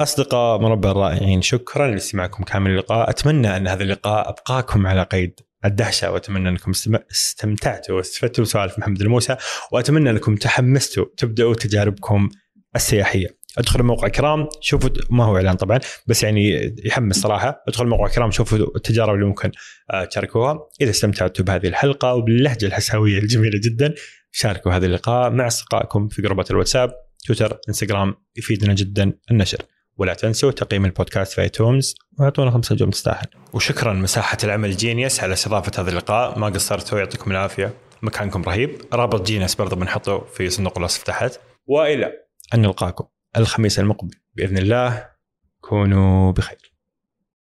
أصدقاء 0.00 0.58
مربع 0.58 0.90
الرائعين 0.90 1.42
شكرا 1.42 1.86
لاستماعكم 1.86 2.44
كامل 2.44 2.70
اللقاء. 2.70 3.10
أتمنى 3.10 3.56
أن 3.56 3.68
هذا 3.68 3.82
اللقاء 3.82 4.28
أبقاكم 4.28 4.86
على 4.86 5.02
قيد. 5.02 5.40
الدهشة 5.64 6.10
وأتمنى 6.12 6.48
أنكم 6.48 6.70
استم- 6.70 7.02
استمتعتوا 7.12 7.96
واستفدتوا 7.96 8.44
بسوالف 8.44 8.78
محمد 8.78 9.00
الموسى 9.00 9.36
وأتمنى 9.72 10.10
أنكم 10.10 10.36
تحمستوا 10.36 11.04
تبدأوا 11.16 11.54
تجاربكم 11.54 12.28
السياحية. 12.76 13.44
ادخلوا 13.58 13.86
موقع 13.86 14.08
كرام 14.08 14.48
شوفوا 14.60 14.90
ما 15.10 15.24
هو 15.24 15.36
إعلان 15.36 15.56
طبعا 15.56 15.80
بس 16.06 16.22
يعني 16.22 16.74
يحمس 16.84 17.16
صراحة. 17.16 17.62
ادخلوا 17.68 17.90
موقع 17.90 18.08
كرام 18.08 18.30
شوفوا 18.30 18.58
التجارب 18.76 19.14
اللي 19.14 19.26
ممكن 19.26 19.50
آه، 19.90 20.04
تشاركوها. 20.04 20.58
إذا 20.80 20.90
استمتعتوا 20.90 21.44
بهذه 21.44 21.66
الحلقة 21.66 22.14
وباللهجة 22.14 22.66
الحساوية 22.66 23.18
الجميلة 23.18 23.60
جدا 23.64 23.94
شاركوا 24.32 24.72
هذا 24.72 24.86
اللقاء 24.86 25.30
مع 25.30 25.46
أصدقائكم 25.46 26.08
في 26.08 26.22
جروبات 26.22 26.50
الواتساب 26.50 26.92
تويتر 27.26 27.58
إنستغرام 27.68 28.14
يفيدنا 28.36 28.74
جدا 28.74 29.12
النشر. 29.30 29.58
ولا 29.96 30.14
تنسوا 30.14 30.50
تقييم 30.50 30.84
البودكاست 30.84 31.32
في 31.32 31.40
آيتونز 31.40 31.94
واعطونا 32.18 32.50
خمسة 32.50 32.74
نجوم 32.74 32.90
تستاهل 32.90 33.26
وشكرا 33.52 33.92
مساحة 33.92 34.38
العمل 34.44 34.76
جينيوس 34.76 35.20
على 35.20 35.32
استضافة 35.32 35.82
هذا 35.82 35.90
اللقاء. 35.90 36.38
ما 36.38 36.46
قصرتوا 36.46 36.98
يعطيكم 36.98 37.30
العافية. 37.30 37.74
مكانكم 38.02 38.42
رهيب. 38.42 38.80
رابط 38.92 39.26
جينيوس 39.26 39.54
برضه 39.54 39.76
بنحطه 39.76 40.18
في 40.18 40.50
صندوق 40.50 40.78
الوصف 40.78 41.02
تحت. 41.02 41.40
وإلى 41.66 42.12
أن 42.54 42.62
نلقاكم 42.62 43.04
الخميس 43.36 43.78
المقبل. 43.78 44.14
بإذن 44.34 44.58
الله 44.58 45.08
كونوا 45.60 46.32
بخير. 46.32 46.73